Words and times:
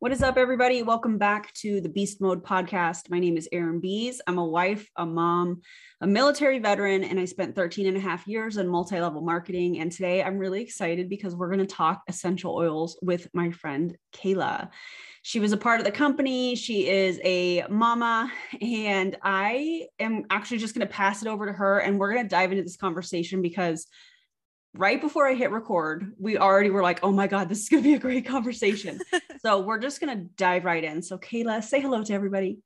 What 0.00 0.12
is 0.12 0.22
up, 0.22 0.38
everybody? 0.38 0.82
Welcome 0.82 1.18
back 1.18 1.52
to 1.56 1.82
the 1.82 1.88
Beast 1.90 2.22
Mode 2.22 2.42
podcast. 2.42 3.10
My 3.10 3.18
name 3.18 3.36
is 3.36 3.46
Erin 3.52 3.80
Bees. 3.80 4.22
I'm 4.26 4.38
a 4.38 4.46
wife, 4.46 4.88
a 4.96 5.04
mom, 5.04 5.60
a 6.00 6.06
military 6.06 6.58
veteran, 6.58 7.04
and 7.04 7.20
I 7.20 7.26
spent 7.26 7.54
13 7.54 7.86
and 7.86 7.98
a 7.98 8.00
half 8.00 8.26
years 8.26 8.56
in 8.56 8.66
multi 8.66 8.98
level 8.98 9.20
marketing. 9.20 9.78
And 9.78 9.92
today 9.92 10.22
I'm 10.22 10.38
really 10.38 10.62
excited 10.62 11.10
because 11.10 11.36
we're 11.36 11.50
going 11.54 11.66
to 11.66 11.66
talk 11.66 12.00
essential 12.08 12.54
oils 12.54 12.98
with 13.02 13.28
my 13.34 13.50
friend 13.50 13.94
Kayla. 14.14 14.70
She 15.20 15.38
was 15.38 15.52
a 15.52 15.58
part 15.58 15.80
of 15.80 15.84
the 15.84 15.92
company. 15.92 16.54
She 16.54 16.88
is 16.88 17.20
a 17.22 17.66
mama, 17.68 18.32
and 18.62 19.18
I 19.22 19.88
am 19.98 20.24
actually 20.30 20.58
just 20.58 20.74
going 20.74 20.88
to 20.88 20.94
pass 20.94 21.20
it 21.20 21.28
over 21.28 21.44
to 21.44 21.52
her 21.52 21.80
and 21.80 21.98
we're 21.98 22.14
going 22.14 22.24
to 22.24 22.28
dive 22.28 22.52
into 22.52 22.64
this 22.64 22.78
conversation 22.78 23.42
because 23.42 23.86
right 24.74 25.00
before 25.00 25.26
I 25.26 25.34
hit 25.34 25.50
record, 25.50 26.12
we 26.18 26.38
already 26.38 26.70
were 26.70 26.82
like, 26.82 27.00
oh 27.02 27.12
my 27.12 27.26
God, 27.26 27.48
this 27.48 27.62
is 27.62 27.68
going 27.68 27.82
to 27.82 27.88
be 27.88 27.94
a 27.94 27.98
great 27.98 28.26
conversation. 28.26 29.00
so 29.42 29.60
we're 29.60 29.78
just 29.78 30.00
going 30.00 30.16
to 30.16 30.24
dive 30.36 30.64
right 30.64 30.82
in. 30.82 31.02
So, 31.02 31.18
Kayla, 31.18 31.62
say 31.62 31.80
hello 31.80 32.02
to 32.04 32.12
everybody. 32.12 32.58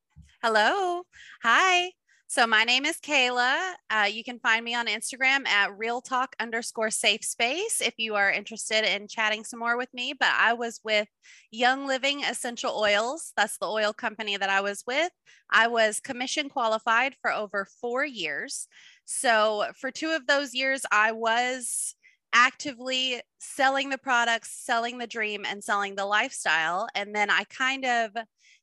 Hello. 0.43 1.03
Hi. 1.43 1.91
So 2.27 2.47
my 2.47 2.65
name 2.65 2.85
is 2.85 2.97
Kayla. 2.97 3.75
Uh, 3.91 4.09
you 4.11 4.25
can 4.25 4.41
find 4.41 4.65
me 4.65 4.75
on 4.75 4.89
Instagram 4.89 5.47
at 5.47 5.79
real 5.79 6.01
talk 6.01 6.35
underscore 6.41 6.91
safe 6.91 7.25
space 7.25 7.81
if 7.81 7.95
you 7.97 8.17
are 8.17 8.31
interested 8.31 8.85
in 8.85 9.07
chatting 9.07 9.45
some 9.45 9.61
more 9.61 9.77
with 9.77 9.93
me. 9.95 10.15
But 10.19 10.31
I 10.37 10.55
was 10.55 10.81
with 10.83 11.07
Young 11.53 11.87
Living 11.87 12.25
Essential 12.25 12.77
Oils. 12.77 13.33
That's 13.37 13.59
the 13.59 13.69
oil 13.69 13.93
company 13.93 14.37
that 14.37 14.49
I 14.49 14.63
was 14.63 14.83
with. 14.87 15.13
I 15.51 15.69
was 15.69 16.01
commission 16.01 16.49
qualified 16.49 17.15
for 17.23 17.33
over 17.33 17.69
four 17.81 18.05
years. 18.05 18.67
So 19.05 19.67
for 19.79 19.91
two 19.91 20.11
of 20.11 20.27
those 20.27 20.55
years, 20.55 20.83
I 20.91 21.13
was 21.13 21.95
actively 22.35 23.23
selling 23.39 23.91
the 23.91 23.99
products, 23.99 24.51
selling 24.51 24.99
the 24.99 25.07
dream, 25.07 25.45
and 25.47 25.63
selling 25.63 25.95
the 25.95 26.05
lifestyle. 26.05 26.89
And 26.95 27.15
then 27.15 27.31
I 27.31 27.45
kind 27.45 27.85
of 27.85 28.11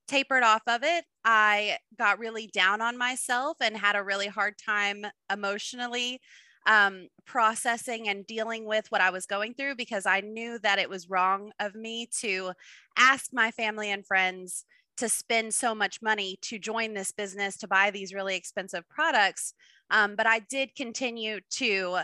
tapered 0.08 0.44
off 0.44 0.64
of 0.68 0.84
it. 0.84 1.06
I 1.24 1.78
got 1.98 2.20
really 2.20 2.48
down 2.48 2.82
on 2.82 2.98
myself 2.98 3.58
and 3.62 3.78
had 3.78 3.96
a 3.96 4.04
really 4.04 4.28
hard 4.28 4.56
time 4.58 5.06
emotionally 5.32 6.20
um, 6.68 7.08
processing 7.26 8.08
and 8.08 8.28
dealing 8.28 8.66
with 8.66 8.86
what 8.90 9.02
I 9.02 9.10
was 9.10 9.26
going 9.26 9.54
through 9.54 9.76
because 9.76 10.06
I 10.06 10.20
knew 10.20 10.60
that 10.60 10.78
it 10.78 10.90
was 10.90 11.10
wrong 11.10 11.52
of 11.60 11.74
me 11.74 12.08
to 12.20 12.52
ask 12.98 13.32
my 13.34 13.52
family 13.52 13.90
and 13.90 14.06
friends 14.06 14.66
to 14.98 15.10
spend 15.10 15.54
so 15.54 15.74
much 15.74 16.02
money 16.02 16.38
to 16.42 16.60
join 16.60 16.94
this 16.94 17.12
business 17.12 17.58
to 17.58 17.68
buy 17.68 17.90
these 17.90 18.14
really 18.14 18.36
expensive 18.36 18.88
products. 18.90 19.54
Um, 19.90 20.16
but 20.16 20.28
I 20.28 20.40
did 20.40 20.76
continue 20.76 21.40
to 21.52 22.02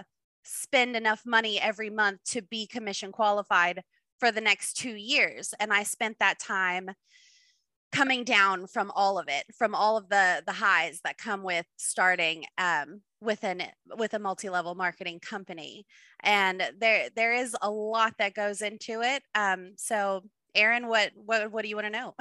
spend 0.47 0.95
enough 0.95 1.21
money 1.25 1.59
every 1.59 1.89
month 1.89 2.23
to 2.25 2.41
be 2.41 2.67
commission 2.67 3.11
qualified 3.11 3.83
for 4.19 4.31
the 4.31 4.41
next 4.41 4.73
two 4.73 4.95
years. 4.95 5.53
And 5.59 5.71
I 5.71 5.83
spent 5.83 6.17
that 6.19 6.39
time 6.39 6.89
coming 7.91 8.23
down 8.23 8.67
from 8.67 8.91
all 8.95 9.17
of 9.17 9.27
it 9.29 9.45
from 9.57 9.73
all 9.73 9.97
of 9.97 10.09
the 10.09 10.43
the 10.45 10.51
highs 10.51 10.99
that 11.03 11.17
come 11.17 11.41
with 11.41 11.65
starting 11.77 12.43
um, 12.57 13.01
with 13.21 13.43
an 13.43 13.63
with 13.97 14.13
a 14.13 14.19
multi-level 14.19 14.75
marketing 14.75 15.19
company 15.19 15.85
and 16.21 16.61
there 16.79 17.09
there 17.15 17.33
is 17.33 17.55
a 17.61 17.69
lot 17.69 18.13
that 18.19 18.33
goes 18.33 18.61
into 18.61 19.01
it 19.01 19.23
um, 19.35 19.71
so 19.77 20.21
Erin, 20.57 20.87
what 20.87 21.11
what 21.15 21.51
what 21.51 21.61
do 21.61 21.69
you 21.69 21.75
want 21.75 21.87
to 21.87 21.91
know? 21.91 22.15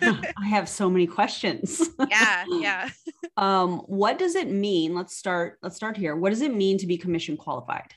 I 0.36 0.46
have 0.46 0.68
so 0.68 0.88
many 0.88 1.06
questions. 1.06 1.90
yeah, 2.08 2.44
yeah. 2.50 2.90
um, 3.36 3.78
what 3.80 4.18
does 4.18 4.34
it 4.34 4.48
mean? 4.48 4.94
Let's 4.94 5.16
start. 5.16 5.58
Let's 5.62 5.76
start 5.76 5.96
here. 5.96 6.16
What 6.16 6.30
does 6.30 6.42
it 6.42 6.54
mean 6.54 6.78
to 6.78 6.86
be 6.86 6.96
commission 6.96 7.36
qualified? 7.36 7.94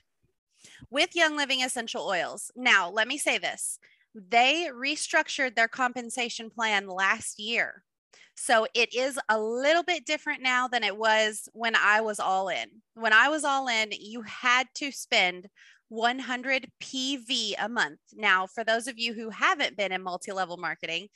With 0.89 1.15
Young 1.15 1.37
Living 1.37 1.63
Essential 1.63 2.05
Oils. 2.05 2.51
Now, 2.55 2.89
let 2.89 3.07
me 3.07 3.17
say 3.17 3.37
this: 3.37 3.79
they 4.13 4.69
restructured 4.73 5.55
their 5.55 5.67
compensation 5.67 6.49
plan 6.49 6.87
last 6.87 7.39
year. 7.39 7.83
So 8.35 8.65
it 8.73 8.95
is 8.95 9.19
a 9.29 9.39
little 9.39 9.83
bit 9.83 10.05
different 10.05 10.41
now 10.41 10.67
than 10.67 10.83
it 10.83 10.97
was 10.97 11.47
when 11.53 11.75
I 11.75 12.01
was 12.01 12.19
all 12.19 12.49
in. 12.49 12.65
When 12.95 13.13
I 13.13 13.29
was 13.29 13.43
all 13.43 13.67
in, 13.67 13.89
you 13.91 14.23
had 14.23 14.67
to 14.75 14.91
spend 14.91 15.49
100 15.89 16.67
PV 16.81 17.53
a 17.59 17.69
month. 17.69 17.99
Now, 18.13 18.47
for 18.47 18.63
those 18.63 18.87
of 18.87 18.97
you 18.97 19.13
who 19.13 19.29
haven't 19.29 19.77
been 19.77 19.91
in 19.91 20.01
multi 20.01 20.31
level 20.31 20.57
marketing, 20.57 21.07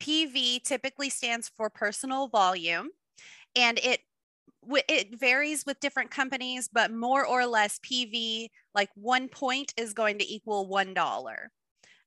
PV 0.00 0.62
typically 0.62 1.10
stands 1.10 1.50
for 1.56 1.70
personal 1.70 2.28
volume 2.28 2.90
and 3.54 3.78
it 3.82 4.00
it 4.88 5.18
varies 5.18 5.64
with 5.64 5.78
different 5.78 6.10
companies, 6.10 6.68
but 6.72 6.92
more 6.92 7.24
or 7.24 7.46
less 7.46 7.78
PV, 7.78 8.48
like 8.74 8.90
one 8.96 9.28
point 9.28 9.72
is 9.76 9.92
going 9.92 10.18
to 10.18 10.32
equal 10.32 10.68
$1. 10.68 11.36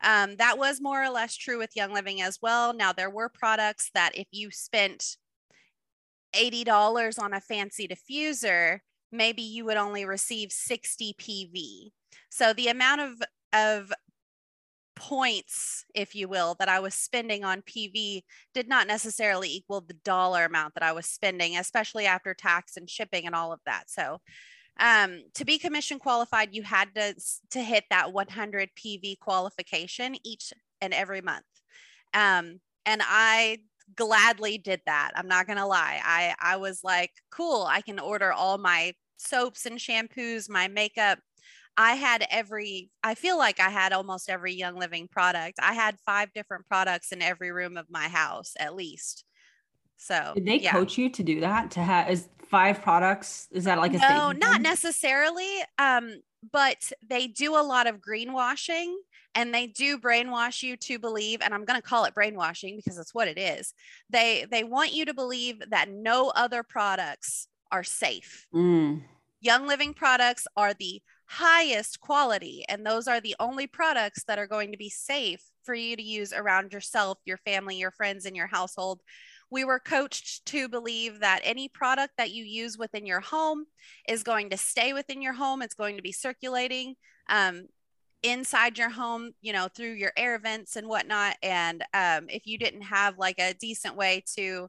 Um, 0.01 0.35
that 0.37 0.57
was 0.57 0.81
more 0.81 1.03
or 1.03 1.09
less 1.09 1.35
true 1.35 1.57
with 1.57 1.75
Young 1.75 1.93
Living 1.93 2.21
as 2.21 2.39
well. 2.41 2.73
Now, 2.73 2.91
there 2.91 3.09
were 3.09 3.29
products 3.29 3.91
that 3.93 4.11
if 4.13 4.27
you 4.31 4.51
spent 4.51 5.15
$80 6.35 7.17
on 7.17 7.33
a 7.33 7.41
fancy 7.41 7.87
diffuser, 7.87 8.79
maybe 9.11 9.41
you 9.41 9.65
would 9.65 9.77
only 9.77 10.05
receive 10.05 10.51
60 10.51 11.15
PV. 11.17 11.91
So 12.29 12.53
the 12.53 12.67
amount 12.67 13.01
of, 13.01 13.21
of 13.53 13.93
points, 14.95 15.85
if 15.95 16.13
you 16.13 16.27
will, 16.27 16.55
that 16.59 16.69
I 16.69 16.79
was 16.79 16.93
spending 16.93 17.43
on 17.43 17.61
PV 17.61 18.21
did 18.53 18.67
not 18.67 18.87
necessarily 18.87 19.49
equal 19.49 19.81
the 19.81 19.93
dollar 19.93 20.45
amount 20.45 20.73
that 20.75 20.83
I 20.83 20.91
was 20.91 21.05
spending, 21.05 21.57
especially 21.57 22.05
after 22.05 22.33
tax 22.33 22.77
and 22.77 22.89
shipping 22.89 23.25
and 23.25 23.33
all 23.33 23.53
of 23.53 23.61
that. 23.65 23.89
So 23.89 24.19
um, 24.79 25.23
to 25.35 25.45
be 25.45 25.57
commission 25.57 25.99
qualified, 25.99 26.49
you 26.53 26.63
had 26.63 26.93
to, 26.95 27.15
to 27.51 27.59
hit 27.59 27.85
that 27.89 28.13
100 28.13 28.69
PV 28.75 29.19
qualification 29.19 30.15
each 30.23 30.53
and 30.81 30.93
every 30.93 31.21
month. 31.21 31.45
Um, 32.13 32.59
and 32.85 33.01
I 33.03 33.59
gladly 33.95 34.57
did 34.57 34.81
that. 34.85 35.11
I'm 35.15 35.27
not 35.27 35.47
going 35.47 35.57
to 35.57 35.65
lie. 35.65 35.99
I, 36.03 36.35
I 36.39 36.57
was 36.57 36.83
like, 36.83 37.11
cool, 37.31 37.65
I 37.69 37.81
can 37.81 37.99
order 37.99 38.31
all 38.31 38.57
my 38.57 38.93
soaps 39.17 39.65
and 39.65 39.77
shampoos, 39.77 40.49
my 40.49 40.67
makeup. 40.67 41.19
I 41.79 41.93
had 41.93 42.27
every, 42.29 42.91
I 43.05 43.15
feel 43.15 43.37
like 43.37 43.61
I 43.61 43.69
had 43.69 43.93
almost 43.93 44.29
every 44.29 44.53
Young 44.53 44.77
Living 44.77 45.07
product. 45.07 45.59
I 45.61 45.71
had 45.71 45.97
five 46.05 46.33
different 46.33 46.67
products 46.67 47.13
in 47.13 47.21
every 47.21 47.53
room 47.53 47.77
of 47.77 47.85
my 47.89 48.09
house, 48.09 48.51
at 48.59 48.75
least. 48.75 49.23
So 49.95 50.33
did 50.35 50.45
they 50.45 50.59
yeah. 50.59 50.73
coach 50.73 50.97
you 50.97 51.09
to 51.09 51.23
do 51.23 51.39
that? 51.39 51.71
To 51.71 51.79
have 51.79 52.09
is 52.09 52.27
five 52.49 52.81
products? 52.81 53.47
Is 53.51 53.63
that 53.63 53.77
like 53.77 53.93
a 53.93 53.97
no? 53.97 54.33
Not 54.33 54.61
necessarily. 54.61 55.47
Um, 55.77 56.15
but 56.51 56.91
they 57.07 57.27
do 57.27 57.55
a 57.55 57.63
lot 57.63 57.87
of 57.87 58.01
greenwashing 58.01 58.93
and 59.33 59.53
they 59.53 59.67
do 59.67 59.97
brainwash 59.97 60.63
you 60.63 60.77
to 60.77 60.97
believe 60.97 61.41
and 61.41 61.53
i'm 61.53 61.65
going 61.65 61.79
to 61.79 61.85
call 61.85 62.05
it 62.05 62.15
brainwashing 62.15 62.77
because 62.77 62.95
that's 62.95 63.13
what 63.13 63.27
it 63.27 63.37
is 63.37 63.73
they 64.09 64.45
they 64.49 64.63
want 64.63 64.93
you 64.93 65.03
to 65.03 65.13
believe 65.13 65.61
that 65.69 65.89
no 65.89 66.31
other 66.33 66.63
products 66.63 67.49
are 67.73 67.83
safe 67.83 68.47
mm. 68.55 69.01
young 69.41 69.67
living 69.67 69.93
products 69.93 70.47
are 70.55 70.73
the 70.73 71.01
highest 71.31 71.99
quality 71.99 72.65
and 72.69 72.85
those 72.85 73.07
are 73.07 73.21
the 73.21 73.35
only 73.39 73.67
products 73.67 74.23
that 74.23 74.39
are 74.39 74.47
going 74.47 74.71
to 74.71 74.77
be 74.77 74.89
safe 74.89 75.41
for 75.63 75.75
you 75.75 75.95
to 75.95 76.01
use 76.01 76.33
around 76.33 76.73
yourself 76.73 77.19
your 77.23 77.37
family 77.37 77.77
your 77.77 77.91
friends 77.91 78.25
in 78.25 78.33
your 78.33 78.47
household 78.47 79.01
we 79.51 79.63
were 79.63 79.79
coached 79.79 80.45
to 80.45 80.69
believe 80.69 81.19
that 81.19 81.41
any 81.43 81.67
product 81.67 82.13
that 82.17 82.31
you 82.31 82.43
use 82.43 82.77
within 82.77 83.05
your 83.05 83.19
home 83.19 83.65
is 84.07 84.23
going 84.23 84.49
to 84.51 84.57
stay 84.57 84.93
within 84.93 85.21
your 85.21 85.33
home. 85.33 85.61
It's 85.61 85.73
going 85.73 85.95
to 85.95 86.03
be 86.03 86.11
circulating 86.11 86.95
um, 87.29 87.67
inside 88.21 88.77
your 88.77 88.89
home, 88.89 89.31
you 89.41 89.53
know, 89.53 89.67
through 89.67 89.93
your 89.93 90.11
air 90.17 90.37
vents 90.37 90.75
and 90.75 90.87
whatnot. 90.87 91.35
And 91.41 91.83
um, 91.93 92.27
if 92.29 92.45
you 92.45 92.57
didn't 92.57 92.83
have 92.83 93.17
like 93.17 93.39
a 93.39 93.55
decent 93.55 93.95
way 93.95 94.23
to 94.35 94.67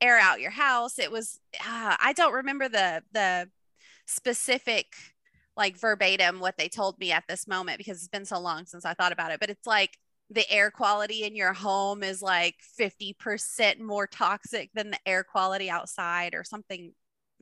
air 0.00 0.18
out 0.18 0.40
your 0.40 0.50
house, 0.50 0.98
it 0.98 1.10
was, 1.10 1.38
uh, 1.60 1.96
I 2.00 2.12
don't 2.14 2.32
remember 2.32 2.68
the, 2.68 3.02
the 3.12 3.48
specific 4.06 4.86
like 5.56 5.78
verbatim 5.78 6.40
what 6.40 6.56
they 6.56 6.68
told 6.68 6.98
me 6.98 7.12
at 7.12 7.24
this 7.28 7.46
moment 7.46 7.78
because 7.78 7.98
it's 7.98 8.08
been 8.08 8.24
so 8.24 8.40
long 8.40 8.66
since 8.66 8.84
I 8.84 8.94
thought 8.94 9.12
about 9.12 9.32
it, 9.32 9.40
but 9.40 9.50
it's 9.50 9.66
like 9.66 9.96
the 10.30 10.50
air 10.50 10.70
quality 10.70 11.24
in 11.24 11.36
your 11.36 11.52
home 11.52 12.02
is 12.02 12.22
like 12.22 12.56
50% 12.80 13.80
more 13.80 14.06
toxic 14.06 14.70
than 14.74 14.90
the 14.90 14.98
air 15.06 15.24
quality 15.24 15.68
outside 15.68 16.34
or 16.34 16.44
something 16.44 16.92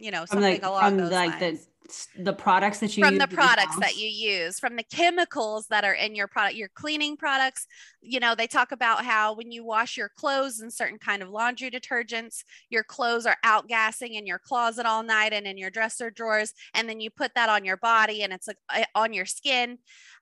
you 0.01 0.11
know 0.11 0.25
something 0.25 0.53
like, 0.53 0.65
along 0.65 0.97
those 0.97 1.11
like 1.11 1.41
lines. 1.41 1.61
the 1.61 1.71
the 2.19 2.33
products 2.33 2.79
that 2.79 2.97
you 2.97 3.05
from 3.05 3.19
the 3.19 3.27
products 3.27 3.77
that 3.81 3.97
you 3.97 4.09
use 4.09 4.61
from 4.61 4.77
the 4.77 4.85
chemicals 4.85 5.67
that 5.69 5.85
are 5.85 5.95
in 5.95 6.15
your 6.15 6.29
product 6.29 6.55
your 6.55 6.69
cleaning 6.69 7.17
products. 7.17 7.67
You 8.01 8.21
know 8.21 8.35
they 8.35 8.47
talk 8.47 8.73
about 8.73 9.05
how 9.05 9.35
when 9.35 9.51
you 9.51 9.65
wash 9.65 9.97
your 9.97 10.09
clothes 10.09 10.61
in 10.61 10.71
certain 10.71 10.99
kind 10.99 11.23
of 11.23 11.31
laundry 11.31 11.71
detergents 11.71 12.45
your 12.69 12.85
clothes 12.85 13.27
are 13.27 13.37
outgassing 13.45 14.13
in 14.13 14.27
your 14.27 14.39
closet 14.39 14.87
all 14.87 15.03
night 15.03 15.33
and 15.33 15.47
in 15.47 15.59
your 15.59 15.71
dresser 15.71 16.11
drawers 16.11 16.53
and 16.75 16.89
then 16.89 17.01
you 17.01 17.11
put 17.11 17.35
that 17.35 17.49
on 17.49 17.65
your 17.65 17.77
body 17.77 18.23
and 18.23 18.33
it's 18.33 18.47
like 18.47 18.59
eh, 18.73 18.85
on 18.95 19.13
your 19.13 19.27
skin. 19.27 19.79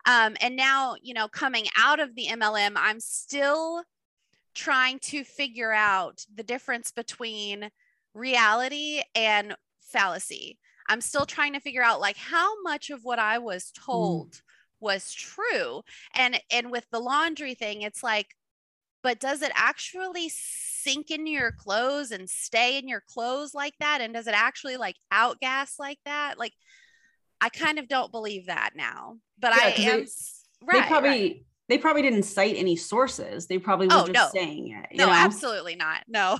Um, 0.06 0.36
and 0.40 0.56
now 0.56 0.96
you 1.02 1.12
know 1.12 1.28
coming 1.28 1.66
out 1.76 2.00
of 2.00 2.14
the 2.14 2.28
mlm 2.28 2.72
i'm 2.76 3.00
still 3.00 3.82
trying 4.54 4.98
to 5.00 5.22
figure 5.22 5.72
out 5.72 6.24
the 6.34 6.42
difference 6.42 6.90
between 6.90 7.70
reality 8.14 9.02
and 9.14 9.54
fallacy. 9.88 10.58
I'm 10.88 11.00
still 11.00 11.26
trying 11.26 11.52
to 11.52 11.60
figure 11.60 11.82
out 11.82 12.00
like 12.00 12.16
how 12.16 12.62
much 12.62 12.90
of 12.90 13.04
what 13.04 13.18
I 13.18 13.38
was 13.38 13.64
mm. 13.64 13.84
told 13.84 14.32
mm. 14.32 14.40
was 14.80 15.12
true. 15.12 15.82
And 16.14 16.40
and 16.50 16.70
with 16.70 16.86
the 16.90 17.00
laundry 17.00 17.54
thing, 17.54 17.82
it's 17.82 18.02
like, 18.02 18.28
but 19.02 19.20
does 19.20 19.42
it 19.42 19.52
actually 19.54 20.30
sink 20.30 21.10
into 21.10 21.30
your 21.30 21.52
clothes 21.52 22.10
and 22.10 22.28
stay 22.28 22.78
in 22.78 22.88
your 22.88 23.02
clothes 23.06 23.54
like 23.54 23.74
that? 23.80 24.00
And 24.00 24.14
does 24.14 24.26
it 24.26 24.34
actually 24.34 24.76
like 24.76 24.96
outgas 25.12 25.78
like 25.78 25.98
that? 26.04 26.38
Like, 26.38 26.52
I 27.40 27.48
kind 27.48 27.78
of 27.78 27.88
don't 27.88 28.10
believe 28.10 28.46
that 28.46 28.70
now, 28.74 29.18
but 29.38 29.54
yeah, 29.54 29.62
I 29.62 29.68
am. 29.68 30.00
They, 30.00 30.06
right, 30.66 30.82
they 30.82 30.88
probably 30.88 31.10
right. 31.10 31.44
they 31.68 31.78
probably 31.78 32.02
didn't 32.02 32.24
cite 32.24 32.56
any 32.56 32.76
sources. 32.76 33.46
They 33.46 33.58
probably 33.58 33.86
were 33.86 33.94
oh, 33.94 34.06
just 34.06 34.12
no. 34.12 34.40
saying 34.40 34.68
it. 34.70 34.96
no, 34.96 35.06
know? 35.06 35.12
absolutely 35.12 35.76
not. 35.76 36.02
No. 36.08 36.38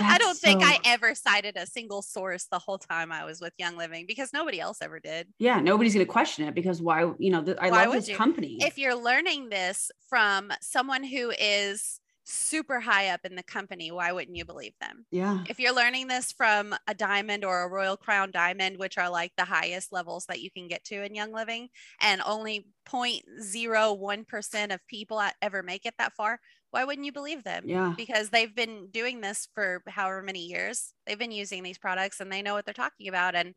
I 0.00 0.18
don't 0.18 0.36
so... 0.36 0.46
think 0.46 0.62
I 0.62 0.78
ever 0.84 1.14
cited 1.14 1.56
a 1.56 1.66
single 1.66 2.02
source 2.02 2.46
the 2.50 2.58
whole 2.58 2.78
time 2.78 3.12
I 3.12 3.24
was 3.24 3.40
with 3.40 3.52
Young 3.58 3.76
Living 3.76 4.04
because 4.06 4.32
nobody 4.32 4.60
else 4.60 4.78
ever 4.82 5.00
did. 5.00 5.28
Yeah, 5.38 5.60
nobody's 5.60 5.94
going 5.94 6.06
to 6.06 6.12
question 6.12 6.46
it 6.46 6.54
because 6.54 6.82
why? 6.82 7.10
You 7.18 7.30
know, 7.30 7.44
I 7.58 7.70
why 7.70 7.84
love 7.84 7.94
this 7.94 8.08
you? 8.08 8.16
company. 8.16 8.58
If 8.60 8.78
you're 8.78 8.94
learning 8.94 9.48
this 9.48 9.90
from 10.08 10.52
someone 10.60 11.04
who 11.04 11.32
is 11.38 12.00
super 12.24 12.78
high 12.80 13.08
up 13.08 13.20
in 13.24 13.34
the 13.34 13.42
company, 13.42 13.90
why 13.90 14.12
wouldn't 14.12 14.36
you 14.36 14.44
believe 14.44 14.74
them? 14.80 15.04
Yeah. 15.10 15.42
If 15.48 15.58
you're 15.58 15.74
learning 15.74 16.06
this 16.06 16.30
from 16.32 16.74
a 16.86 16.94
diamond 16.94 17.44
or 17.44 17.62
a 17.62 17.68
Royal 17.68 17.96
Crown 17.96 18.30
diamond, 18.30 18.78
which 18.78 18.98
are 18.98 19.10
like 19.10 19.32
the 19.36 19.44
highest 19.44 19.92
levels 19.92 20.26
that 20.26 20.40
you 20.40 20.50
can 20.50 20.68
get 20.68 20.84
to 20.84 21.04
in 21.04 21.14
Young 21.14 21.32
Living, 21.32 21.68
and 22.00 22.22
only 22.24 22.66
0.01% 22.88 24.74
of 24.74 24.86
people 24.86 25.22
ever 25.42 25.62
make 25.62 25.86
it 25.86 25.94
that 25.98 26.14
far, 26.14 26.40
why 26.70 26.84
wouldn't 26.84 27.04
you 27.04 27.12
believe 27.12 27.44
them? 27.44 27.64
Yeah. 27.66 27.94
Because 27.96 28.30
they've 28.30 28.54
been 28.54 28.88
doing 28.90 29.20
this 29.20 29.48
for 29.54 29.82
however 29.88 30.22
many 30.22 30.46
years. 30.46 30.92
They've 31.06 31.18
been 31.18 31.32
using 31.32 31.62
these 31.62 31.78
products 31.78 32.20
and 32.20 32.30
they 32.30 32.42
know 32.42 32.54
what 32.54 32.64
they're 32.64 32.74
talking 32.74 33.08
about 33.08 33.34
and 33.34 33.54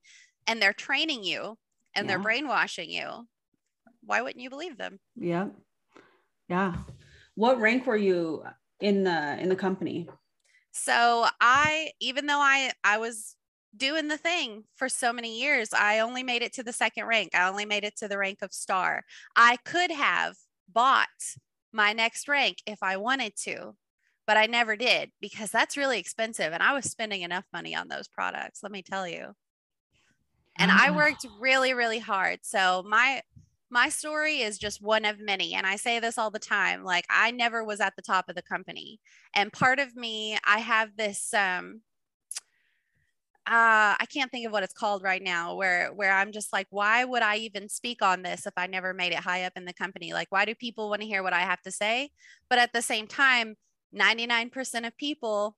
and 0.47 0.61
they're 0.61 0.73
training 0.73 1.23
you 1.23 1.57
and 1.95 2.05
yeah. 2.05 2.13
they're 2.13 2.23
brainwashing 2.23 2.89
you. 2.89 3.27
Why 4.03 4.21
wouldn't 4.21 4.41
you 4.41 4.49
believe 4.49 4.77
them? 4.77 4.99
Yeah. 5.15 5.47
Yeah. 6.49 6.75
What 7.35 7.59
rank 7.59 7.85
were 7.85 7.97
you 7.97 8.43
uh, 8.45 8.51
in 8.79 9.03
the 9.03 9.39
in 9.39 9.49
the 9.49 9.55
company? 9.55 10.09
So 10.71 11.27
I 11.39 11.91
even 11.99 12.25
though 12.25 12.41
I 12.41 12.71
I 12.83 12.97
was 12.97 13.35
doing 13.75 14.07
the 14.07 14.17
thing 14.17 14.63
for 14.75 14.89
so 14.89 15.13
many 15.13 15.39
years, 15.39 15.69
I 15.73 15.99
only 15.99 16.23
made 16.23 16.41
it 16.41 16.53
to 16.53 16.63
the 16.63 16.73
second 16.73 17.05
rank. 17.05 17.35
I 17.35 17.47
only 17.47 17.65
made 17.65 17.83
it 17.83 17.95
to 17.97 18.07
the 18.07 18.17
rank 18.17 18.39
of 18.41 18.53
star. 18.53 19.03
I 19.35 19.57
could 19.65 19.91
have 19.91 20.35
bought 20.71 21.07
my 21.73 21.93
next 21.93 22.27
rank 22.27 22.57
if 22.65 22.81
I 22.81 22.97
wanted 22.97 23.35
to, 23.43 23.75
but 24.27 24.37
I 24.37 24.45
never 24.45 24.75
did 24.75 25.11
because 25.19 25.51
that's 25.51 25.77
really 25.77 25.99
expensive. 25.99 26.53
And 26.53 26.63
I 26.63 26.73
was 26.73 26.85
spending 26.85 27.23
enough 27.23 27.45
money 27.51 27.75
on 27.75 27.87
those 27.87 28.07
products, 28.07 28.61
let 28.63 28.71
me 28.71 28.81
tell 28.81 29.07
you. 29.07 29.33
And 30.59 30.69
I 30.69 30.91
worked 30.91 31.25
really, 31.39 31.73
really 31.73 31.99
hard. 31.99 32.39
So 32.43 32.83
my 32.87 33.23
my 33.73 33.89
story 33.89 34.41
is 34.41 34.59
just 34.59 34.83
one 34.83 35.03
of 35.03 35.19
many 35.19 35.55
and 35.55 35.65
i 35.65 35.75
say 35.75 35.99
this 35.99 36.19
all 36.19 36.29
the 36.29 36.37
time 36.37 36.83
like 36.83 37.05
i 37.09 37.31
never 37.31 37.63
was 37.63 37.79
at 37.79 37.95
the 37.95 38.03
top 38.03 38.29
of 38.29 38.35
the 38.35 38.41
company 38.43 38.99
and 39.33 39.51
part 39.51 39.79
of 39.79 39.95
me 39.95 40.37
i 40.45 40.59
have 40.59 40.95
this 40.95 41.33
um 41.33 41.81
uh, 43.45 43.99
I 43.99 44.05
can't 44.11 44.31
think 44.31 44.45
of 44.45 44.53
what 44.53 44.63
it's 44.63 44.73
called 44.73 45.03
right 45.03 45.21
now, 45.21 45.55
where 45.55 45.91
where 45.93 46.13
I'm 46.13 46.31
just 46.31 46.53
like, 46.53 46.67
why 46.69 47.03
would 47.03 47.21
I 47.21 47.37
even 47.37 47.67
speak 47.67 48.01
on 48.01 48.21
this 48.21 48.45
if 48.45 48.53
I 48.55 48.67
never 48.67 48.93
made 48.93 49.11
it 49.11 49.19
high 49.19 49.43
up 49.43 49.53
in 49.57 49.65
the 49.65 49.73
company? 49.73 50.13
Like, 50.13 50.31
why 50.31 50.45
do 50.45 50.55
people 50.55 50.89
want 50.89 51.01
to 51.01 51.07
hear 51.07 51.23
what 51.23 51.33
I 51.33 51.41
have 51.41 51.61
to 51.63 51.71
say? 51.71 52.11
But 52.49 52.59
at 52.59 52.71
the 52.71 52.81
same 52.81 53.05
time, 53.05 53.55
99% 53.93 54.87
of 54.87 54.95
people, 54.95 55.57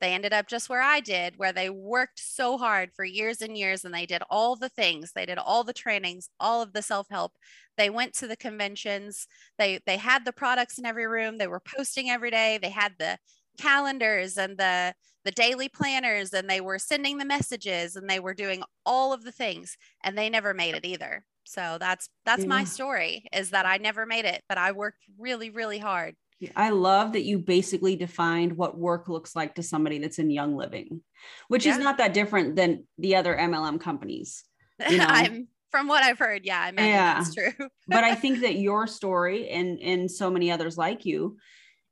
they 0.00 0.12
ended 0.12 0.32
up 0.32 0.48
just 0.48 0.68
where 0.68 0.82
I 0.82 0.98
did, 0.98 1.38
where 1.38 1.52
they 1.52 1.70
worked 1.70 2.18
so 2.18 2.58
hard 2.58 2.90
for 2.92 3.04
years 3.04 3.40
and 3.40 3.56
years 3.56 3.84
and 3.84 3.94
they 3.94 4.06
did 4.06 4.22
all 4.28 4.56
the 4.56 4.68
things, 4.68 5.12
they 5.12 5.24
did 5.24 5.38
all 5.38 5.62
the 5.62 5.72
trainings, 5.72 6.28
all 6.40 6.62
of 6.62 6.72
the 6.72 6.82
self-help. 6.82 7.32
They 7.76 7.90
went 7.90 8.14
to 8.14 8.26
the 8.26 8.36
conventions, 8.36 9.28
they 9.56 9.78
they 9.86 9.98
had 9.98 10.24
the 10.24 10.32
products 10.32 10.78
in 10.78 10.86
every 10.86 11.06
room, 11.06 11.38
they 11.38 11.46
were 11.46 11.60
posting 11.60 12.10
every 12.10 12.32
day, 12.32 12.58
they 12.60 12.70
had 12.70 12.94
the 12.98 13.18
calendars 13.58 14.36
and 14.36 14.58
the 14.58 14.94
the 15.24 15.30
daily 15.30 15.68
planners 15.68 16.32
and 16.32 16.48
they 16.48 16.60
were 16.60 16.78
sending 16.78 17.18
the 17.18 17.24
messages 17.24 17.96
and 17.96 18.08
they 18.08 18.20
were 18.20 18.34
doing 18.34 18.62
all 18.84 19.12
of 19.12 19.24
the 19.24 19.32
things 19.32 19.76
and 20.02 20.16
they 20.16 20.28
never 20.28 20.54
made 20.54 20.74
it 20.74 20.84
either 20.84 21.24
so 21.44 21.76
that's 21.80 22.08
that's 22.24 22.42
yeah. 22.42 22.48
my 22.48 22.64
story 22.64 23.26
is 23.32 23.50
that 23.50 23.66
i 23.66 23.76
never 23.76 24.06
made 24.06 24.24
it 24.24 24.42
but 24.48 24.58
i 24.58 24.72
worked 24.72 25.04
really 25.18 25.50
really 25.50 25.78
hard 25.78 26.14
i 26.56 26.70
love 26.70 27.12
that 27.12 27.22
you 27.22 27.38
basically 27.38 27.96
defined 27.96 28.56
what 28.56 28.78
work 28.78 29.08
looks 29.08 29.34
like 29.34 29.54
to 29.54 29.62
somebody 29.62 29.98
that's 29.98 30.18
in 30.18 30.30
young 30.30 30.56
living 30.56 31.00
which 31.48 31.66
yeah. 31.66 31.72
is 31.72 31.78
not 31.78 31.98
that 31.98 32.14
different 32.14 32.56
than 32.56 32.84
the 32.98 33.16
other 33.16 33.36
mlm 33.36 33.80
companies 33.80 34.44
you 34.90 34.98
know? 34.98 35.06
i'm 35.08 35.48
from 35.70 35.88
what 35.88 36.02
i've 36.02 36.18
heard 36.18 36.44
yeah 36.44 36.60
i 36.60 36.70
mean 36.70 36.86
yeah. 36.86 37.14
that's 37.14 37.34
true 37.34 37.68
but 37.88 38.04
i 38.04 38.14
think 38.14 38.40
that 38.42 38.56
your 38.56 38.86
story 38.86 39.48
and 39.48 39.80
and 39.80 40.10
so 40.10 40.30
many 40.30 40.50
others 40.50 40.76
like 40.76 41.04
you 41.04 41.36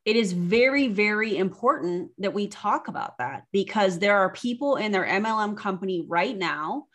it 0.04 0.16
is 0.16 0.32
very, 0.32 0.88
very 0.88 1.36
important 1.36 2.10
that 2.18 2.34
we 2.34 2.48
talk 2.48 2.88
about 2.88 3.18
that 3.18 3.44
because 3.52 3.98
there 3.98 4.18
are 4.18 4.32
people 4.32 4.76
in 4.76 4.90
their 4.90 5.06
MLM 5.06 5.56
company 5.56 6.04
right 6.08 6.36
now 6.36 6.86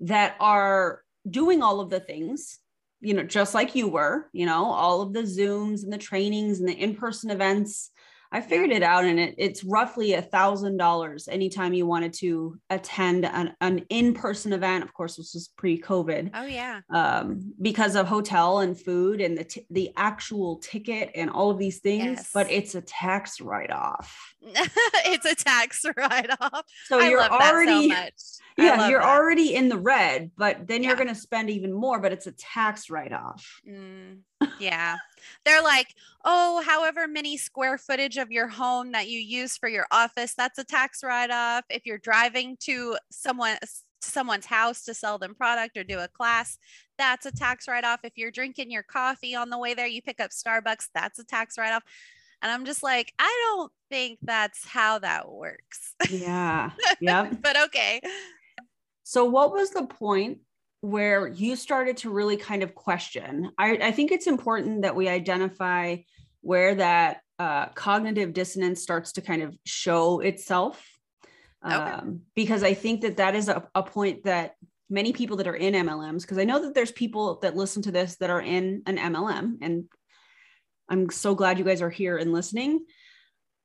that 0.00 0.36
are 0.40 1.02
doing 1.28 1.62
all 1.62 1.80
of 1.80 1.90
the 1.90 2.00
things, 2.00 2.58
you 3.00 3.14
know, 3.14 3.22
just 3.22 3.54
like 3.54 3.74
you 3.74 3.88
were, 3.88 4.28
you 4.32 4.46
know, 4.46 4.64
all 4.64 5.00
of 5.00 5.12
the 5.12 5.22
Zooms 5.22 5.84
and 5.84 5.92
the 5.92 5.98
trainings 5.98 6.58
and 6.58 6.68
the 6.68 6.72
in 6.72 6.96
person 6.96 7.30
events 7.30 7.90
I 8.32 8.40
figured 8.40 8.70
it 8.70 8.82
out 8.82 9.04
and 9.04 9.18
it, 9.18 9.34
it's 9.38 9.64
roughly 9.64 10.14
a 10.14 10.22
thousand 10.22 10.76
dollars 10.76 11.28
anytime 11.28 11.72
you 11.72 11.86
wanted 11.86 12.12
to 12.14 12.58
attend 12.70 13.24
an, 13.24 13.54
an 13.60 13.84
in-person 13.88 14.52
event. 14.52 14.84
Of 14.84 14.92
course, 14.92 15.16
this 15.16 15.34
was 15.34 15.50
pre-COVID. 15.56 16.30
Oh 16.34 16.44
yeah. 16.44 16.80
Um, 16.90 17.54
because 17.60 17.96
of 17.96 18.06
hotel 18.06 18.60
and 18.60 18.78
food 18.78 19.20
and 19.20 19.38
the, 19.38 19.44
t- 19.44 19.66
the 19.70 19.90
actual 19.96 20.56
ticket 20.56 21.10
and 21.14 21.30
all 21.30 21.50
of 21.50 21.58
these 21.58 21.80
things, 21.80 22.18
yes. 22.18 22.30
but 22.32 22.50
it's 22.50 22.74
a 22.74 22.82
tax 22.82 23.40
write-off. 23.40 24.16
it's 24.42 25.26
a 25.26 25.34
tax 25.34 25.84
write-off. 25.96 26.64
So 26.86 27.00
I 27.00 27.08
you're 27.08 27.22
already, 27.22 27.90
so 28.16 28.42
yeah, 28.58 28.88
you're 28.88 29.00
that. 29.00 29.08
already 29.08 29.54
in 29.54 29.68
the 29.68 29.78
red, 29.78 30.30
but 30.36 30.66
then 30.66 30.82
you're 30.82 30.96
going 30.96 31.08
to 31.08 31.14
spend 31.14 31.50
even 31.50 31.72
more, 31.72 32.00
but 32.00 32.12
it's 32.12 32.26
a 32.26 32.32
tax 32.32 32.90
write-off. 32.90 33.46
Mm, 33.68 34.20
yeah. 34.58 34.96
They're 35.44 35.62
like, 35.62 35.94
oh, 36.24 36.62
however 36.66 37.06
many 37.06 37.36
square 37.36 37.78
footage 37.78 38.16
of 38.16 38.30
your 38.30 38.48
home 38.48 38.92
that 38.92 39.08
you 39.08 39.18
use 39.18 39.56
for 39.56 39.68
your 39.68 39.86
office, 39.90 40.34
that's 40.34 40.58
a 40.58 40.64
tax 40.64 41.02
write-off. 41.02 41.64
If 41.70 41.86
you're 41.86 41.98
driving 41.98 42.56
to 42.60 42.96
someone 43.10 43.58
someone's 44.02 44.46
house 44.46 44.84
to 44.84 44.94
sell 44.94 45.18
them 45.18 45.34
product 45.34 45.76
or 45.76 45.82
do 45.82 45.98
a 45.98 46.08
class, 46.08 46.58
that's 46.98 47.26
a 47.26 47.32
tax 47.32 47.66
write-off. 47.66 48.00
If 48.04 48.12
you're 48.16 48.30
drinking 48.30 48.70
your 48.70 48.84
coffee 48.84 49.34
on 49.34 49.50
the 49.50 49.58
way 49.58 49.74
there, 49.74 49.86
you 49.86 50.00
pick 50.00 50.20
up 50.20 50.30
Starbucks, 50.30 50.88
that's 50.94 51.18
a 51.18 51.24
tax 51.24 51.58
write-off. 51.58 51.82
And 52.42 52.52
I'm 52.52 52.64
just 52.64 52.82
like, 52.82 53.12
I 53.18 53.46
don't 53.46 53.72
think 53.90 54.18
that's 54.22 54.66
how 54.66 54.98
that 55.00 55.30
works. 55.30 55.94
Yeah. 56.10 56.70
Yeah. 57.00 57.30
but 57.40 57.60
okay. 57.64 58.00
So 59.02 59.24
what 59.24 59.52
was 59.52 59.70
the 59.70 59.86
point 59.86 60.38
where 60.86 61.26
you 61.26 61.56
started 61.56 61.96
to 61.98 62.10
really 62.10 62.36
kind 62.36 62.62
of 62.62 62.74
question. 62.74 63.50
I, 63.58 63.78
I 63.82 63.90
think 63.90 64.12
it's 64.12 64.28
important 64.28 64.82
that 64.82 64.94
we 64.94 65.08
identify 65.08 65.96
where 66.42 66.76
that 66.76 67.22
uh, 67.40 67.66
cognitive 67.70 68.32
dissonance 68.32 68.82
starts 68.82 69.12
to 69.12 69.20
kind 69.20 69.42
of 69.42 69.56
show 69.64 70.20
itself. 70.20 70.86
Okay. 71.64 71.74
Um, 71.74 72.20
because 72.36 72.62
I 72.62 72.74
think 72.74 73.00
that 73.00 73.16
that 73.16 73.34
is 73.34 73.48
a, 73.48 73.66
a 73.74 73.82
point 73.82 74.24
that 74.24 74.54
many 74.88 75.12
people 75.12 75.38
that 75.38 75.48
are 75.48 75.56
in 75.56 75.74
MLMs, 75.74 76.22
because 76.22 76.38
I 76.38 76.44
know 76.44 76.62
that 76.62 76.74
there's 76.74 76.92
people 76.92 77.40
that 77.40 77.56
listen 77.56 77.82
to 77.82 77.90
this 77.90 78.16
that 78.18 78.30
are 78.30 78.40
in 78.40 78.82
an 78.86 78.96
MLM, 78.96 79.56
and 79.62 79.86
I'm 80.88 81.10
so 81.10 81.34
glad 81.34 81.58
you 81.58 81.64
guys 81.64 81.82
are 81.82 81.90
here 81.90 82.16
and 82.16 82.32
listening. 82.32 82.84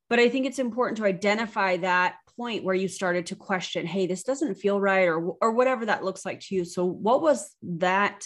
But 0.10 0.20
I 0.20 0.30
think 0.30 0.48
it's 0.48 0.60
important 0.60 0.98
to 0.98 1.06
identify 1.06 1.78
that 1.78 2.16
point 2.36 2.64
where 2.64 2.76
you 2.76 2.88
started 2.88 3.28
to 3.28 3.36
question, 3.36 3.86
hey, 3.86 4.08
this 4.08 4.24
doesn't 4.24 4.56
feel 4.56 4.80
right, 4.80 5.08
or 5.08 5.36
or 5.42 5.52
whatever 5.52 5.86
that 5.86 6.04
looks 6.04 6.26
like 6.26 6.40
to 6.42 6.56
you. 6.56 6.66
So 6.66 6.86
what 6.86 7.22
was 7.22 7.56
that 7.62 8.26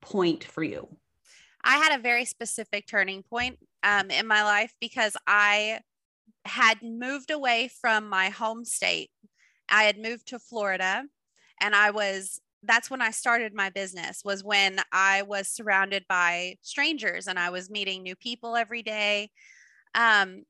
point 0.00 0.44
for 0.44 0.62
you? 0.62 0.96
I 1.62 1.76
had 1.76 1.98
a 1.98 2.02
very 2.02 2.24
specific 2.24 2.86
turning 2.86 3.22
point 3.22 3.58
um, 3.82 4.10
in 4.10 4.26
my 4.26 4.42
life 4.42 4.72
because 4.80 5.16
I 5.26 5.80
had 6.46 6.82
moved 6.82 7.30
away 7.30 7.70
from 7.80 8.08
my 8.08 8.30
home 8.30 8.64
state. 8.64 9.10
I 9.68 9.84
had 9.84 9.98
moved 9.98 10.28
to 10.28 10.38
Florida 10.38 11.04
and 11.60 11.74
I 11.74 11.90
was 11.90 12.40
that's 12.62 12.90
when 12.90 13.00
I 13.00 13.10
started 13.10 13.54
my 13.54 13.70
business 13.70 14.22
was 14.22 14.44
when 14.44 14.80
I 14.92 15.22
was 15.22 15.48
surrounded 15.48 16.04
by 16.08 16.56
strangers 16.60 17.26
and 17.26 17.38
I 17.38 17.48
was 17.48 17.70
meeting 17.70 18.02
new 18.02 18.14
people 18.14 18.54
every 18.54 18.82
day. 18.82 19.30
Um, 19.94 20.44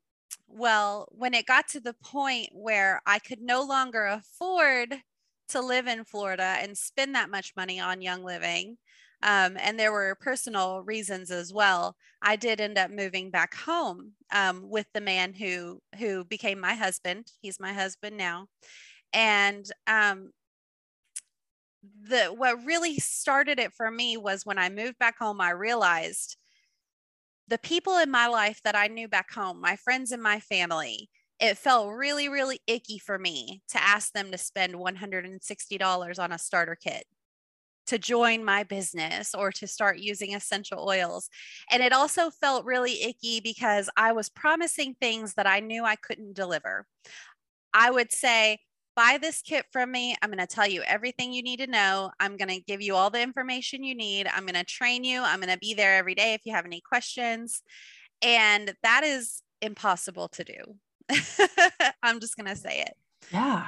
well, 0.49 1.09
when 1.11 1.35
it 1.35 1.47
got 1.47 1.69
to 1.69 1.81
the 1.81 1.95
point 1.95 2.51
where 2.53 3.03
I 3.07 3.19
could 3.19 3.41
no 3.41 3.63
longer 3.63 4.07
afford 4.07 4.97
to 5.49 5.61
live 5.61 5.87
in 5.87 6.05
Florida 6.05 6.57
and 6.61 6.77
spend 6.77 7.15
that 7.15 7.31
much 7.31 7.53
money 7.57 7.81
on 7.81 8.03
Young 8.03 8.25
Living, 8.25 8.79
um, 9.23 9.57
and 9.59 9.79
there 9.79 9.93
were 9.93 10.17
personal 10.21 10.83
reasons 10.83 11.31
as 11.31 11.53
well. 11.53 11.97
I 12.23 12.37
did 12.37 12.61
end 12.61 12.79
up 12.79 12.91
moving 12.91 13.31
back 13.31 13.55
home 13.55 14.13
um, 14.33 14.69
with 14.71 14.87
the 14.95 15.01
man 15.01 15.35
who 15.35 15.81
who 15.99 16.25
became 16.25 16.61
my 16.61 16.75
husband. 16.75 17.33
He's 17.43 17.61
my 17.61 17.73
husband 17.73 18.17
now, 18.17 18.47
and 19.13 19.71
um, 19.87 20.33
the 22.03 22.27
what 22.27 22.65
really 22.65 22.99
started 22.99 23.59
it 23.59 23.73
for 23.73 23.91
me 23.91 24.17
was 24.17 24.45
when 24.45 24.59
I 24.59 24.69
moved 24.69 24.99
back 24.99 25.19
home. 25.19 25.41
I 25.41 25.51
realized 25.51 26.37
the 27.51 27.59
people 27.59 27.99
in 27.99 28.11
my 28.11 28.29
life 28.29 28.61
that 28.63 28.77
I 28.77 28.87
knew 28.87 29.09
back 29.09 29.33
home, 29.33 29.61
my 29.61 29.77
friends 29.77 30.13
and 30.13 30.23
my 30.23 30.39
family, 30.39 31.11
it 31.41 31.59
felt 31.59 31.93
really, 31.93 32.29
really 32.29 32.61
icky 32.67 32.99
for 32.99 33.19
me 33.19 33.63
to 33.71 33.83
ask 33.83 34.13
them 34.13 34.31
to 34.31 34.39
spend 34.39 34.75
$160 34.75 36.19
on 36.19 36.33
a 36.33 36.39
starter 36.39 36.77
kit 36.77 37.05
to 37.87 37.99
join 37.99 38.45
my 38.45 38.63
business 38.63 39.35
or 39.35 39.51
to 39.51 39.67
start 39.67 39.99
using 39.99 40.33
essential 40.35 40.89
oils. 40.89 41.29
And 41.71 41.83
it 41.83 41.93
also 41.93 42.31
felt 42.31 42.65
really 42.65 43.03
icky 43.03 43.41
because 43.41 43.91
I 43.97 44.13
was 44.13 44.29
promising 44.29 44.95
things 45.01 45.35
that 45.35 45.49
I 45.49 45.59
knew 45.59 45.85
I 45.85 45.97
couldn't 45.97 46.37
deliver. 46.37 46.87
I 47.75 47.91
would 47.91 48.13
say, 48.13 48.61
buy 48.97 49.19
this 49.21 49.43
kit 49.43 49.67
from 49.73 49.93
me. 49.93 50.17
I'm 50.23 50.31
going 50.31 50.39
to 50.39 50.47
tell 50.47 50.67
you 50.67 50.83
everything 50.83 51.33
you 51.33 51.43
need 51.43 51.59
to 51.61 51.67
know. 51.67 52.11
I'm 52.21 52.37
going 52.37 52.49
to 52.49 52.61
give 52.61 52.83
you 52.83 52.95
all 52.95 53.11
the 53.11 53.23
information 53.23 53.85
you 53.85 53.95
need. 53.95 54.27
I'm 54.27 54.45
going 54.45 54.55
to 54.55 54.65
train 54.65 55.05
you. 55.05 55.23
I'm 55.23 55.41
going 55.41 55.53
to 55.53 55.59
be 55.59 55.75
there 55.75 55.97
every 55.97 56.15
day 56.15 56.35
if 56.35 56.43
you 56.45 56.53
have 56.53 56.67
any 56.67 56.81
questions. 56.81 57.63
And 58.23 58.75
that 58.83 59.05
is 59.05 59.43
impossible 59.63 60.29
to 60.29 60.45
do. 60.45 60.77
I'm 62.03 62.21
just 62.21 62.37
going 62.37 62.49
to 62.49 62.57
say 62.57 62.83
it. 62.83 62.95
Yeah. 63.33 63.67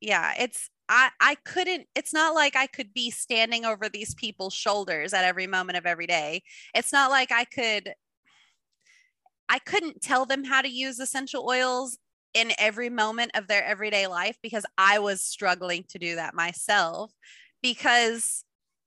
Yeah, 0.00 0.34
it's 0.36 0.68
I 0.88 1.10
I 1.20 1.36
couldn't 1.44 1.86
it's 1.94 2.12
not 2.12 2.34
like 2.34 2.56
I 2.56 2.66
could 2.66 2.92
be 2.92 3.10
standing 3.10 3.64
over 3.64 3.88
these 3.88 4.14
people's 4.14 4.52
shoulders 4.52 5.14
at 5.14 5.24
every 5.24 5.46
moment 5.46 5.78
of 5.78 5.86
every 5.86 6.08
day. 6.08 6.42
It's 6.74 6.92
not 6.92 7.10
like 7.10 7.30
I 7.30 7.44
could 7.44 7.94
I 9.48 9.58
couldn't 9.60 10.02
tell 10.02 10.26
them 10.26 10.44
how 10.44 10.60
to 10.60 10.68
use 10.68 10.98
essential 10.98 11.46
oils 11.48 11.98
in 12.34 12.52
every 12.58 12.88
moment 12.88 13.32
of 13.34 13.46
their 13.46 13.64
everyday 13.64 14.06
life 14.06 14.36
because 14.42 14.64
I 14.78 14.98
was 14.98 15.22
struggling 15.22 15.84
to 15.90 15.98
do 15.98 16.16
that 16.16 16.34
myself. 16.34 17.12
Because 17.62 18.44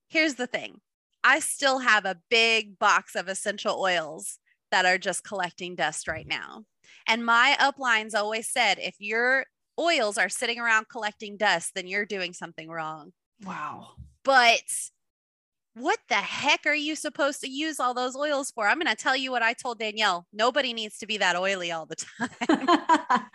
here's 0.09 0.35
the 0.35 0.47
thing 0.47 0.81
I 1.23 1.39
still 1.39 1.79
have 1.79 2.05
a 2.05 2.19
big 2.29 2.77
box 2.77 3.15
of 3.15 3.27
essential 3.27 3.79
oils 3.79 4.39
that 4.71 4.85
are 4.85 4.97
just 4.97 5.23
collecting 5.23 5.75
dust 5.75 6.07
right 6.07 6.27
now. 6.27 6.63
And 7.07 7.25
my 7.25 7.55
uplines 7.59 8.15
always 8.15 8.49
said 8.49 8.77
if 8.79 8.95
your 8.99 9.45
oils 9.79 10.17
are 10.17 10.29
sitting 10.29 10.59
around 10.59 10.89
collecting 10.89 11.37
dust, 11.37 11.71
then 11.75 11.87
you're 11.87 12.05
doing 12.05 12.33
something 12.33 12.69
wrong. 12.69 13.11
Wow. 13.43 13.91
But 14.23 14.63
what 15.75 15.99
the 16.07 16.15
heck 16.15 16.65
are 16.65 16.73
you 16.73 16.95
supposed 16.95 17.41
to 17.41 17.49
use 17.49 17.81
all 17.81 17.93
those 17.93 18.15
oils 18.15 18.49
for? 18.49 18.67
I'm 18.67 18.79
going 18.79 18.87
to 18.87 18.95
tell 18.95 19.15
you 19.15 19.29
what 19.29 19.43
I 19.43 19.51
told 19.51 19.77
Danielle. 19.77 20.25
Nobody 20.31 20.71
needs 20.71 20.97
to 20.99 21.05
be 21.05 21.17
that 21.17 21.35
oily 21.35 21.71
all 21.71 21.85
the 21.85 21.97
time. 21.97 22.29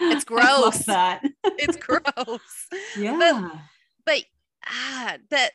it's 0.01 0.25
gross. 0.25 0.79
that. 0.87 1.23
it's 1.45 1.77
gross. 1.77 2.67
Yeah. 2.97 3.19
But, 3.19 3.59
but 4.07 4.25
ah, 4.67 5.17
that 5.31 5.53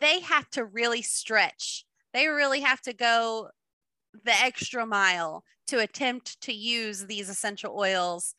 they 0.00 0.20
have 0.20 0.48
to 0.50 0.64
really 0.64 1.02
stretch. 1.02 1.84
They 2.12 2.28
really 2.28 2.60
have 2.60 2.80
to 2.82 2.92
go 2.92 3.48
the 4.24 4.32
extra 4.32 4.86
mile 4.86 5.42
to 5.66 5.80
attempt 5.80 6.40
to 6.42 6.52
use 6.52 7.04
these 7.06 7.28
essential 7.28 7.76
oils 7.76 8.34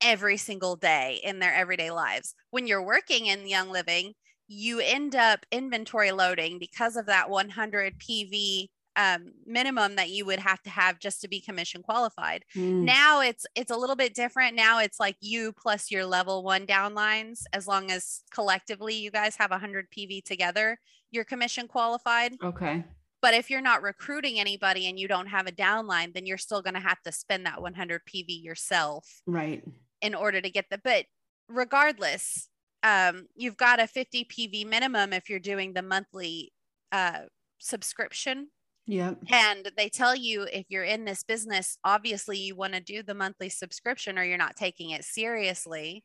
every 0.00 0.36
single 0.36 0.76
day 0.76 1.20
in 1.24 1.40
their 1.40 1.52
everyday 1.52 1.90
lives. 1.90 2.34
When 2.50 2.68
you're 2.68 2.84
working 2.84 3.26
in 3.26 3.48
Young 3.48 3.70
Living, 3.70 4.14
you 4.48 4.80
end 4.80 5.14
up 5.16 5.44
inventory 5.50 6.12
loading 6.12 6.58
because 6.58 6.96
of 6.96 7.06
that 7.06 7.30
100 7.30 7.98
PV 7.98 8.68
um, 8.96 9.32
minimum 9.44 9.96
that 9.96 10.08
you 10.08 10.24
would 10.24 10.38
have 10.38 10.62
to 10.62 10.70
have 10.70 10.98
just 10.98 11.20
to 11.20 11.28
be 11.28 11.40
commission 11.40 11.82
qualified. 11.82 12.44
Mm. 12.54 12.84
Now 12.84 13.20
it's 13.20 13.44
it's 13.54 13.70
a 13.70 13.76
little 13.76 13.96
bit 13.96 14.14
different. 14.14 14.56
Now 14.56 14.78
it's 14.78 14.98
like 14.98 15.16
you 15.20 15.52
plus 15.52 15.90
your 15.90 16.06
level 16.06 16.42
one 16.42 16.66
downlines. 16.66 17.42
As 17.52 17.66
long 17.66 17.90
as 17.90 18.22
collectively 18.30 18.94
you 18.94 19.10
guys 19.10 19.36
have 19.36 19.50
100 19.50 19.88
PV 19.90 20.24
together, 20.24 20.78
you're 21.10 21.24
commission 21.24 21.68
qualified. 21.68 22.36
Okay. 22.42 22.84
But 23.20 23.34
if 23.34 23.50
you're 23.50 23.60
not 23.60 23.82
recruiting 23.82 24.40
anybody 24.40 24.86
and 24.86 24.98
you 24.98 25.08
don't 25.08 25.26
have 25.26 25.46
a 25.46 25.52
downline, 25.52 26.14
then 26.14 26.24
you're 26.24 26.38
still 26.38 26.62
going 26.62 26.74
to 26.74 26.80
have 26.80 27.02
to 27.02 27.12
spend 27.12 27.44
that 27.44 27.60
100 27.60 28.02
PV 28.06 28.42
yourself. 28.42 29.20
Right 29.26 29.62
in 30.02 30.14
order 30.14 30.40
to 30.40 30.50
get 30.50 30.66
the 30.70 30.78
but 30.78 31.06
regardless 31.48 32.48
um, 32.82 33.26
you've 33.34 33.56
got 33.56 33.80
a 33.80 33.86
50 33.86 34.24
pv 34.24 34.66
minimum 34.66 35.12
if 35.12 35.28
you're 35.28 35.38
doing 35.38 35.72
the 35.72 35.82
monthly 35.82 36.52
uh, 36.92 37.20
subscription. 37.58 38.48
Yeah. 38.86 39.14
And 39.30 39.70
they 39.76 39.88
tell 39.88 40.14
you 40.14 40.42
if 40.52 40.66
you're 40.68 40.84
in 40.84 41.04
this 41.04 41.24
business 41.24 41.78
obviously 41.82 42.38
you 42.38 42.54
want 42.54 42.74
to 42.74 42.80
do 42.80 43.02
the 43.02 43.14
monthly 43.14 43.48
subscription 43.48 44.18
or 44.18 44.22
you're 44.22 44.38
not 44.38 44.56
taking 44.56 44.90
it 44.90 45.04
seriously. 45.04 46.04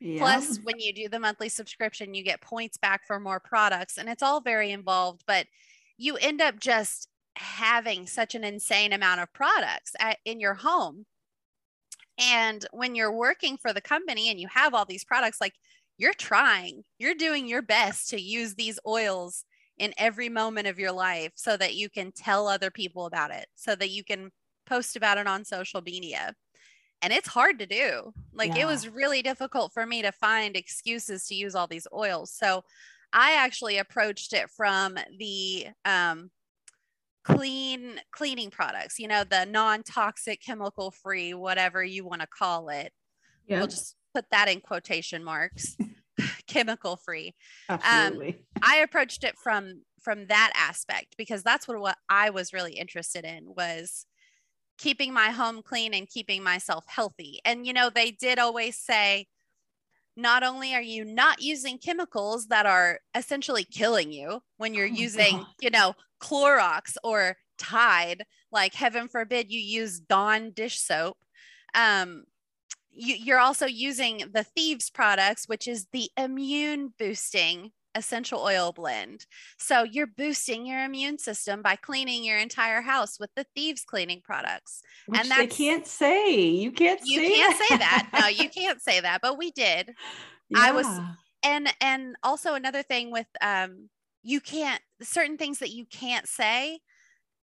Yeah. 0.00 0.20
plus 0.20 0.58
when 0.62 0.78
you 0.78 0.94
do 0.94 1.08
the 1.08 1.18
monthly 1.18 1.48
subscription 1.48 2.14
you 2.14 2.22
get 2.22 2.40
points 2.40 2.78
back 2.78 3.00
for 3.04 3.18
more 3.18 3.40
products 3.40 3.98
and 3.98 4.08
it's 4.08 4.22
all 4.22 4.40
very 4.40 4.70
involved 4.70 5.24
but 5.26 5.46
you 5.98 6.16
end 6.16 6.40
up 6.40 6.60
just 6.60 7.08
having 7.38 8.06
such 8.06 8.34
an 8.34 8.44
insane 8.44 8.92
amount 8.92 9.20
of 9.20 9.32
products 9.32 9.94
at, 10.00 10.18
in 10.24 10.40
your 10.40 10.54
home. 10.54 11.04
And 12.18 12.64
when 12.72 12.94
you're 12.94 13.12
working 13.12 13.56
for 13.56 13.72
the 13.72 13.80
company 13.80 14.28
and 14.28 14.40
you 14.40 14.48
have 14.48 14.74
all 14.74 14.84
these 14.84 15.04
products, 15.04 15.40
like 15.40 15.54
you're 15.98 16.14
trying, 16.14 16.84
you're 16.98 17.14
doing 17.14 17.46
your 17.46 17.62
best 17.62 18.10
to 18.10 18.20
use 18.20 18.54
these 18.54 18.78
oils 18.86 19.44
in 19.76 19.92
every 19.98 20.28
moment 20.28 20.66
of 20.66 20.78
your 20.78 20.92
life 20.92 21.32
so 21.34 21.56
that 21.56 21.74
you 21.74 21.90
can 21.90 22.12
tell 22.12 22.48
other 22.48 22.70
people 22.70 23.06
about 23.06 23.30
it, 23.30 23.46
so 23.54 23.74
that 23.76 23.90
you 23.90 24.02
can 24.02 24.30
post 24.66 24.96
about 24.96 25.18
it 25.18 25.26
on 25.26 25.44
social 25.44 25.82
media. 25.82 26.34
And 27.02 27.12
it's 27.12 27.28
hard 27.28 27.58
to 27.60 27.66
do. 27.66 28.12
Like 28.32 28.56
yeah. 28.56 28.62
it 28.62 28.66
was 28.66 28.88
really 28.88 29.22
difficult 29.22 29.72
for 29.72 29.86
me 29.86 30.02
to 30.02 30.12
find 30.12 30.56
excuses 30.56 31.26
to 31.26 31.34
use 31.34 31.54
all 31.54 31.66
these 31.66 31.86
oils. 31.92 32.32
So 32.32 32.62
I 33.12 33.34
actually 33.34 33.78
approached 33.78 34.32
it 34.32 34.50
from 34.50 34.98
the 35.18 35.68
um, 35.84 36.30
clean 37.24 38.00
cleaning 38.10 38.50
products, 38.50 38.98
you 38.98 39.06
know, 39.06 39.22
the 39.24 39.46
non-toxic, 39.46 40.42
chemical 40.42 40.90
free, 40.90 41.34
whatever 41.34 41.84
you 41.84 42.04
want 42.04 42.20
to 42.20 42.26
call 42.26 42.68
it. 42.68 42.92
Yeah. 43.46 43.58
We'll 43.58 43.68
just 43.68 43.94
put 44.18 44.30
that 44.30 44.48
in 44.48 44.60
quotation 44.60 45.22
marks. 45.22 45.76
chemical 46.48 46.96
free. 46.96 47.34
Absolutely. 47.68 48.28
Um, 48.28 48.62
I 48.62 48.78
approached 48.78 49.22
it 49.22 49.38
from 49.38 49.82
from 50.02 50.26
that 50.26 50.50
aspect 50.54 51.14
because 51.16 51.42
that's 51.42 51.68
what, 51.68 51.78
what 51.78 51.96
I 52.08 52.30
was 52.30 52.52
really 52.52 52.72
interested 52.72 53.24
in 53.24 53.44
was 53.46 54.06
keeping 54.78 55.12
my 55.12 55.30
home 55.30 55.62
clean 55.62 55.94
and 55.94 56.08
keeping 56.08 56.42
myself 56.42 56.84
healthy. 56.88 57.40
And 57.44 57.66
you 57.66 57.72
know, 57.72 57.90
they 57.90 58.10
did 58.10 58.38
always 58.38 58.76
say 58.76 59.26
not 60.16 60.42
only 60.42 60.74
are 60.74 60.82
you 60.82 61.04
not 61.04 61.40
using 61.40 61.78
chemicals 61.78 62.48
that 62.48 62.66
are 62.66 62.98
essentially 63.14 63.64
killing 63.64 64.12
you 64.12 64.40
when 64.56 64.74
you're 64.74 64.86
oh 64.86 64.92
using, 64.92 65.36
God. 65.36 65.46
you 65.60 65.70
know, 65.70 65.94
Clorox 66.20 66.96
or 67.04 67.36
Tide, 67.58 68.24
like 68.50 68.74
heaven 68.74 69.06
forbid 69.06 69.52
you 69.52 69.60
use 69.60 70.00
Dawn 70.00 70.50
dish 70.50 70.80
soap. 70.80 71.16
Um, 71.74 72.24
you, 72.98 73.14
you're 73.14 73.38
also 73.38 73.66
using 73.66 74.24
the 74.32 74.44
Thieves 74.44 74.90
products, 74.90 75.48
which 75.48 75.68
is 75.68 75.86
the 75.92 76.10
immune 76.16 76.92
boosting 76.98 77.70
essential 77.94 78.40
oil 78.40 78.72
blend. 78.72 79.26
So 79.58 79.82
you're 79.82 80.06
boosting 80.06 80.66
your 80.66 80.84
immune 80.84 81.18
system 81.18 81.62
by 81.62 81.76
cleaning 81.76 82.24
your 82.24 82.38
entire 82.38 82.80
house 82.80 83.18
with 83.18 83.30
the 83.34 83.46
Thieves 83.54 83.84
cleaning 83.84 84.20
products. 84.22 84.82
Which 85.06 85.20
and 85.20 85.30
that's, 85.30 85.40
they 85.40 85.46
can't 85.46 85.86
say. 85.86 86.38
You 86.38 86.72
can't 86.72 87.00
you 87.04 87.20
say 87.20 87.34
can't 87.34 87.58
that. 87.58 87.68
say 87.68 87.76
that. 87.76 88.08
No, 88.20 88.26
you 88.28 88.48
can't 88.48 88.80
say 88.80 89.00
that, 89.00 89.20
but 89.20 89.38
we 89.38 89.50
did. 89.50 89.90
Yeah. 90.48 90.58
I 90.58 90.72
was 90.72 90.86
and 91.44 91.72
and 91.80 92.16
also 92.22 92.54
another 92.54 92.82
thing 92.82 93.10
with 93.10 93.26
um 93.40 93.88
you 94.22 94.40
can't 94.40 94.80
certain 95.02 95.36
things 95.36 95.58
that 95.58 95.70
you 95.70 95.84
can't 95.86 96.26
say. 96.26 96.80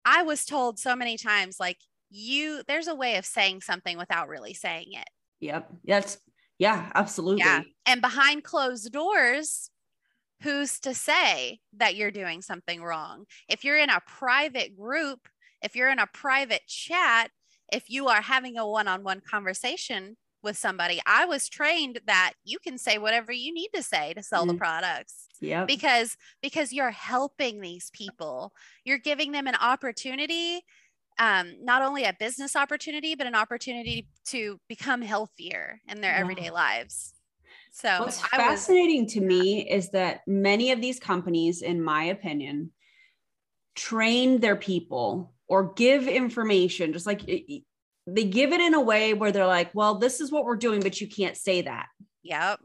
I 0.04 0.24
was 0.24 0.46
told 0.46 0.80
so 0.80 0.96
many 0.96 1.18
times 1.18 1.60
like 1.60 1.78
you 2.10 2.64
there's 2.68 2.88
a 2.88 2.96
way 2.96 3.18
of 3.18 3.26
saying 3.26 3.62
something 3.62 3.98
without 3.98 4.28
really 4.28 4.54
saying 4.54 4.88
it. 4.92 5.10
Yep. 5.42 5.70
That's 5.86 6.18
yeah, 6.58 6.92
absolutely. 6.94 7.44
Yeah. 7.44 7.62
And 7.86 8.02
behind 8.02 8.44
closed 8.44 8.92
doors, 8.92 9.72
who's 10.44 10.80
to 10.82 10.94
say 10.94 11.60
that 11.78 11.96
you're 11.96 12.12
doing 12.12 12.42
something 12.42 12.84
wrong? 12.84 13.26
If 13.50 13.64
you're 13.64 13.80
in 13.80 13.90
a 13.90 14.02
private 14.08 14.78
group, 14.78 15.28
if 15.64 15.76
you're 15.76 15.90
in 15.90 16.00
a 16.00 16.08
private 16.08 16.62
chat, 16.68 17.32
if 17.72 17.90
you 17.90 18.08
are 18.08 18.22
having 18.22 18.58
a 18.58 18.68
one 18.68 18.88
on 18.88 19.04
one 19.04 19.22
conversation 19.22 20.18
with 20.44 20.58
somebody, 20.58 21.00
I 21.06 21.26
was 21.26 21.50
trained 21.50 22.00
that 22.08 22.34
you 22.44 22.58
can 22.60 22.78
say 22.78 22.98
whatever 22.98 23.32
you 23.32 23.54
need 23.54 23.70
to 23.74 23.84
say 23.84 24.14
to 24.14 24.24
sell 24.24 24.46
mm. 24.46 24.50
the 24.50 24.56
products. 24.56 25.28
Yeah. 25.40 25.66
Because 25.66 26.18
because 26.42 26.72
you're 26.72 26.92
helping 26.92 27.62
these 27.62 27.90
people. 27.94 28.54
You're 28.84 29.00
giving 29.00 29.32
them 29.32 29.48
an 29.48 29.56
opportunity 29.56 30.62
um, 31.22 31.54
not 31.62 31.84
only 31.84 32.04
a 32.04 32.16
business 32.20 32.56
opportunity, 32.56 33.14
but 33.14 33.28
an 33.28 33.36
opportunity 33.36 34.08
to 34.26 34.60
become 34.68 35.04
healthier 35.04 35.80
in 35.88 36.02
their 36.02 36.14
yeah. 36.14 36.20
everyday 36.20 36.50
lives. 36.50 37.14
So 37.72 38.00
what's 38.00 38.24
I 38.34 38.38
fascinating 38.38 39.04
was, 39.04 39.14
to 39.14 39.22
me 39.22 39.70
is 39.70 39.92
that 39.92 40.22
many 40.26 40.72
of 40.72 40.82
these 40.82 41.00
companies, 41.00 41.62
in 41.62 41.82
my 41.82 42.06
opinion, 42.06 42.72
train 43.76 44.40
their 44.40 44.56
people 44.56 45.32
or 45.48 45.74
give 45.74 46.08
information 46.08 46.92
just 46.92 47.06
like 47.06 47.22
it, 47.28 47.64
they 48.08 48.24
give 48.24 48.52
it 48.52 48.60
in 48.60 48.74
a 48.74 48.82
way 48.82 49.14
where 49.14 49.32
they're 49.32 49.46
like, 49.46 49.70
well, 49.76 50.00
this 50.00 50.22
is 50.22 50.32
what 50.32 50.44
we're 50.44 50.56
doing, 50.56 50.82
but 50.82 51.00
you 51.00 51.08
can't 51.08 51.38
say 51.38 51.62
that. 51.62 51.86
Yep. 52.24 52.62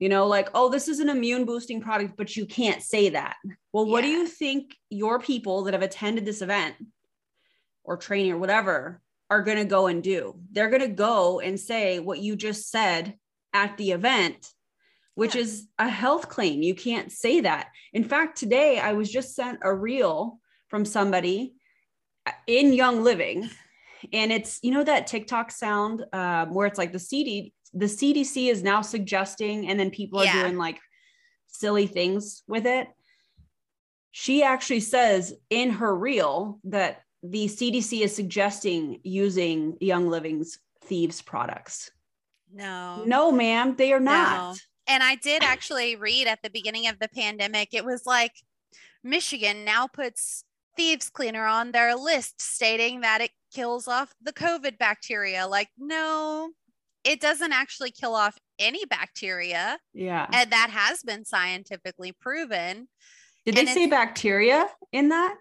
You 0.00 0.08
know, 0.08 0.26
like, 0.26 0.48
oh, 0.52 0.68
this 0.68 0.88
is 0.88 0.98
an 0.98 1.08
immune 1.08 1.44
boosting 1.44 1.80
product, 1.80 2.16
but 2.16 2.36
you 2.36 2.44
can't 2.44 2.82
say 2.82 3.10
that. 3.10 3.36
Well, 3.72 3.86
yeah. 3.86 3.92
what 3.92 4.02
do 4.02 4.08
you 4.08 4.26
think 4.26 4.74
your 4.90 5.20
people 5.20 5.62
that 5.64 5.74
have 5.74 5.82
attended 5.82 6.26
this 6.26 6.42
event 6.42 6.74
or 7.84 7.96
training 7.96 8.32
or 8.32 8.38
whatever 8.38 9.00
are 9.30 9.42
going 9.42 9.58
to 9.58 9.64
go 9.64 9.86
and 9.86 10.02
do. 10.02 10.34
They're 10.52 10.70
going 10.70 10.82
to 10.82 10.88
go 10.88 11.40
and 11.40 11.58
say 11.58 11.98
what 11.98 12.18
you 12.18 12.36
just 12.36 12.70
said 12.70 13.14
at 13.52 13.76
the 13.76 13.92
event, 13.92 14.48
which 15.14 15.34
yeah. 15.34 15.42
is 15.42 15.68
a 15.78 15.88
health 15.88 16.28
claim. 16.28 16.62
You 16.62 16.74
can't 16.74 17.10
say 17.10 17.40
that. 17.40 17.68
In 17.92 18.04
fact, 18.04 18.38
today 18.38 18.78
I 18.78 18.92
was 18.92 19.10
just 19.10 19.34
sent 19.34 19.60
a 19.62 19.74
reel 19.74 20.38
from 20.68 20.84
somebody 20.84 21.54
in 22.46 22.72
Young 22.72 23.02
Living. 23.02 23.48
And 24.12 24.32
it's, 24.32 24.58
you 24.62 24.70
know, 24.70 24.84
that 24.84 25.06
TikTok 25.06 25.50
sound 25.50 26.04
um, 26.12 26.52
where 26.52 26.66
it's 26.66 26.78
like 26.78 26.92
the 26.92 26.98
CD, 26.98 27.52
the 27.72 27.86
CDC 27.86 28.50
is 28.50 28.62
now 28.62 28.82
suggesting, 28.82 29.68
and 29.68 29.80
then 29.80 29.90
people 29.90 30.20
are 30.20 30.24
yeah. 30.26 30.42
doing 30.42 30.58
like 30.58 30.78
silly 31.46 31.86
things 31.86 32.42
with 32.46 32.66
it. 32.66 32.88
She 34.12 34.42
actually 34.42 34.80
says 34.80 35.34
in 35.50 35.70
her 35.70 35.94
reel 35.94 36.60
that 36.64 37.03
the 37.24 37.46
CDC 37.46 38.02
is 38.02 38.14
suggesting 38.14 39.00
using 39.02 39.78
Young 39.80 40.10
Living's 40.10 40.58
thieves 40.82 41.22
products. 41.22 41.90
No. 42.52 43.02
No, 43.06 43.32
ma'am, 43.32 43.74
they 43.76 43.94
are 43.94 44.00
not. 44.00 44.36
No. 44.36 44.54
And 44.86 45.02
I 45.02 45.14
did 45.14 45.42
actually 45.42 45.96
read 45.96 46.26
at 46.26 46.40
the 46.42 46.50
beginning 46.50 46.86
of 46.86 46.98
the 46.98 47.08
pandemic, 47.08 47.72
it 47.72 47.84
was 47.84 48.04
like 48.04 48.32
Michigan 49.02 49.64
now 49.64 49.86
puts 49.86 50.44
thieves 50.76 51.08
cleaner 51.08 51.46
on 51.46 51.72
their 51.72 51.96
list 51.96 52.42
stating 52.42 53.00
that 53.00 53.22
it 53.22 53.30
kills 53.54 53.88
off 53.88 54.12
the 54.22 54.32
COVID 54.32 54.76
bacteria. 54.76 55.46
Like, 55.46 55.68
no, 55.78 56.50
it 57.04 57.20
doesn't 57.20 57.52
actually 57.52 57.90
kill 57.90 58.14
off 58.14 58.36
any 58.58 58.84
bacteria. 58.84 59.78
Yeah. 59.94 60.26
And 60.30 60.52
that 60.52 60.68
has 60.70 61.02
been 61.02 61.24
scientifically 61.24 62.12
proven. 62.20 62.88
Did 63.46 63.58
and 63.58 63.66
they 63.66 63.72
say 63.72 63.86
bacteria 63.86 64.68
in 64.92 65.08
that? 65.08 65.36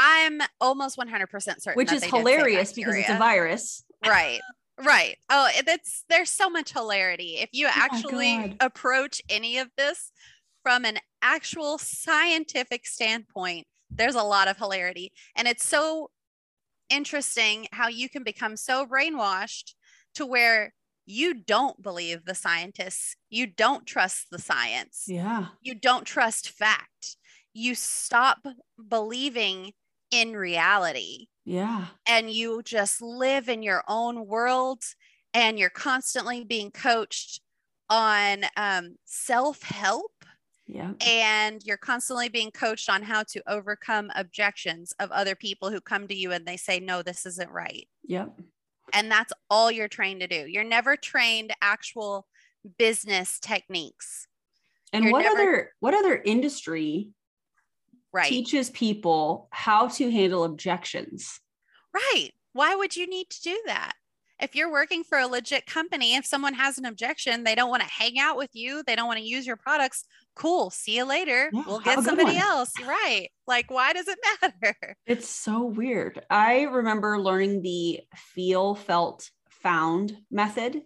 I'm 0.00 0.40
almost 0.60 0.96
100% 0.96 1.28
certain. 1.32 1.72
Which 1.74 1.92
is 1.92 2.04
hilarious 2.04 2.72
because 2.72 2.94
it's 2.94 3.10
a 3.10 3.18
virus. 3.18 3.84
Right. 4.06 4.40
Right. 4.80 5.16
Oh, 5.28 5.50
that's 5.66 6.04
there's 6.08 6.30
so 6.30 6.48
much 6.48 6.72
hilarity. 6.72 7.38
If 7.40 7.48
you 7.52 7.66
oh 7.66 7.72
actually 7.74 8.56
approach 8.60 9.20
any 9.28 9.58
of 9.58 9.68
this 9.76 10.12
from 10.62 10.84
an 10.84 10.98
actual 11.20 11.78
scientific 11.78 12.86
standpoint, 12.86 13.66
there's 13.90 14.14
a 14.14 14.22
lot 14.22 14.46
of 14.46 14.56
hilarity. 14.56 15.10
And 15.34 15.48
it's 15.48 15.66
so 15.66 16.10
interesting 16.88 17.66
how 17.72 17.88
you 17.88 18.08
can 18.08 18.22
become 18.22 18.56
so 18.56 18.86
brainwashed 18.86 19.74
to 20.14 20.24
where 20.24 20.74
you 21.06 21.34
don't 21.34 21.82
believe 21.82 22.24
the 22.24 22.34
scientists, 22.34 23.16
you 23.30 23.46
don't 23.46 23.84
trust 23.84 24.26
the 24.30 24.38
science. 24.38 25.06
Yeah. 25.08 25.46
You 25.60 25.74
don't 25.74 26.04
trust 26.04 26.50
fact. 26.50 27.16
You 27.52 27.74
stop 27.74 28.46
believing 28.88 29.72
in 30.10 30.34
reality. 30.34 31.26
Yeah. 31.44 31.86
And 32.06 32.30
you 32.30 32.62
just 32.62 33.00
live 33.00 33.48
in 33.48 33.62
your 33.62 33.82
own 33.88 34.26
world 34.26 34.82
and 35.34 35.58
you're 35.58 35.70
constantly 35.70 36.44
being 36.44 36.70
coached 36.70 37.40
on 37.88 38.44
um, 38.56 38.96
self 39.04 39.62
help. 39.62 40.12
Yeah. 40.66 40.92
And 41.00 41.62
you're 41.64 41.78
constantly 41.78 42.28
being 42.28 42.50
coached 42.50 42.90
on 42.90 43.02
how 43.02 43.22
to 43.24 43.42
overcome 43.46 44.10
objections 44.14 44.92
of 45.00 45.10
other 45.10 45.34
people 45.34 45.70
who 45.70 45.80
come 45.80 46.06
to 46.08 46.14
you 46.14 46.32
and 46.32 46.44
they 46.44 46.58
say, 46.58 46.78
no, 46.78 47.00
this 47.00 47.24
isn't 47.24 47.50
right. 47.50 47.88
Yep. 48.04 48.38
And 48.92 49.10
that's 49.10 49.32
all 49.48 49.70
you're 49.70 49.88
trained 49.88 50.20
to 50.20 50.26
do. 50.26 50.46
You're 50.46 50.64
never 50.64 50.96
trained 50.96 51.54
actual 51.62 52.26
business 52.78 53.38
techniques. 53.40 54.26
And 54.92 55.04
you're 55.04 55.12
what 55.12 55.22
never- 55.22 55.40
other 55.40 55.72
what 55.80 55.94
other 55.94 56.20
industry 56.24 57.10
right. 58.12 58.28
teaches 58.28 58.70
people 58.70 59.48
how 59.50 59.88
to 59.88 60.10
handle 60.10 60.44
objections. 60.44 61.40
Right. 61.94 62.30
Why 62.52 62.74
would 62.74 62.96
you 62.96 63.06
need 63.06 63.30
to 63.30 63.42
do 63.42 63.60
that? 63.66 63.92
If 64.40 64.54
you're 64.54 64.70
working 64.70 65.02
for 65.02 65.18
a 65.18 65.26
legit 65.26 65.66
company, 65.66 66.14
if 66.14 66.24
someone 66.24 66.54
has 66.54 66.78
an 66.78 66.84
objection, 66.84 67.42
they 67.42 67.56
don't 67.56 67.70
want 67.70 67.82
to 67.82 67.88
hang 67.88 68.20
out 68.20 68.36
with 68.36 68.50
you, 68.52 68.84
they 68.86 68.94
don't 68.94 69.08
want 69.08 69.18
to 69.18 69.24
use 69.24 69.46
your 69.46 69.56
products, 69.56 70.04
cool. 70.36 70.70
See 70.70 70.96
you 70.96 71.04
later. 71.04 71.50
Yeah, 71.52 71.62
we'll 71.66 71.80
get 71.80 72.04
somebody 72.04 72.36
else. 72.36 72.72
Right. 72.80 73.30
Like, 73.48 73.68
why 73.68 73.92
does 73.92 74.06
it 74.06 74.18
matter? 74.40 74.96
It's 75.06 75.28
so 75.28 75.64
weird. 75.64 76.24
I 76.30 76.62
remember 76.62 77.18
learning 77.18 77.62
the 77.62 78.00
feel, 78.14 78.76
felt, 78.76 79.28
found 79.50 80.16
method 80.30 80.82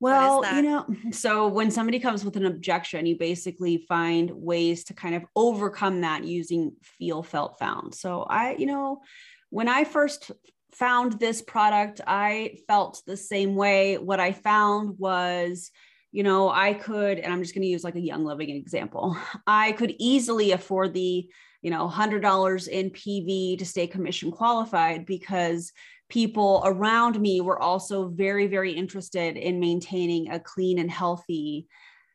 well, 0.00 0.44
you 0.54 0.62
know, 0.62 0.86
so 1.12 1.48
when 1.48 1.70
somebody 1.70 1.98
comes 1.98 2.24
with 2.24 2.36
an 2.36 2.46
objection, 2.46 3.06
you 3.06 3.16
basically 3.16 3.84
find 3.88 4.30
ways 4.30 4.84
to 4.84 4.94
kind 4.94 5.14
of 5.14 5.24
overcome 5.34 6.02
that 6.02 6.24
using 6.24 6.72
feel, 6.82 7.22
felt, 7.22 7.58
found. 7.58 7.94
So 7.94 8.22
I, 8.22 8.54
you 8.56 8.66
know, 8.66 9.02
when 9.50 9.68
I 9.68 9.84
first 9.84 10.30
found 10.72 11.18
this 11.18 11.42
product, 11.42 12.00
I 12.06 12.58
felt 12.68 13.02
the 13.06 13.16
same 13.16 13.56
way. 13.56 13.98
What 13.98 14.20
I 14.20 14.32
found 14.32 14.98
was, 14.98 15.70
you 16.12 16.22
know, 16.22 16.48
I 16.48 16.74
could, 16.74 17.18
and 17.18 17.32
I'm 17.32 17.42
just 17.42 17.54
going 17.54 17.62
to 17.62 17.68
use 17.68 17.84
like 17.84 17.96
a 17.96 18.00
young 18.00 18.24
living 18.24 18.50
example, 18.50 19.16
I 19.46 19.72
could 19.72 19.94
easily 19.98 20.52
afford 20.52 20.94
the, 20.94 21.28
you 21.62 21.70
know, 21.70 21.88
$100 21.88 22.68
in 22.68 22.90
PV 22.90 23.58
to 23.58 23.66
stay 23.66 23.86
commission 23.86 24.30
qualified 24.30 25.06
because 25.06 25.72
people 26.08 26.62
around 26.64 27.20
me 27.20 27.40
were 27.40 27.60
also 27.60 28.08
very 28.08 28.46
very 28.46 28.72
interested 28.72 29.36
in 29.36 29.60
maintaining 29.60 30.30
a 30.30 30.40
clean 30.40 30.78
and 30.78 30.90
healthy 30.90 31.68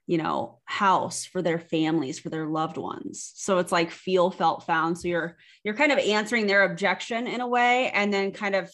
you 0.08 0.17
know 0.17 0.60
house 0.65 1.25
for 1.25 1.41
their 1.41 1.60
families 1.60 2.19
for 2.19 2.29
their 2.29 2.47
loved 2.47 2.77
ones. 2.77 3.32
So 3.36 3.60
it's 3.60 3.71
like 3.71 3.91
feel 3.91 4.32
felt 4.32 4.63
found. 4.63 4.97
So 4.97 5.08
you're 5.08 5.38
you're 5.63 5.75
kind 5.75 5.91
of 5.91 5.99
answering 5.99 6.47
their 6.47 6.63
objection 6.63 7.27
in 7.27 7.41
a 7.41 7.47
way 7.47 7.89
and 7.91 8.13
then 8.13 8.32
kind 8.32 8.56
of 8.56 8.69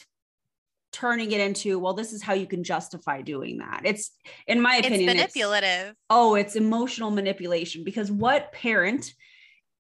turning 0.92 1.32
it 1.32 1.40
into 1.40 1.78
well 1.78 1.94
this 1.94 2.14
is 2.14 2.24
how 2.24 2.34
you 2.34 2.48
can 2.48 2.64
justify 2.64 3.22
doing 3.22 3.60
that 3.60 3.82
it's 3.84 4.12
in 4.48 4.60
my 4.60 4.78
opinion 4.78 5.02
it's 5.02 5.18
manipulative 5.18 5.90
it's, 5.90 5.98
oh 6.10 6.36
it's 6.36 6.56
emotional 6.56 7.12
manipulation 7.12 7.84
because 7.84 8.12
what 8.12 8.52
parent 8.52 9.14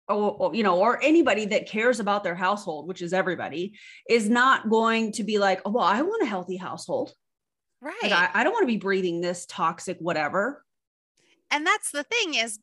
or, 0.08 0.54
you 0.54 0.62
know, 0.62 0.78
or 0.78 1.02
anybody 1.02 1.44
that 1.46 1.68
cares 1.68 2.00
about 2.00 2.24
their 2.24 2.34
household, 2.34 2.88
which 2.88 3.02
is 3.02 3.12
everybody, 3.12 3.74
is 4.08 4.28
not 4.28 4.70
going 4.70 5.12
to 5.12 5.22
be 5.22 5.38
like, 5.38 5.60
oh, 5.64 5.70
well, 5.70 5.84
I 5.84 6.00
want 6.02 6.22
a 6.22 6.26
healthy 6.26 6.56
household. 6.56 7.12
Right. 7.80 7.94
Like, 8.02 8.12
I, 8.12 8.30
I 8.34 8.44
don't 8.44 8.52
want 8.52 8.62
to 8.62 8.72
be 8.72 8.78
breathing 8.78 9.20
this 9.20 9.46
toxic 9.46 9.98
whatever. 10.00 10.64
And 11.50 11.66
that's 11.66 11.90
the 11.90 12.02
thing 12.02 12.34
is 12.34 12.58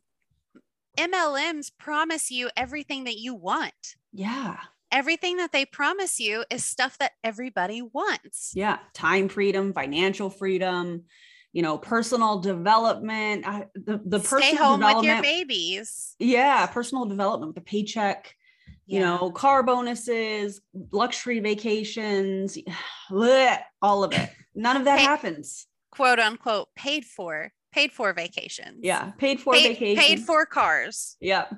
MLMs 0.97 1.71
promise 1.77 2.31
you 2.31 2.49
everything 2.57 3.05
that 3.05 3.17
you 3.17 3.35
want. 3.35 3.73
Yeah. 4.11 4.57
Everything 4.95 5.35
that 5.37 5.51
they 5.51 5.65
promise 5.65 6.21
you 6.21 6.45
is 6.49 6.63
stuff 6.63 6.97
that 6.99 7.11
everybody 7.21 7.81
wants. 7.81 8.53
Yeah. 8.55 8.77
Time 8.93 9.27
freedom, 9.27 9.73
financial 9.73 10.29
freedom, 10.29 11.03
you 11.51 11.61
know, 11.61 11.77
personal 11.77 12.39
development, 12.39 13.45
uh, 13.45 13.65
the, 13.73 13.99
the 14.05 14.19
Stay 14.21 14.51
personal 14.53 14.63
home 14.63 14.95
with 14.95 15.05
your 15.05 15.21
babies. 15.21 16.15
Yeah, 16.17 16.65
personal 16.67 17.03
development, 17.03 17.55
the 17.55 17.61
paycheck, 17.61 18.33
yeah. 18.87 18.99
you 18.99 19.05
know, 19.05 19.31
car 19.31 19.63
bonuses, 19.63 20.61
luxury 20.93 21.41
vacations, 21.41 22.57
bleh, 23.11 23.59
all 23.81 24.05
of 24.05 24.13
it. 24.13 24.29
None 24.55 24.77
of 24.77 24.85
that 24.85 25.01
happens. 25.01 25.67
Quote 25.91 26.19
unquote 26.19 26.69
paid 26.77 27.03
for, 27.03 27.51
paid 27.75 27.91
for 27.91 28.13
vacations. 28.13 28.79
Yeah, 28.81 29.11
paid 29.17 29.39
for 29.39 29.53
paid, 29.53 29.73
vacations. 29.73 30.05
Paid 30.05 30.19
for 30.21 30.45
cars. 30.45 31.17
Yep. 31.19 31.53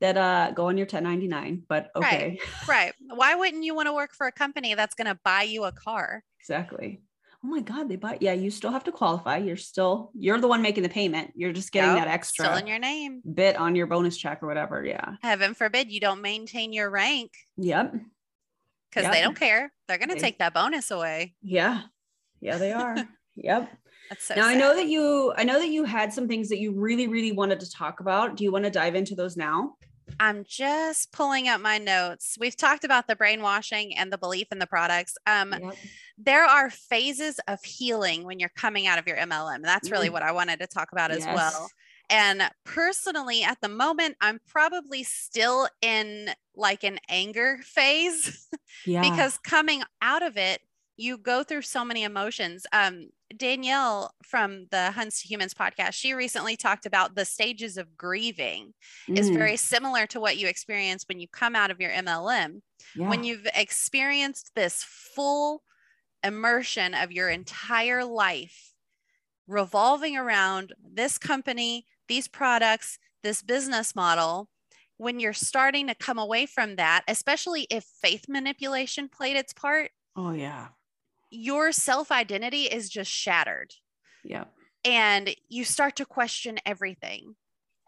That 0.00 0.16
uh 0.16 0.52
go 0.52 0.66
on 0.66 0.76
your 0.76 0.86
1099, 0.86 1.62
but 1.68 1.90
okay. 1.96 2.38
Right. 2.68 2.68
right. 2.68 2.92
Why 3.14 3.34
wouldn't 3.34 3.64
you 3.64 3.74
want 3.74 3.88
to 3.88 3.92
work 3.92 4.14
for 4.14 4.26
a 4.26 4.32
company 4.32 4.74
that's 4.74 4.94
going 4.94 5.06
to 5.06 5.18
buy 5.24 5.42
you 5.42 5.64
a 5.64 5.72
car? 5.72 6.22
Exactly 6.40 7.00
oh 7.44 7.48
my 7.48 7.60
god 7.60 7.88
they 7.88 7.96
buy 7.96 8.16
yeah 8.20 8.32
you 8.32 8.50
still 8.50 8.70
have 8.70 8.84
to 8.84 8.92
qualify 8.92 9.36
you're 9.36 9.56
still 9.56 10.10
you're 10.14 10.40
the 10.40 10.46
one 10.46 10.62
making 10.62 10.82
the 10.82 10.88
payment 10.88 11.32
you're 11.34 11.52
just 11.52 11.72
getting 11.72 11.96
yep, 11.96 12.04
that 12.04 12.08
extra 12.08 12.44
still 12.44 12.56
in 12.56 12.66
your 12.66 12.78
name 12.78 13.20
bit 13.34 13.56
on 13.56 13.74
your 13.74 13.86
bonus 13.86 14.16
check 14.16 14.42
or 14.42 14.46
whatever 14.46 14.84
yeah 14.84 15.16
heaven 15.22 15.54
forbid 15.54 15.90
you 15.90 15.98
don't 15.98 16.22
maintain 16.22 16.72
your 16.72 16.88
rank 16.88 17.32
yep 17.56 17.92
because 18.90 19.04
yep. 19.04 19.12
they 19.12 19.20
don't 19.20 19.36
care 19.36 19.72
they're 19.88 19.98
going 19.98 20.08
to 20.08 20.20
take 20.20 20.38
that 20.38 20.54
bonus 20.54 20.90
away 20.90 21.34
yeah 21.42 21.82
yeah 22.40 22.58
they 22.58 22.72
are 22.72 22.96
yep 23.34 23.68
so 24.18 24.34
now 24.34 24.48
sad. 24.48 24.56
I 24.56 24.58
know 24.58 24.74
that 24.74 24.86
you 24.86 25.32
I 25.36 25.44
know 25.44 25.58
that 25.58 25.68
you 25.68 25.84
had 25.84 26.12
some 26.12 26.28
things 26.28 26.48
that 26.48 26.58
you 26.58 26.72
really 26.72 27.08
really 27.08 27.32
wanted 27.32 27.60
to 27.60 27.70
talk 27.70 28.00
about. 28.00 28.36
Do 28.36 28.44
you 28.44 28.52
want 28.52 28.64
to 28.64 28.70
dive 28.70 28.94
into 28.94 29.14
those 29.14 29.36
now? 29.36 29.74
I'm 30.20 30.44
just 30.44 31.12
pulling 31.12 31.48
up 31.48 31.60
my 31.60 31.78
notes. 31.78 32.36
We've 32.38 32.56
talked 32.56 32.84
about 32.84 33.06
the 33.06 33.16
brainwashing 33.16 33.96
and 33.96 34.12
the 34.12 34.18
belief 34.18 34.48
in 34.52 34.58
the 34.58 34.66
products. 34.66 35.16
Um, 35.26 35.52
yep. 35.52 35.76
There 36.18 36.44
are 36.44 36.70
phases 36.70 37.40
of 37.48 37.62
healing 37.64 38.24
when 38.24 38.38
you're 38.38 38.50
coming 38.50 38.86
out 38.86 38.98
of 38.98 39.06
your 39.06 39.16
MLM. 39.16 39.62
That's 39.62 39.90
really 39.90 40.08
mm. 40.08 40.12
what 40.12 40.22
I 40.22 40.32
wanted 40.32 40.60
to 40.60 40.66
talk 40.66 40.92
about 40.92 41.10
yes. 41.10 41.26
as 41.26 41.34
well. 41.34 41.70
And 42.10 42.42
personally, 42.64 43.42
at 43.42 43.60
the 43.60 43.68
moment, 43.68 44.16
I'm 44.20 44.40
probably 44.46 45.02
still 45.02 45.68
in 45.80 46.30
like 46.54 46.84
an 46.84 46.98
anger 47.08 47.60
phase 47.62 48.48
yeah. 48.86 49.00
because 49.00 49.38
coming 49.38 49.82
out 50.02 50.22
of 50.22 50.36
it, 50.36 50.60
you 50.96 51.16
go 51.16 51.42
through 51.42 51.62
so 51.62 51.84
many 51.84 52.04
emotions. 52.04 52.66
Um, 52.72 53.08
Danielle 53.36 54.12
from 54.22 54.66
the 54.70 54.90
Huns 54.92 55.20
to 55.20 55.28
Humans 55.28 55.54
podcast, 55.54 55.92
she 55.92 56.14
recently 56.14 56.56
talked 56.56 56.86
about 56.86 57.14
the 57.14 57.24
stages 57.24 57.76
of 57.76 57.96
grieving 57.96 58.74
mm. 59.08 59.18
is 59.18 59.30
very 59.30 59.56
similar 59.56 60.06
to 60.08 60.20
what 60.20 60.36
you 60.36 60.46
experience 60.48 61.04
when 61.08 61.20
you 61.20 61.28
come 61.28 61.56
out 61.56 61.70
of 61.70 61.80
your 61.80 61.90
MLM. 61.90 62.60
Yeah. 62.96 63.08
When 63.08 63.24
you've 63.24 63.46
experienced 63.54 64.52
this 64.54 64.84
full 64.84 65.62
immersion 66.24 66.94
of 66.94 67.12
your 67.12 67.28
entire 67.28 68.04
life 68.04 68.72
revolving 69.46 70.16
around 70.16 70.72
this 70.82 71.18
company, 71.18 71.86
these 72.08 72.28
products, 72.28 72.98
this 73.22 73.42
business 73.42 73.94
model, 73.94 74.48
when 74.98 75.18
you're 75.18 75.32
starting 75.32 75.88
to 75.88 75.94
come 75.94 76.18
away 76.18 76.46
from 76.46 76.76
that, 76.76 77.02
especially 77.08 77.66
if 77.70 77.84
faith 77.84 78.26
manipulation 78.28 79.08
played 79.08 79.36
its 79.36 79.52
part. 79.52 79.90
Oh, 80.14 80.32
yeah. 80.32 80.68
Your 81.34 81.72
self 81.72 82.12
identity 82.12 82.64
is 82.64 82.90
just 82.90 83.10
shattered. 83.10 83.72
Yeah. 84.22 84.44
And 84.84 85.34
you 85.48 85.64
start 85.64 85.96
to 85.96 86.04
question 86.04 86.58
everything. 86.66 87.36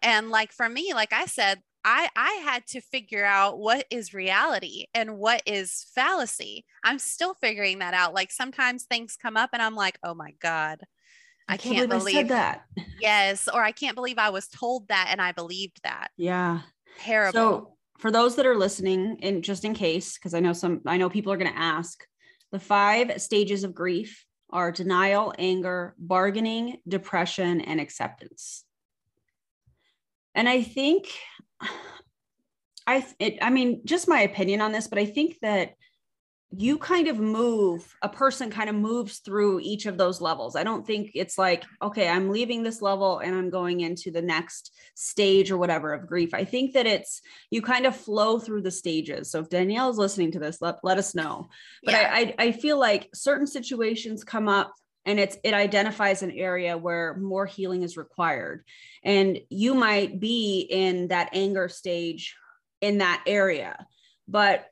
And 0.03 0.31
like 0.31 0.53
for 0.53 0.69
me, 0.69 0.95
like 0.95 1.13
I 1.13 1.27
said, 1.27 1.61
I 1.85 2.09
I 2.17 2.41
had 2.45 2.67
to 2.69 2.81
figure 2.81 3.25
out 3.25 3.59
what 3.59 3.85
is 3.91 4.15
reality 4.15 4.87
and 4.95 5.19
what 5.19 5.43
is 5.45 5.87
fallacy. 5.95 6.65
I'm 6.83 6.99
still 6.99 7.35
figuring 7.35 7.81
that 7.81 7.95
out. 7.95 8.15
Like 8.15 8.33
sometimes 8.33 8.85
things 8.85 9.17
come 9.21 9.37
up 9.37 9.51
and 9.53 9.63
I'm 9.63 9.75
like, 9.75 9.99
"Oh 10.03 10.15
my 10.15 10.33
god. 10.41 10.81
I, 11.47 11.55
I 11.55 11.57
can't, 11.59 11.77
can't, 11.77 11.91
believe, 11.91 12.15
believe 12.15 12.29
that." 12.29 12.65
Yes, 13.01 13.49
or 13.53 13.63
I 13.63 13.73
can't 13.73 13.95
believe 13.95 14.19
I 14.19 14.31
was 14.31 14.49
told 14.49 14.89
that 14.89 15.09
and 15.11 15.21
I 15.21 15.33
believed 15.33 15.81
that. 15.85 16.09
Yeah. 16.17 16.61
Terrible. 17.01 17.33
So, 17.33 17.77
for 17.99 18.11
those 18.11 18.37
that 18.37 18.47
are 18.47 18.57
listening 18.57 19.19
and 19.23 19.45
just 19.45 19.65
in 19.65 19.75
case 19.75 20.17
because 20.17 20.35
I 20.35 20.41
know 20.41 20.53
some 20.53 20.81
I 20.87 20.97
know 20.97 21.11
people 21.11 21.33
are 21.33 21.37
going 21.37 21.53
to 21.53 21.59
ask, 21.59 22.03
the 22.55 22.61
five 22.61 23.21
stages 23.21 23.65
of 23.65 23.75
grief 23.75 24.25
are 24.49 24.71
denial, 24.71 25.35
anger, 25.41 25.97
bargaining, 25.99 26.77
depression, 26.87 27.61
and 27.61 27.81
acceptance. 27.81 28.63
And 30.37 30.49
I 30.49 30.63
think 30.63 31.09
I 32.87 33.05
it, 33.19 33.39
I 33.43 33.51
mean, 33.51 33.81
just 33.85 34.07
my 34.07 34.21
opinion 34.21 34.61
on 34.61 34.71
this, 34.71 34.87
but 34.87 35.01
I 35.01 35.05
think 35.05 35.39
that 35.43 35.75
you 36.57 36.79
kind 36.79 37.09
of 37.09 37.19
move 37.19 37.95
a 38.03 38.09
person 38.09 38.51
kind 38.51 38.69
of 38.69 38.77
moves 38.77 39.19
through 39.19 39.61
each 39.61 39.87
of 39.87 39.99
those 39.99 40.21
levels. 40.21 40.57
I 40.57 40.65
don't 40.65 40.87
think 40.87 41.11
it's 41.15 41.39
like, 41.39 41.65
okay, 41.83 42.09
I'm 42.09 42.31
leaving 42.31 42.63
this 42.63 42.83
level 42.83 43.19
and 43.19 43.35
I'm 43.35 43.51
going 43.51 43.81
into 43.81 44.11
the 44.11 44.23
next 44.23 44.73
stage 44.95 45.51
or 45.51 45.59
whatever 45.59 45.93
of 45.93 46.07
grief. 46.07 46.35
I 46.35 46.45
think 46.45 46.75
that 46.75 46.87
it's 46.87 47.23
you 47.51 47.63
kind 47.63 47.87
of 47.87 47.97
flow 47.97 48.39
through 48.39 48.63
the 48.63 48.71
stages. 48.71 49.31
So 49.31 49.41
if 49.41 49.49
Danielle 49.49 49.91
is 49.91 49.99
listening 49.99 50.33
to 50.33 50.39
this, 50.39 50.61
let, 50.61 50.77
let 50.83 50.99
us 50.99 51.15
know. 51.15 51.49
But 51.83 51.93
yeah. 51.93 52.11
I, 52.13 52.19
I 52.21 52.35
I 52.45 52.53
feel 52.53 52.79
like 52.79 53.09
certain 53.15 53.47
situations 53.47 54.23
come 54.23 54.49
up 54.49 54.73
and 55.07 55.19
it's 55.19 55.37
it 55.45 55.55
identifies 55.55 56.23
an 56.23 56.31
area 56.31 56.77
where 56.77 57.17
more 57.17 57.47
healing 57.47 57.83
is 57.83 57.97
required 57.97 58.65
and 59.03 59.41
you 59.49 59.75
might 59.75 60.21
be 60.21 60.61
in 60.61 61.09
that 61.09 61.31
anger 61.33 61.69
stage 61.69 62.37
in 62.81 62.99
that 62.99 63.23
area 63.27 63.87
but 64.29 64.67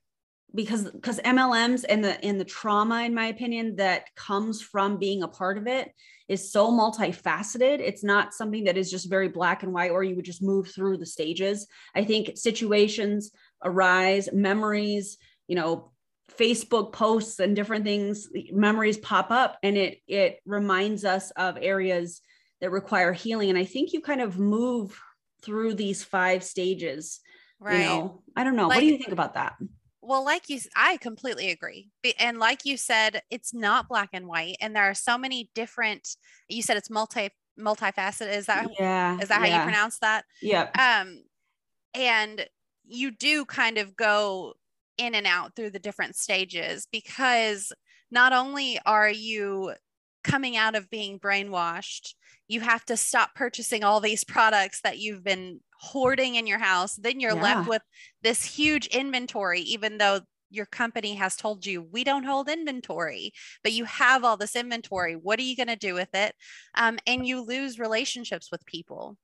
because 0.55 0.91
because 0.91 1.19
MLMs 1.21 1.85
and 1.89 2.05
the 2.05 2.23
and 2.25 2.39
the 2.39 2.45
trauma 2.45 3.03
in 3.03 3.15
my 3.15 3.27
opinion 3.27 3.77
that 3.77 4.15
comes 4.17 4.61
from 4.61 4.99
being 4.99 5.23
a 5.23 5.29
part 5.29 5.59
of 5.59 5.67
it 5.67 5.93
is 6.29 6.53
so 6.53 6.71
multifaceted 6.71 7.81
it's 7.81 8.05
not 8.05 8.35
something 8.35 8.65
that 8.65 8.77
is 8.77 8.91
just 8.91 9.11
very 9.11 9.29
black 9.29 9.63
and 9.63 9.73
white 9.73 9.91
or 9.91 10.05
you 10.05 10.15
would 10.17 10.25
just 10.25 10.43
move 10.43 10.69
through 10.69 10.97
the 10.97 11.07
stages 11.07 11.67
i 11.95 12.05
think 12.05 12.37
situations 12.37 13.33
arise 13.65 14.29
memories 14.33 15.19
you 15.49 15.57
know 15.57 15.93
Facebook 16.39 16.93
posts 16.93 17.41
and 17.41 17.55
different 17.55 17.85
things, 17.85 18.29
memories 18.53 18.97
pop 18.99 19.31
up 19.31 19.59
and 19.63 19.77
it 19.77 19.99
it 20.07 20.39
reminds 20.47 21.05
us 21.05 21.31
of 21.33 21.59
areas 21.61 22.21
that 22.61 22.71
require 22.71 23.13
healing. 23.13 23.51
And 23.51 23.59
I 23.59 23.65
think 23.65 23.93
you 23.93 24.01
kind 24.01 24.21
of 24.21 24.39
move 24.39 24.99
through 25.43 25.75
these 25.75 26.03
five 26.03 26.43
stages. 26.43 27.21
Right. 27.61 27.81
You 27.81 27.85
know, 27.85 28.23
I 28.37 28.45
don't 28.45 28.57
know. 28.57 28.69
Like, 28.69 28.77
what 28.77 28.81
do 28.81 28.87
you 28.87 28.99
think 28.99 29.13
about 29.13 29.35
that? 29.35 29.55
Well, 30.03 30.25
like 30.25 30.49
you, 30.49 30.59
I 30.77 30.97
completely 30.97 31.51
agree. 31.51 31.91
And 32.19 32.39
like 32.39 32.65
you 32.65 32.77
said, 32.77 33.23
it's 33.31 33.55
not 33.55 33.89
black 33.89 34.11
and 34.13 34.27
white, 34.27 34.57
and 34.61 34.75
there 34.75 34.83
are 34.83 34.95
so 34.95 35.17
many 35.17 35.49
different. 35.55 36.17
You 36.49 36.63
said 36.63 36.77
it's 36.77 36.91
multi 36.91 37.31
multifaceted. 37.59 38.37
Is 38.37 38.47
that 38.47 38.69
yeah? 38.79 39.19
Is 39.21 39.29
that 39.29 39.41
yeah. 39.41 39.49
how 39.49 39.59
you 39.59 39.63
pronounce 39.63 39.99
that? 40.01 40.25
Yeah. 40.41 40.69
Um, 40.75 41.23
and 41.95 42.47
you 42.85 43.13
do 43.13 43.45
kind 43.45 43.79
of 43.79 43.97
go 43.97 44.55
in 44.99 45.15
and 45.15 45.27
out 45.27 45.55
through 45.55 45.71
the 45.71 45.79
different 45.79 46.17
stages 46.17 46.87
because 46.91 47.73
not 48.11 48.33
only 48.33 48.79
are 48.85 49.09
you 49.09 49.73
coming 50.25 50.57
out 50.57 50.75
of 50.75 50.91
being 50.91 51.19
brainwashed, 51.19 52.15
you 52.49 52.61
have 52.61 52.85
to 52.87 52.97
stop 52.97 53.35
purchasing 53.35 53.83
all 53.83 54.01
these 54.01 54.25
products 54.25 54.81
that 54.83 54.99
you've 54.99 55.25
been 55.25 55.61
hoarding 55.83 56.37
in 56.37 56.47
your 56.47 56.61
house. 56.61 56.95
Then 56.95 57.19
you're 57.19 57.35
yeah. 57.35 57.43
left 57.43 57.69
with 57.69 57.83
this 58.23 58.45
huge 58.45 58.87
inventory, 58.87 59.61
even 59.63 59.99
though 59.99 60.21
your 60.49 60.67
company 60.67 61.15
has 61.15 61.35
told 61.35 61.67
you 61.67 61.83
we 61.83 62.05
don't 62.05 62.25
hold 62.25 62.49
inventory, 62.49 63.33
but 63.65 63.73
you 63.73 63.85
have 63.85 64.23
all 64.23 64.37
this 64.37 64.55
inventory. 64.55 65.15
What 65.15 65.41
are 65.41 65.43
you 65.43 65.57
going 65.57 65.69
to 65.69 65.77
do 65.77 65.95
with 65.95 66.15
it? 66.15 66.35
Um, 66.77 66.99
and 67.07 67.27
you 67.27 67.45
lose 67.45 67.81
relationships 67.81 68.49
with 68.53 68.65
people. 68.65 69.17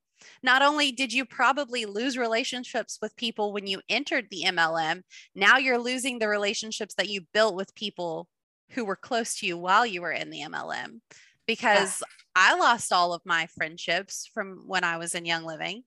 Not 0.43 0.63
only 0.63 0.91
did 0.91 1.13
you 1.13 1.25
probably 1.25 1.85
lose 1.85 2.19
relationships 2.19 2.99
with 3.01 3.15
people 3.15 3.53
when 3.53 3.69
you 3.69 3.81
entered 3.89 4.27
the 4.31 4.43
MLM, 4.47 5.03
now 5.37 5.59
you're 5.59 5.79
losing 5.79 6.19
the 6.19 6.27
relationships 6.27 6.95
that 6.97 7.09
you 7.09 7.21
built 7.33 7.55
with 7.55 7.75
people 7.77 8.27
who 8.71 8.85
were 8.85 8.97
close 8.97 9.39
to 9.39 9.47
you 9.47 9.57
while 9.57 9.87
you 9.87 10.03
were 10.03 10.11
in 10.11 10.31
the 10.31 10.41
MLM. 10.41 11.01
Because 11.47 12.03
I 12.35 12.59
lost 12.59 12.93
all 12.93 13.15
of 13.15 13.23
my 13.25 13.47
friendships 13.47 14.29
from 14.35 14.65
when 14.67 14.83
I 14.83 14.97
was 14.97 15.15
in 15.15 15.25
Young 15.25 15.45
Living. 15.45 15.85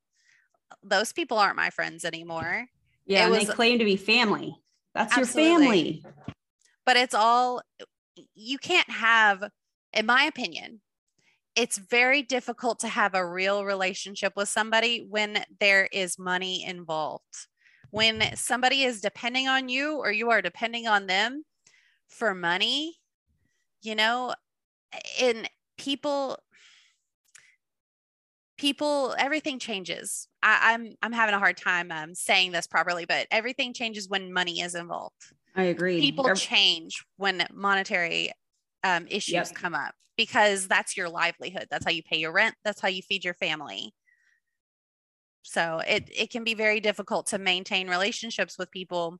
Those 0.83 1.13
people 1.13 1.37
aren't 1.37 1.55
my 1.55 1.69
friends 1.69 2.05
anymore. 2.05 2.67
Yeah, 3.05 3.27
was, 3.29 3.47
they 3.47 3.53
claim 3.53 3.79
to 3.79 3.85
be 3.85 3.97
family. 3.97 4.55
That's 4.93 5.17
absolutely. 5.17 5.49
your 5.49 5.59
family. 5.59 6.05
But 6.85 6.97
it's 6.97 7.13
all 7.13 7.61
you 8.35 8.57
can't 8.57 8.89
have, 8.89 9.43
in 9.93 10.05
my 10.05 10.23
opinion, 10.23 10.81
it's 11.55 11.77
very 11.77 12.21
difficult 12.21 12.79
to 12.79 12.87
have 12.87 13.13
a 13.13 13.27
real 13.27 13.65
relationship 13.65 14.33
with 14.35 14.49
somebody 14.49 15.05
when 15.09 15.43
there 15.59 15.89
is 15.91 16.17
money 16.17 16.63
involved. 16.63 17.47
When 17.89 18.35
somebody 18.35 18.83
is 18.83 19.01
depending 19.01 19.47
on 19.47 19.67
you 19.67 19.97
or 19.97 20.11
you 20.11 20.29
are 20.29 20.41
depending 20.41 20.87
on 20.87 21.07
them 21.07 21.43
for 22.07 22.33
money, 22.33 22.95
you 23.81 23.95
know, 23.95 24.33
and 25.21 25.49
people 25.77 26.37
people 28.61 29.15
everything 29.17 29.59
changes 29.59 30.27
I, 30.43 30.73
am 30.73 30.81
I'm, 30.81 30.95
I'm 31.03 31.13
having 31.13 31.35
a 31.35 31.39
hard 31.39 31.57
time 31.57 31.91
um, 31.91 32.15
saying 32.15 32.51
this 32.51 32.67
properly 32.67 33.05
but 33.05 33.27
everything 33.31 33.73
changes 33.73 34.07
when 34.07 34.31
money 34.31 34.61
is 34.61 34.75
involved 34.75 35.33
i 35.55 35.63
agree 35.63 35.99
people 35.99 36.27
Every- 36.27 36.37
change 36.37 37.03
when 37.17 37.45
monetary 37.51 38.31
um, 38.83 39.07
issues 39.09 39.33
yep. 39.33 39.53
come 39.53 39.75
up 39.75 39.93
because 40.17 40.67
that's 40.67 40.95
your 40.95 41.09
livelihood. 41.09 41.67
That's 41.69 41.85
how 41.85 41.91
you 41.91 42.03
pay 42.03 42.17
your 42.17 42.31
rent. 42.31 42.55
That's 42.63 42.81
how 42.81 42.89
you 42.89 43.01
feed 43.01 43.23
your 43.23 43.33
family. 43.33 43.93
So 45.43 45.81
it, 45.87 46.09
it 46.15 46.29
can 46.29 46.43
be 46.43 46.53
very 46.53 46.79
difficult 46.79 47.25
to 47.27 47.39
maintain 47.39 47.89
relationships 47.89 48.57
with 48.59 48.69
people 48.71 49.17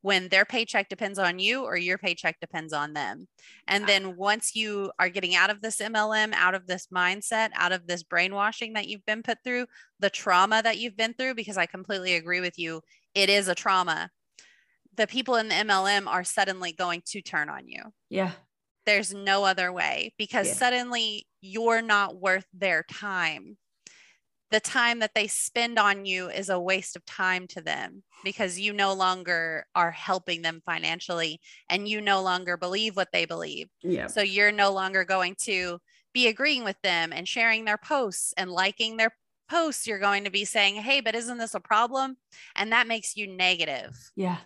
when 0.00 0.28
their 0.28 0.44
paycheck 0.44 0.88
depends 0.88 1.18
on 1.18 1.38
you 1.38 1.64
or 1.64 1.76
your 1.76 1.98
paycheck 1.98 2.40
depends 2.40 2.72
on 2.72 2.92
them. 2.92 3.26
And 3.68 3.86
then 3.86 4.16
once 4.16 4.54
you 4.56 4.90
are 4.98 5.08
getting 5.08 5.34
out 5.34 5.50
of 5.50 5.60
this 5.60 5.78
MLM, 5.78 6.32
out 6.34 6.54
of 6.54 6.66
this 6.66 6.88
mindset, 6.92 7.50
out 7.54 7.72
of 7.72 7.86
this 7.86 8.02
brainwashing 8.02 8.72
that 8.72 8.88
you've 8.88 9.06
been 9.06 9.22
put 9.22 9.38
through, 9.44 9.66
the 10.00 10.10
trauma 10.10 10.60
that 10.62 10.78
you've 10.78 10.96
been 10.96 11.14
through, 11.14 11.34
because 11.34 11.56
I 11.56 11.66
completely 11.66 12.14
agree 12.14 12.40
with 12.40 12.58
you, 12.58 12.80
it 13.14 13.30
is 13.30 13.48
a 13.48 13.54
trauma. 13.54 14.10
The 14.96 15.06
people 15.06 15.36
in 15.36 15.48
the 15.48 15.54
MLM 15.54 16.06
are 16.06 16.24
suddenly 16.24 16.72
going 16.72 17.02
to 17.06 17.22
turn 17.22 17.48
on 17.48 17.68
you. 17.68 17.82
Yeah 18.10 18.32
there's 18.86 19.14
no 19.14 19.44
other 19.44 19.72
way 19.72 20.12
because 20.18 20.48
yeah. 20.48 20.54
suddenly 20.54 21.26
you're 21.40 21.82
not 21.82 22.16
worth 22.16 22.46
their 22.52 22.84
time. 22.90 23.56
The 24.52 24.60
time 24.60 25.00
that 25.00 25.14
they 25.14 25.26
spend 25.26 25.78
on 25.78 26.04
you 26.04 26.28
is 26.28 26.48
a 26.48 26.60
waste 26.60 26.94
of 26.94 27.04
time 27.04 27.46
to 27.48 27.60
them 27.60 28.02
because 28.22 28.60
you 28.60 28.72
no 28.72 28.92
longer 28.92 29.66
are 29.74 29.90
helping 29.90 30.42
them 30.42 30.62
financially 30.64 31.40
and 31.68 31.88
you 31.88 32.00
no 32.00 32.22
longer 32.22 32.56
believe 32.56 32.94
what 32.94 33.08
they 33.12 33.24
believe. 33.24 33.68
Yeah. 33.82 34.06
So 34.06 34.22
you're 34.22 34.52
no 34.52 34.72
longer 34.72 35.04
going 35.04 35.36
to 35.40 35.80
be 36.12 36.28
agreeing 36.28 36.64
with 36.64 36.80
them 36.82 37.12
and 37.12 37.26
sharing 37.26 37.64
their 37.64 37.78
posts 37.78 38.34
and 38.36 38.50
liking 38.50 38.96
their 38.96 39.16
posts. 39.48 39.86
You're 39.86 39.98
going 39.98 40.24
to 40.24 40.30
be 40.30 40.44
saying, 40.44 40.76
"Hey, 40.76 41.00
but 41.00 41.14
isn't 41.14 41.38
this 41.38 41.54
a 41.54 41.60
problem?" 41.60 42.16
And 42.54 42.72
that 42.72 42.86
makes 42.86 43.16
you 43.16 43.26
negative. 43.26 43.96
Yeah. 44.14 44.36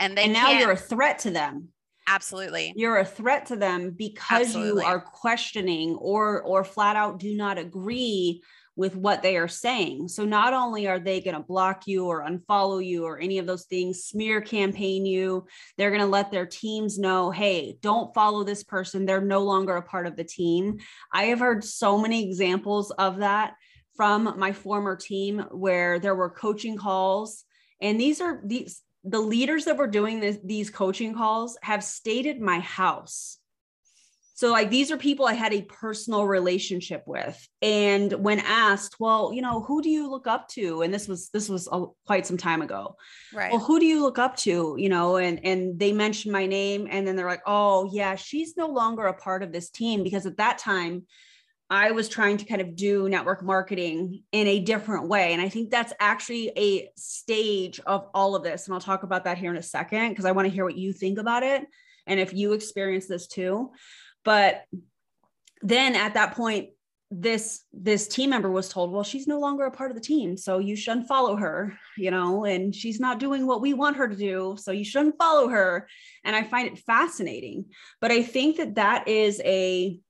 And 0.00 0.16
they 0.16 0.24
and 0.24 0.32
now 0.32 0.50
you're 0.50 0.72
a 0.72 0.76
threat 0.76 1.18
to 1.20 1.30
them 1.30 1.70
Absolutely. 2.06 2.72
You're 2.76 2.98
a 2.98 3.04
threat 3.04 3.46
to 3.46 3.56
them 3.56 3.90
because 3.90 4.46
Absolutely. 4.48 4.82
you 4.82 4.88
are 4.88 5.00
questioning 5.00 5.96
or 5.96 6.40
or 6.42 6.62
flat 6.62 6.94
out 6.96 7.18
do 7.18 7.36
not 7.36 7.58
agree 7.58 8.42
with 8.76 8.94
what 8.94 9.22
they 9.22 9.36
are 9.36 9.48
saying. 9.48 10.08
So 10.08 10.24
not 10.24 10.52
only 10.52 10.86
are 10.86 10.98
they 10.98 11.20
going 11.20 11.34
to 11.34 11.42
block 11.42 11.86
you 11.86 12.06
or 12.06 12.24
unfollow 12.24 12.84
you 12.84 13.04
or 13.04 13.18
any 13.18 13.38
of 13.38 13.46
those 13.46 13.64
things, 13.64 14.04
smear 14.04 14.40
campaign 14.42 15.06
you, 15.06 15.46
they're 15.76 15.90
going 15.90 16.02
to 16.02 16.06
let 16.06 16.30
their 16.30 16.46
teams 16.46 16.98
know, 16.98 17.30
hey, 17.30 17.78
don't 17.80 18.14
follow 18.14 18.44
this 18.44 18.62
person. 18.62 19.06
They're 19.06 19.20
no 19.22 19.42
longer 19.42 19.76
a 19.76 19.82
part 19.82 20.06
of 20.06 20.16
the 20.16 20.24
team. 20.24 20.78
I 21.10 21.24
have 21.24 21.40
heard 21.40 21.64
so 21.64 21.98
many 21.98 22.28
examples 22.28 22.90
of 22.92 23.18
that 23.18 23.54
from 23.96 24.34
my 24.38 24.52
former 24.52 24.94
team 24.94 25.38
where 25.50 25.98
there 25.98 26.14
were 26.14 26.30
coaching 26.30 26.76
calls. 26.76 27.44
And 27.80 27.98
these 27.98 28.20
are 28.20 28.42
these 28.44 28.82
the 29.08 29.20
leaders 29.20 29.66
that 29.66 29.76
were 29.76 29.86
doing 29.86 30.18
this, 30.18 30.36
these 30.42 30.68
coaching 30.68 31.14
calls 31.14 31.56
have 31.62 31.84
stayed 31.84 32.26
at 32.26 32.40
my 32.40 32.58
house 32.58 33.38
so, 34.36 34.52
like, 34.52 34.68
these 34.68 34.90
are 34.90 34.98
people 34.98 35.24
I 35.24 35.32
had 35.32 35.54
a 35.54 35.62
personal 35.62 36.26
relationship 36.26 37.04
with. 37.06 37.48
And 37.62 38.12
when 38.12 38.38
asked, 38.40 39.00
well, 39.00 39.32
you 39.32 39.40
know, 39.40 39.62
who 39.62 39.80
do 39.80 39.88
you 39.88 40.10
look 40.10 40.26
up 40.26 40.46
to? 40.48 40.82
And 40.82 40.92
this 40.92 41.08
was, 41.08 41.30
this 41.30 41.48
was 41.48 41.66
a, 41.72 41.86
quite 42.06 42.26
some 42.26 42.36
time 42.36 42.60
ago. 42.60 42.96
Right. 43.32 43.50
Well, 43.50 43.62
who 43.62 43.80
do 43.80 43.86
you 43.86 44.02
look 44.02 44.18
up 44.18 44.36
to? 44.40 44.74
You 44.76 44.90
know, 44.90 45.16
and, 45.16 45.42
and 45.42 45.78
they 45.78 45.90
mentioned 45.94 46.34
my 46.34 46.44
name. 46.44 46.86
And 46.90 47.08
then 47.08 47.16
they're 47.16 47.26
like, 47.26 47.44
oh, 47.46 47.88
yeah, 47.90 48.14
she's 48.14 48.58
no 48.58 48.66
longer 48.66 49.06
a 49.06 49.14
part 49.14 49.42
of 49.42 49.52
this 49.52 49.70
team 49.70 50.02
because 50.02 50.26
at 50.26 50.36
that 50.36 50.58
time, 50.58 51.06
I 51.70 51.92
was 51.92 52.06
trying 52.06 52.36
to 52.36 52.44
kind 52.44 52.60
of 52.60 52.76
do 52.76 53.08
network 53.08 53.42
marketing 53.42 54.22
in 54.32 54.46
a 54.48 54.60
different 54.60 55.08
way. 55.08 55.32
And 55.32 55.40
I 55.40 55.48
think 55.48 55.70
that's 55.70 55.94
actually 55.98 56.52
a 56.58 56.90
stage 56.94 57.80
of 57.86 58.06
all 58.12 58.36
of 58.36 58.44
this. 58.44 58.66
And 58.66 58.74
I'll 58.74 58.80
talk 58.80 59.02
about 59.02 59.24
that 59.24 59.38
here 59.38 59.50
in 59.50 59.56
a 59.56 59.62
second 59.62 60.10
because 60.10 60.26
I 60.26 60.32
want 60.32 60.46
to 60.46 60.52
hear 60.52 60.64
what 60.64 60.76
you 60.76 60.92
think 60.92 61.18
about 61.18 61.42
it. 61.42 61.64
And 62.06 62.20
if 62.20 62.34
you 62.34 62.52
experience 62.52 63.06
this 63.06 63.26
too. 63.26 63.72
But 64.26 64.64
then 65.62 65.94
at 65.94 66.14
that 66.14 66.34
point, 66.34 66.70
this 67.10 67.62
this 67.72 68.08
team 68.08 68.30
member 68.30 68.50
was 68.50 68.68
told 68.68 68.90
well 68.90 69.04
she's 69.04 69.28
no 69.28 69.38
longer 69.38 69.64
a 69.64 69.70
part 69.70 69.92
of 69.92 69.96
the 69.96 70.02
team 70.02 70.36
so 70.36 70.58
you 70.58 70.74
shouldn't 70.74 71.06
follow 71.06 71.36
her 71.36 71.72
you 71.96 72.10
know 72.10 72.44
and 72.44 72.74
she's 72.74 72.98
not 72.98 73.20
doing 73.20 73.46
what 73.46 73.60
we 73.60 73.74
want 73.74 73.96
her 73.96 74.08
to 74.08 74.16
do 74.16 74.56
so 74.58 74.72
you 74.72 74.84
shouldn't 74.84 75.16
follow 75.16 75.48
her. 75.48 75.88
And 76.24 76.34
i 76.34 76.42
find 76.42 76.66
it 76.66 76.78
fascinating. 76.80 77.66
But 78.00 78.10
i 78.10 78.22
think 78.22 78.56
that 78.56 78.74
that 78.74 79.06
is 79.06 79.40
a 79.44 80.00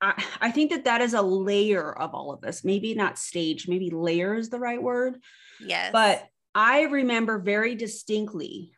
I, 0.00 0.24
I 0.40 0.50
think 0.50 0.70
that 0.70 0.84
that 0.84 1.02
is 1.02 1.12
a 1.12 1.20
layer 1.22 1.92
of 1.92 2.14
all 2.14 2.32
of 2.32 2.40
this. 2.40 2.64
Maybe 2.64 2.94
not 2.94 3.18
stage 3.18 3.68
maybe 3.68 3.90
layer 3.90 4.34
is 4.34 4.48
the 4.48 4.58
right 4.58 4.82
word. 4.82 5.18
Yes. 5.60 5.92
But 5.92 6.26
i 6.54 6.82
remember 6.84 7.38
very 7.38 7.74
distinctly 7.74 8.72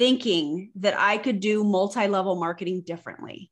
thinking 0.00 0.70
that 0.76 0.94
I 0.98 1.18
could 1.18 1.40
do 1.40 1.62
multi 1.62 2.06
level 2.06 2.34
marketing 2.34 2.80
differently. 2.80 3.50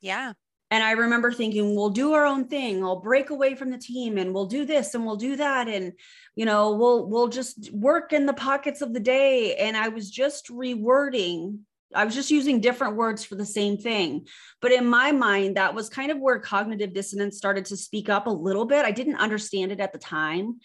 Yeah. 0.00 0.32
And 0.72 0.82
I 0.82 0.90
remember 0.90 1.30
thinking, 1.30 1.76
we'll 1.76 1.90
do 1.90 2.14
our 2.14 2.26
own 2.26 2.48
thing. 2.48 2.82
I'll 2.82 2.98
break 2.98 3.30
away 3.30 3.54
from 3.54 3.70
the 3.70 3.78
team 3.78 4.18
and 4.18 4.34
we'll 4.34 4.46
do 4.46 4.64
this 4.64 4.96
and 4.96 5.06
we'll 5.06 5.14
do 5.14 5.36
that. 5.36 5.68
And, 5.68 5.92
you 6.34 6.44
know, 6.44 6.72
we'll, 6.72 7.06
we'll 7.06 7.28
just 7.28 7.72
work 7.72 8.12
in 8.12 8.26
the 8.26 8.32
pockets 8.32 8.82
of 8.82 8.92
the 8.92 9.00
day. 9.00 9.54
And 9.54 9.76
I 9.76 9.86
was 9.86 10.10
just 10.10 10.48
rewording. 10.48 11.60
I 11.94 12.04
was 12.04 12.16
just 12.16 12.32
using 12.32 12.60
different 12.60 12.96
words 12.96 13.24
for 13.24 13.36
the 13.36 13.46
same 13.46 13.78
thing. 13.78 14.26
But 14.60 14.72
in 14.72 14.86
my 14.86 15.12
mind, 15.12 15.56
that 15.56 15.72
was 15.72 15.88
kind 15.88 16.10
of 16.10 16.18
where 16.18 16.40
cognitive 16.40 16.94
dissonance 16.94 17.36
started 17.36 17.66
to 17.66 17.76
speak 17.76 18.08
up 18.08 18.26
a 18.26 18.30
little 18.30 18.64
bit. 18.64 18.84
I 18.84 18.90
didn't 18.90 19.20
understand 19.20 19.70
it 19.70 19.78
at 19.78 19.92
the 19.92 20.00
time. 20.00 20.58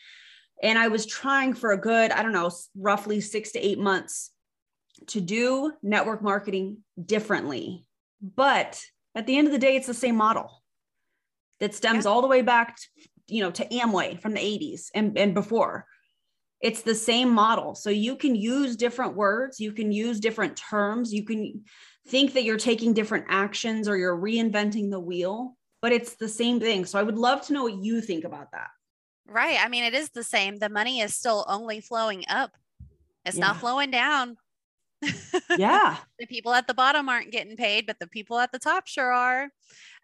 And 0.63 0.79
I 0.79 0.87
was 0.87 1.05
trying 1.05 1.53
for 1.53 1.73
a 1.73 1.79
good, 1.79 2.09
I 2.09 2.23
don't 2.23 2.33
know, 2.33 2.49
roughly 2.75 3.21
six 3.21 3.51
to 3.51 3.59
eight 3.59 3.77
months 3.77 4.31
to 5.07 5.21
do 5.21 5.73
network 5.81 6.21
marketing 6.21 6.77
differently. 7.03 7.85
But 8.21 8.81
at 9.15 9.25
the 9.25 9.37
end 9.37 9.47
of 9.47 9.53
the 9.53 9.59
day, 9.59 9.75
it's 9.75 9.87
the 9.87 9.93
same 9.93 10.15
model 10.15 10.63
that 11.59 11.75
stems 11.75 12.05
yeah. 12.05 12.11
all 12.11 12.21
the 12.21 12.27
way 12.27 12.41
back, 12.41 12.77
to, 12.77 12.87
you 13.27 13.41
know, 13.41 13.51
to 13.51 13.67
Amway 13.67 14.19
from 14.19 14.33
the 14.33 14.39
80s 14.39 14.87
and, 14.93 15.17
and 15.17 15.33
before. 15.33 15.85
It's 16.61 16.81
the 16.81 16.95
same 16.95 17.29
model. 17.31 17.73
So 17.73 17.89
you 17.89 18.15
can 18.15 18.35
use 18.35 18.75
different 18.75 19.15
words, 19.15 19.59
you 19.59 19.71
can 19.71 19.91
use 19.91 20.19
different 20.19 20.55
terms, 20.55 21.11
you 21.11 21.25
can 21.25 21.63
think 22.07 22.33
that 22.33 22.43
you're 22.43 22.57
taking 22.57 22.93
different 22.93 23.25
actions 23.29 23.87
or 23.87 23.97
you're 23.97 24.17
reinventing 24.17 24.91
the 24.91 24.99
wheel, 24.99 25.57
but 25.81 25.91
it's 25.91 26.15
the 26.15 26.27
same 26.27 26.59
thing. 26.59 26.85
So 26.85 26.99
I 26.99 27.03
would 27.03 27.17
love 27.17 27.41
to 27.47 27.53
know 27.53 27.63
what 27.63 27.83
you 27.83 28.01
think 28.01 28.25
about 28.25 28.51
that. 28.51 28.69
Right. 29.27 29.57
I 29.59 29.69
mean, 29.69 29.83
it 29.83 29.93
is 29.93 30.09
the 30.09 30.23
same. 30.23 30.57
The 30.57 30.69
money 30.69 30.99
is 30.99 31.15
still 31.15 31.45
only 31.47 31.79
flowing 31.79 32.25
up. 32.27 32.51
It's 33.25 33.37
yeah. 33.37 33.47
not 33.47 33.57
flowing 33.57 33.91
down 33.91 34.37
yeah. 35.57 35.97
the 36.19 36.25
people 36.27 36.53
at 36.53 36.67
the 36.67 36.73
bottom 36.73 37.09
aren't 37.09 37.31
getting 37.31 37.55
paid, 37.55 37.85
but 37.85 37.97
the 37.99 38.07
people 38.07 38.39
at 38.39 38.51
the 38.51 38.59
top 38.59 38.87
sure 38.87 39.11
are. 39.11 39.49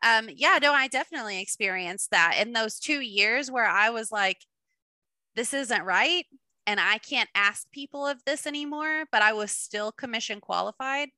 Um, 0.04 0.30
yeah, 0.36 0.60
no, 0.62 0.74
I 0.74 0.88
definitely 0.88 1.42
experienced 1.42 2.12
that 2.12 2.38
in 2.40 2.54
those 2.54 2.80
two 2.80 3.02
years 3.02 3.52
where 3.52 3.68
I 3.68 3.90
was 3.90 4.12
like, 4.12 4.38
this 5.36 5.54
isn't 5.54 5.84
right. 5.84 6.26
And 6.66 6.80
I 6.80 6.98
can't 6.98 7.30
ask 7.34 7.72
people 7.72 8.06
of 8.06 8.22
this 8.26 8.46
anymore, 8.46 9.06
but 9.12 9.22
I 9.22 9.34
was 9.34 9.52
still 9.52 9.92
commission 9.92 10.42
qualified. 10.42 11.10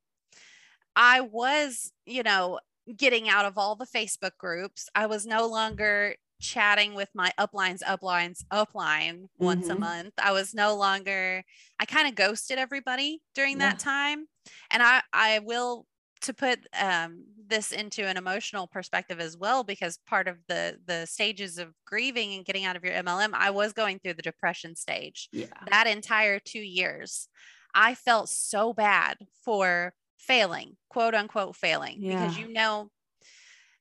I 0.95 1.21
was, 1.21 1.91
you 2.05 2.23
know, 2.23 2.59
getting 2.95 3.29
out 3.29 3.45
of 3.45 3.57
all 3.57 3.75
the 3.75 3.85
Facebook 3.85 4.37
groups. 4.37 4.87
I 4.93 5.05
was 5.07 5.25
no 5.25 5.47
longer 5.47 6.15
chatting 6.39 6.95
with 6.95 7.09
my 7.13 7.31
uplines, 7.39 7.81
uplines, 7.83 8.43
upline 8.51 9.25
once 9.37 9.67
mm-hmm. 9.67 9.77
a 9.77 9.79
month. 9.79 10.13
I 10.21 10.31
was 10.31 10.53
no 10.53 10.75
longer, 10.75 11.43
I 11.79 11.85
kind 11.85 12.07
of 12.07 12.15
ghosted 12.15 12.57
everybody 12.57 13.21
during 13.35 13.59
yeah. 13.59 13.69
that 13.69 13.79
time. 13.79 14.25
And 14.71 14.81
I, 14.81 15.01
I 15.13 15.39
will 15.39 15.85
to 16.21 16.33
put 16.33 16.59
um, 16.79 17.23
this 17.47 17.71
into 17.71 18.05
an 18.05 18.17
emotional 18.17 18.67
perspective 18.67 19.19
as 19.19 19.37
well, 19.37 19.63
because 19.63 19.99
part 20.07 20.27
of 20.27 20.37
the 20.47 20.77
the 20.85 21.05
stages 21.05 21.57
of 21.57 21.73
grieving 21.85 22.33
and 22.33 22.45
getting 22.45 22.65
out 22.65 22.75
of 22.75 22.83
your 22.83 22.93
MLM, 22.93 23.31
I 23.33 23.51
was 23.51 23.73
going 23.73 23.99
through 23.99 24.15
the 24.15 24.21
depression 24.21 24.75
stage. 24.75 25.29
Yeah. 25.31 25.45
That 25.69 25.87
entire 25.87 26.39
two 26.39 26.59
years, 26.59 27.27
I 27.73 27.95
felt 27.95 28.29
so 28.29 28.73
bad 28.73 29.17
for 29.43 29.93
failing, 30.17 30.75
quote 30.89 31.15
unquote 31.15 31.55
failing, 31.55 31.97
yeah. 31.99 32.19
because 32.19 32.37
you 32.37 32.51
know 32.51 32.89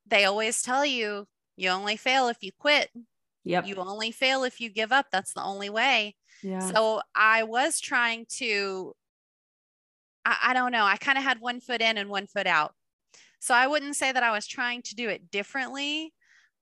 they 0.07 0.25
always 0.25 0.63
tell 0.63 0.87
you 0.87 1.27
you 1.59 1.71
only 1.71 1.97
fail 1.97 2.29
if 2.29 2.39
you 2.41 2.53
quit. 2.59 2.89
Yep. 3.45 3.67
You 3.67 3.77
only 3.77 4.11
fail 4.13 4.45
if 4.45 4.61
you 4.61 4.71
give 4.71 4.93
up. 4.93 5.07
That's 5.11 5.33
the 5.33 5.43
only 5.43 5.71
way. 5.71 6.15
Yeah. 6.43 6.61
So 6.61 7.03
I 7.15 7.43
was 7.43 7.81
trying 7.81 8.27
to, 8.37 8.95
I, 10.25 10.37
I 10.49 10.55
don't 10.55 10.71
know, 10.71 10.85
I 10.85 10.97
kind 10.97 11.19
of 11.19 11.25
had 11.25 11.41
one 11.41 11.61
foot 11.61 11.81
in 11.81 11.99
and 11.99 12.09
one 12.09 12.27
foot 12.27 12.47
out. 12.47 12.75
So 13.41 13.55
I 13.55 13.67
wouldn't 13.67 13.97
say 13.97 14.13
that 14.13 14.23
I 14.23 14.31
was 14.31 14.47
trying 14.47 14.83
to 14.83 14.95
do 14.95 15.09
it 15.09 15.31
differently, 15.31 16.13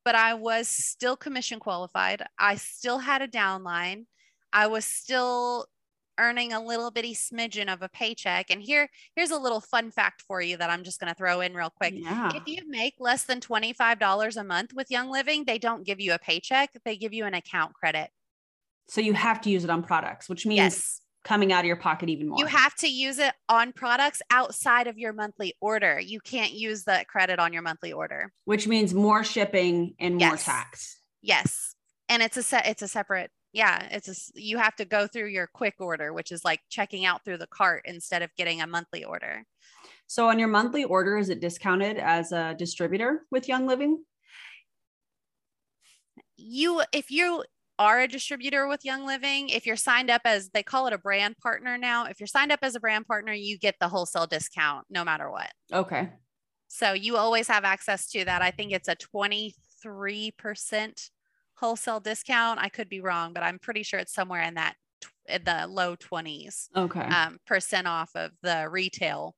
but 0.05 0.15
I 0.15 0.35
was 0.35 0.69
still 0.69 1.17
commission 1.17 1.59
qualified. 1.59 2.23
I 2.39 2.57
still 2.57 2.99
had 2.99 3.21
a 3.21 3.29
downline. 3.29 4.05
I 4.53 4.67
was 4.69 4.85
still 4.85 5.67
earning 6.19 6.53
a 6.53 6.61
little 6.63 6.91
bitty 6.91 7.15
smidgen 7.15 7.73
of 7.73 7.83
a 7.83 7.89
paycheck. 7.89 8.51
And 8.51 8.63
here, 8.63 8.89
here's 9.15 9.31
a 9.31 9.39
little 9.39 9.61
fun 9.61 9.91
fact 9.91 10.23
for 10.27 10.41
you 10.41 10.57
that 10.57 10.71
I'm 10.71 10.83
just 10.83 11.01
going 11.01 11.13
to 11.13 11.15
throw 11.15 11.41
in 11.41 11.55
real 11.55 11.71
quick. 11.71 11.95
Yeah. 11.97 12.31
If 12.35 12.43
you 12.47 12.63
make 12.69 12.95
less 12.99 13.25
than 13.25 13.41
$25 13.41 14.37
a 14.37 14.45
month 14.45 14.73
with 14.75 14.91
Young 14.91 15.11
Living, 15.11 15.45
they 15.45 15.59
don't 15.59 15.85
give 15.85 16.01
you 16.01 16.15
a 16.15 16.19
paycheck, 16.19 16.71
they 16.85 16.97
give 16.97 17.13
you 17.13 17.25
an 17.25 17.35
account 17.35 17.75
credit. 17.75 18.11
So 18.89 19.01
you 19.01 19.15
have 19.15 19.41
to 19.43 19.51
use 19.51 19.65
it 19.65 19.71
on 19.71 19.83
products, 19.83 20.29
which 20.29 20.47
means 20.47 20.59
yes. 20.59 21.01
coming 21.25 21.53
out 21.53 21.61
of 21.61 21.67
your 21.67 21.77
pocket 21.77 22.09
even 22.09 22.29
more. 22.29 22.39
You 22.39 22.47
have 22.47 22.75
to 22.77 22.89
use 22.89 23.19
it 23.19 23.35
on 23.49 23.73
products 23.73 24.23
outside 24.31 24.87
of 24.87 24.97
your 24.97 25.13
monthly 25.13 25.55
order. 25.61 25.99
You 25.99 26.21
can't 26.21 26.53
use 26.53 26.85
that 26.85 27.09
credit 27.09 27.39
on 27.39 27.53
your 27.53 27.63
monthly 27.63 27.93
order, 27.93 28.33
which 28.45 28.69
means 28.69 28.95
more 28.95 29.25
shipping 29.25 29.95
and 29.99 30.21
yes. 30.21 30.31
more 30.31 30.37
tax. 30.37 31.01
Yes. 31.21 31.75
And 32.09 32.23
it's 32.23 32.37
a 32.37 32.43
set, 32.45 32.67
it's 32.69 32.83
a 32.83 32.89
separate 32.89 33.31
yeah 33.57 33.89
it's 33.91 34.09
a, 34.09 34.41
you 34.41 34.59
have 34.59 34.77
to 34.77 34.85
go 34.85 35.07
through 35.07 35.29
your 35.29 35.47
quick 35.47 35.77
order 35.81 36.13
which 36.13 36.31
is 36.31 36.45
like 36.45 36.61
checking 36.69 37.07
out 37.07 37.25
through 37.25 37.39
the 37.39 37.47
cart 37.47 37.83
instead 37.87 38.23
of 38.23 38.31
getting 38.37 38.61
a 38.61 38.67
monthly 38.67 39.03
order. 39.03 39.45
So 40.07 40.29
on 40.29 40.39
your 40.39 40.49
monthly 40.49 40.85
order 40.85 41.17
is 41.17 41.31
it 41.31 41.41
discounted 41.41 41.97
as 41.97 42.33
a 42.33 42.55
distributor 42.57 43.23
with 43.31 43.49
young 43.49 43.67
living? 43.67 44.05
You 46.37 46.83
if 46.93 47.11
you 47.11 47.45
are 47.79 48.01
a 48.01 48.09
distributor 48.09 48.69
with 48.69 48.85
young 48.85 49.07
living 49.07 49.49
if 49.49 49.67
you're 49.67 49.77
signed 49.77 50.11
up 50.11 50.23
as 50.25 50.51
they 50.51 50.63
call 50.63 50.87
it 50.87 50.93
a 50.93 50.99
brand 50.99 51.37
partner 51.39 51.79
now 51.79 52.05
if 52.05 52.21
you're 52.21 52.27
signed 52.27 52.53
up 52.53 52.61
as 52.63 52.75
a 52.75 52.81
brand 52.81 53.07
partner 53.07 53.33
you 53.33 53.59
get 53.59 53.75
the 53.81 53.89
wholesale 53.89 54.27
discount 54.27 54.87
no 54.91 55.03
matter 55.03 55.31
what. 55.31 55.51
Okay. 55.73 56.11
So 56.69 56.93
you 56.93 57.17
always 57.17 57.49
have 57.49 57.65
access 57.65 58.11
to 58.11 58.25
that. 58.27 58.43
I 58.43 58.51
think 58.51 58.73
it's 58.73 58.89
a 58.89 58.97
23% 58.97 61.11
wholesale 61.57 62.01
discount. 62.01 62.61
I 62.61 62.69
could 62.69 62.89
be 62.89 63.01
wrong, 63.01 63.33
but 63.33 63.43
I'm 63.43 63.59
pretty 63.59 63.83
sure 63.83 63.99
it's 63.99 64.15
somewhere 64.15 64.43
in 64.43 64.55
that 64.55 64.77
in 65.29 65.45
the 65.45 65.67
low 65.69 65.97
20s 65.97 66.69
okay 66.77 67.01
um, 67.01 67.39
percent 67.47 67.87
off 67.87 68.15
of 68.15 68.33
the 68.43 68.69
retail 68.71 69.35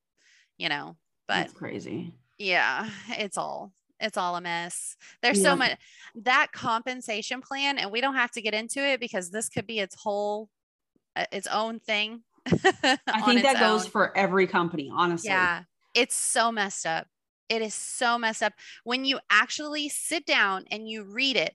you 0.57 0.68
know 0.68 0.96
but 1.26 1.35
that's 1.35 1.52
crazy 1.52 2.12
yeah 2.38 2.88
it's 3.11 3.38
all 3.38 3.72
it's 4.00 4.16
all 4.16 4.37
a 4.37 4.40
mess 4.40 4.96
there's 5.22 5.38
yeah. 5.38 5.44
so 5.44 5.57
much 5.57 5.72
that 6.14 6.48
compensation 6.52 7.40
plan 7.40 7.78
and 7.78 7.90
we 7.90 8.00
don't 8.00 8.14
have 8.14 8.31
to 8.31 8.42
get 8.42 8.54
into 8.54 8.81
it 8.81 9.00
because 9.00 9.31
this 9.31 9.48
could 9.48 9.66
be 9.66 9.81
its 9.81 9.94
whole 9.94 10.48
uh, 11.16 11.24
its 11.33 11.46
own 11.48 11.81
thing 11.81 12.22
i 12.46 13.22
think 13.24 13.42
that 13.42 13.59
goes 13.59 13.85
own. 13.85 13.90
for 13.90 14.16
every 14.16 14.46
company 14.46 14.90
honestly 14.94 15.31
yeah 15.31 15.62
it's 15.94 16.16
so 16.16 16.52
messed 16.52 16.87
up 16.87 17.07
it 17.48 17.62
is 17.62 17.74
so 17.74 18.18
messed 18.18 18.42
up 18.42 18.52
when 18.85 19.04
you 19.04 19.18
actually 19.31 19.88
sit 19.88 20.26
down 20.26 20.64
and 20.70 20.88
you 20.88 21.02
read 21.02 21.37
it 21.37 21.54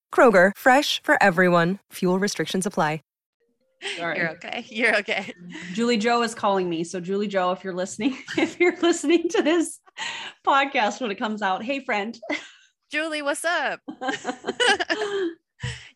Kroger, 0.13 0.51
fresh 0.55 1.01
for 1.01 1.15
everyone. 1.23 1.79
Fuel 1.93 2.19
restrictions 2.19 2.65
apply. 2.65 2.99
Sorry. 3.97 4.17
You're 4.17 4.29
okay. 4.31 4.65
You're 4.69 4.95
okay. 4.97 5.33
Julie 5.73 5.97
Joe 5.97 6.21
is 6.21 6.35
calling 6.35 6.69
me. 6.69 6.83
So 6.83 6.99
Julie 6.99 7.27
Joe, 7.27 7.51
if 7.51 7.63
you're 7.63 7.73
listening, 7.73 8.17
if 8.37 8.59
you're 8.59 8.77
listening 8.79 9.27
to 9.29 9.41
this 9.41 9.79
podcast 10.45 11.01
when 11.01 11.11
it 11.11 11.15
comes 11.15 11.41
out, 11.41 11.63
hey 11.63 11.83
friend. 11.83 12.19
Julie, 12.91 13.21
what's 13.21 13.45
up? 13.45 13.79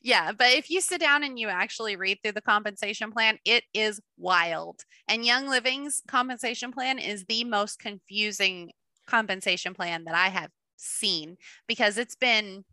yeah, 0.01 0.32
but 0.32 0.47
if 0.54 0.69
you 0.69 0.80
sit 0.82 1.01
down 1.01 1.23
and 1.23 1.38
you 1.38 1.49
actually 1.49 1.95
read 1.95 2.19
through 2.23 2.32
the 2.32 2.41
compensation 2.41 3.12
plan, 3.12 3.38
it 3.45 3.63
is 3.73 3.99
wild. 4.17 4.82
And 5.08 5.25
Young 5.25 5.47
Living's 5.47 6.01
compensation 6.08 6.71
plan 6.71 6.99
is 6.99 7.25
the 7.25 7.43
most 7.43 7.80
confusing 7.80 8.71
compensation 9.06 9.73
plan 9.73 10.06
that 10.06 10.15
I 10.15 10.30
have 10.30 10.49
seen 10.78 11.36
because 11.67 11.97
it's 11.97 12.15
been 12.15 12.63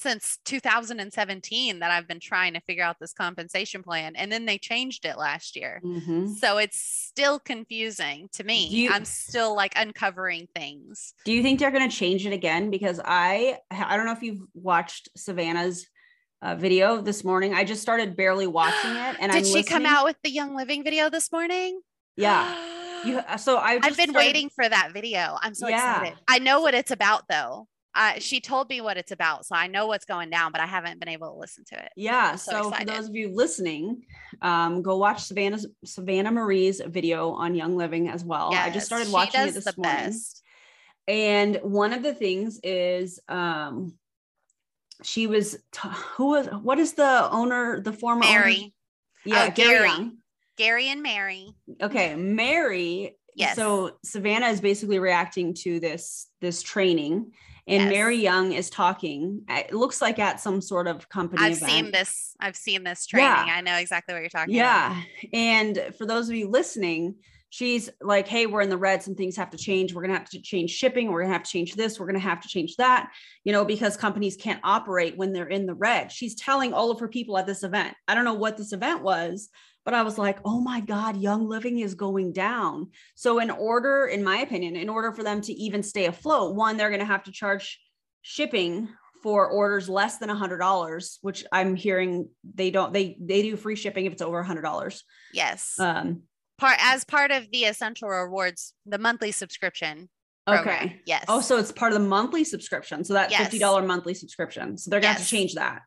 since 0.00 0.38
2017 0.46 1.80
that 1.80 1.90
I've 1.90 2.08
been 2.08 2.20
trying 2.20 2.54
to 2.54 2.60
figure 2.60 2.82
out 2.82 2.96
this 2.98 3.12
compensation 3.12 3.82
plan. 3.82 4.16
And 4.16 4.32
then 4.32 4.46
they 4.46 4.56
changed 4.56 5.04
it 5.04 5.18
last 5.18 5.56
year. 5.56 5.80
Mm-hmm. 5.84 6.28
So 6.28 6.56
it's 6.56 6.80
still 6.80 7.38
confusing 7.38 8.28
to 8.32 8.44
me. 8.44 8.66
You, 8.68 8.90
I'm 8.90 9.04
still 9.04 9.54
like 9.54 9.74
uncovering 9.76 10.48
things. 10.54 11.12
Do 11.24 11.32
you 11.32 11.42
think 11.42 11.60
they're 11.60 11.70
going 11.70 11.88
to 11.88 11.94
change 11.94 12.26
it 12.26 12.32
again? 12.32 12.70
Because 12.70 13.00
I, 13.04 13.58
I 13.70 13.96
don't 13.96 14.06
know 14.06 14.12
if 14.12 14.22
you've 14.22 14.42
watched 14.54 15.10
Savannah's 15.16 15.86
uh, 16.40 16.54
video 16.54 17.02
this 17.02 17.22
morning. 17.22 17.52
I 17.52 17.64
just 17.64 17.82
started 17.82 18.16
barely 18.16 18.46
watching 18.46 18.92
it. 18.92 19.16
And 19.20 19.32
did 19.32 19.38
I'm 19.38 19.44
she 19.44 19.54
listening. 19.54 19.64
come 19.64 19.86
out 19.86 20.04
with 20.04 20.16
the 20.24 20.30
Young 20.30 20.56
Living 20.56 20.82
video 20.82 21.10
this 21.10 21.30
morning? 21.30 21.80
Yeah. 22.16 22.66
You, 23.02 23.16
uh, 23.16 23.38
so 23.38 23.56
I 23.56 23.78
have 23.82 23.96
been 23.96 24.10
started, 24.10 24.14
waiting 24.14 24.50
for 24.50 24.68
that 24.68 24.90
video. 24.92 25.38
I'm 25.40 25.54
so 25.54 25.68
yeah. 25.68 26.00
excited. 26.00 26.18
I 26.28 26.38
know 26.38 26.60
what 26.60 26.74
it's 26.74 26.90
about 26.90 27.22
though. 27.30 27.66
Uh, 28.00 28.14
she 28.18 28.40
told 28.40 28.66
me 28.70 28.80
what 28.80 28.96
it's 28.96 29.12
about, 29.12 29.44
so 29.44 29.54
I 29.54 29.66
know 29.66 29.86
what's 29.86 30.06
going 30.06 30.30
down, 30.30 30.52
but 30.52 30.60
I 30.62 30.64
haven't 30.64 31.00
been 31.00 31.10
able 31.10 31.34
to 31.34 31.38
listen 31.38 31.64
to 31.66 31.78
it. 31.78 31.92
Yeah. 31.96 32.34
So, 32.36 32.52
so 32.52 32.70
for 32.70 32.82
those 32.86 33.10
of 33.10 33.14
you 33.14 33.28
listening, 33.28 34.04
um, 34.40 34.80
go 34.80 34.96
watch 34.96 35.24
Savannah's 35.24 35.66
Savannah 35.84 36.30
Marie's 36.30 36.80
video 36.80 37.32
on 37.32 37.54
Young 37.54 37.76
Living 37.76 38.08
as 38.08 38.24
well. 38.24 38.48
Yes, 38.52 38.66
I 38.66 38.70
just 38.70 38.86
started 38.86 39.12
watching 39.12 39.42
it 39.42 39.52
this 39.52 39.76
morning. 39.76 40.06
Best. 40.06 40.42
And 41.08 41.56
one 41.62 41.92
of 41.92 42.02
the 42.02 42.14
things 42.14 42.58
is 42.62 43.20
um, 43.28 43.98
she 45.02 45.26
was 45.26 45.58
t- 45.70 45.88
who 46.16 46.30
was 46.30 46.46
what 46.46 46.78
is 46.78 46.94
the 46.94 47.28
owner, 47.30 47.82
the 47.82 47.92
former 47.92 48.20
Mary. 48.20 48.56
Owner? 48.56 48.70
Yeah, 49.26 49.48
oh, 49.50 49.54
Gary. 49.54 49.88
Gary. 49.88 50.10
Gary 50.56 50.88
and 50.88 51.02
Mary. 51.02 51.54
Okay, 51.82 52.14
Mary. 52.14 53.18
Yes. 53.34 53.56
So 53.56 53.98
Savannah 54.06 54.48
is 54.48 54.62
basically 54.62 54.98
reacting 54.98 55.52
to 55.56 55.80
this 55.80 56.28
this 56.40 56.62
training 56.62 57.32
and 57.66 57.82
yes. 57.82 57.92
Mary 57.92 58.16
Young 58.16 58.52
is 58.52 58.70
talking. 58.70 59.42
It 59.48 59.72
looks 59.72 60.00
like 60.00 60.18
at 60.18 60.40
some 60.40 60.60
sort 60.60 60.86
of 60.86 61.08
company. 61.08 61.42
I've 61.42 61.56
event. 61.56 61.70
seen 61.70 61.92
this. 61.92 62.36
I've 62.40 62.56
seen 62.56 62.84
this 62.84 63.06
training. 63.06 63.46
Yeah. 63.46 63.54
I 63.56 63.60
know 63.60 63.76
exactly 63.76 64.14
what 64.14 64.20
you're 64.20 64.30
talking 64.30 64.54
yeah. 64.54 64.92
about. 64.92 65.04
Yeah. 65.22 65.28
And 65.32 65.94
for 65.96 66.06
those 66.06 66.28
of 66.28 66.34
you 66.34 66.48
listening, 66.48 67.16
she's 67.50 67.90
like, 68.00 68.26
Hey, 68.26 68.46
we're 68.46 68.62
in 68.62 68.70
the 68.70 68.76
red. 68.76 69.02
Some 69.02 69.14
things 69.14 69.36
have 69.36 69.50
to 69.50 69.58
change. 69.58 69.92
We're 69.92 70.02
going 70.02 70.12
to 70.12 70.18
have 70.18 70.30
to 70.30 70.40
change 70.40 70.70
shipping. 70.70 71.10
We're 71.10 71.20
going 71.20 71.30
to 71.30 71.34
have 71.34 71.42
to 71.42 71.50
change 71.50 71.74
this. 71.74 72.00
We're 72.00 72.06
going 72.06 72.14
to 72.14 72.20
have 72.20 72.40
to 72.40 72.48
change 72.48 72.76
that, 72.76 73.10
you 73.44 73.52
know, 73.52 73.64
because 73.64 73.96
companies 73.96 74.36
can't 74.36 74.60
operate 74.64 75.16
when 75.16 75.32
they're 75.32 75.48
in 75.48 75.66
the 75.66 75.74
red. 75.74 76.10
She's 76.10 76.34
telling 76.34 76.72
all 76.72 76.90
of 76.90 77.00
her 77.00 77.08
people 77.08 77.36
at 77.36 77.46
this 77.46 77.62
event. 77.62 77.94
I 78.08 78.14
don't 78.14 78.24
know 78.24 78.34
what 78.34 78.56
this 78.56 78.72
event 78.72 79.02
was, 79.02 79.50
but 79.90 79.96
I 79.96 80.02
was 80.04 80.18
like, 80.18 80.38
oh 80.44 80.60
my 80.60 80.78
God, 80.78 81.16
Young 81.16 81.48
Living 81.48 81.80
is 81.80 81.94
going 81.94 82.32
down. 82.32 82.90
So, 83.16 83.40
in 83.40 83.50
order, 83.50 84.06
in 84.06 84.22
my 84.22 84.36
opinion, 84.38 84.76
in 84.76 84.88
order 84.88 85.10
for 85.10 85.24
them 85.24 85.40
to 85.40 85.52
even 85.52 85.82
stay 85.82 86.06
afloat, 86.06 86.54
one, 86.54 86.76
they're 86.76 86.90
going 86.90 87.00
to 87.00 87.06
have 87.06 87.24
to 87.24 87.32
charge 87.32 87.80
shipping 88.22 88.88
for 89.20 89.48
orders 89.48 89.88
less 89.88 90.18
than 90.18 90.30
a 90.30 90.34
hundred 90.36 90.58
dollars, 90.58 91.18
which 91.22 91.44
I'm 91.50 91.74
hearing 91.74 92.28
they 92.54 92.70
don't 92.70 92.92
they 92.92 93.16
they 93.20 93.42
do 93.42 93.56
free 93.56 93.74
shipping 93.74 94.06
if 94.06 94.12
it's 94.12 94.22
over 94.22 94.38
a 94.38 94.46
hundred 94.46 94.62
dollars. 94.62 95.02
Yes. 95.34 95.74
Um 95.80 96.22
part 96.56 96.76
as 96.80 97.04
part 97.04 97.32
of 97.32 97.50
the 97.50 97.64
essential 97.64 98.08
rewards, 98.08 98.74
the 98.86 98.98
monthly 98.98 99.32
subscription. 99.32 100.08
Program. 100.46 100.84
Okay. 100.84 101.00
Yes. 101.04 101.24
Oh, 101.26 101.40
so 101.40 101.58
it's 101.58 101.72
part 101.72 101.92
of 101.92 102.00
the 102.00 102.06
monthly 102.06 102.44
subscription. 102.44 103.02
So 103.02 103.14
that 103.14 103.30
yes. 103.30 103.52
$50 103.52 103.86
monthly 103.86 104.14
subscription. 104.14 104.78
So 104.78 104.90
they're 104.90 105.00
gonna 105.00 105.14
yes. 105.14 105.18
have 105.18 105.26
to 105.26 105.36
change 105.36 105.54
that. 105.54 105.82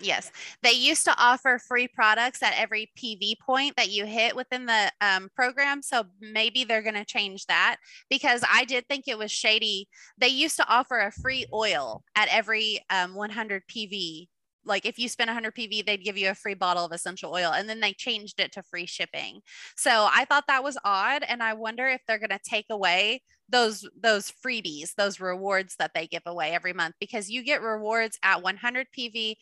Yes. 0.00 0.30
They 0.62 0.72
used 0.72 1.04
to 1.04 1.14
offer 1.18 1.58
free 1.58 1.88
products 1.88 2.42
at 2.42 2.54
every 2.56 2.90
PV 2.98 3.34
point 3.44 3.76
that 3.76 3.90
you 3.90 4.06
hit 4.06 4.34
within 4.34 4.66
the 4.66 4.90
um, 5.00 5.28
program. 5.34 5.82
So 5.82 6.04
maybe 6.20 6.64
they're 6.64 6.82
going 6.82 6.94
to 6.94 7.04
change 7.04 7.46
that 7.46 7.76
because 8.08 8.42
I 8.50 8.64
did 8.64 8.86
think 8.88 9.06
it 9.06 9.18
was 9.18 9.30
shady. 9.30 9.88
They 10.18 10.28
used 10.28 10.56
to 10.56 10.68
offer 10.68 10.98
a 10.98 11.12
free 11.12 11.46
oil 11.52 12.02
at 12.16 12.28
every 12.30 12.80
um, 12.90 13.14
100 13.14 13.62
PV. 13.68 14.28
Like 14.64 14.84
if 14.84 14.98
you 14.98 15.08
spend 15.08 15.28
100 15.28 15.54
PV, 15.54 15.86
they'd 15.86 16.04
give 16.04 16.18
you 16.18 16.30
a 16.30 16.34
free 16.34 16.54
bottle 16.54 16.84
of 16.84 16.92
essential 16.92 17.32
oil 17.32 17.52
and 17.52 17.68
then 17.68 17.80
they 17.80 17.92
changed 17.92 18.40
it 18.40 18.52
to 18.52 18.62
free 18.62 18.86
shipping. 18.86 19.40
So 19.76 20.08
I 20.12 20.26
thought 20.26 20.44
that 20.48 20.64
was 20.64 20.78
odd. 20.84 21.24
And 21.26 21.42
I 21.42 21.54
wonder 21.54 21.88
if 21.88 22.02
they're 22.06 22.18
going 22.18 22.30
to 22.30 22.40
take 22.44 22.66
away 22.70 23.22
those 23.50 23.88
those 24.00 24.32
freebies 24.46 24.94
those 24.94 25.20
rewards 25.20 25.76
that 25.78 25.90
they 25.94 26.06
give 26.06 26.22
away 26.26 26.52
every 26.52 26.72
month 26.72 26.94
because 27.00 27.28
you 27.28 27.42
get 27.42 27.62
rewards 27.62 28.18
at 28.22 28.42
100 28.42 28.86
pv 28.96 29.34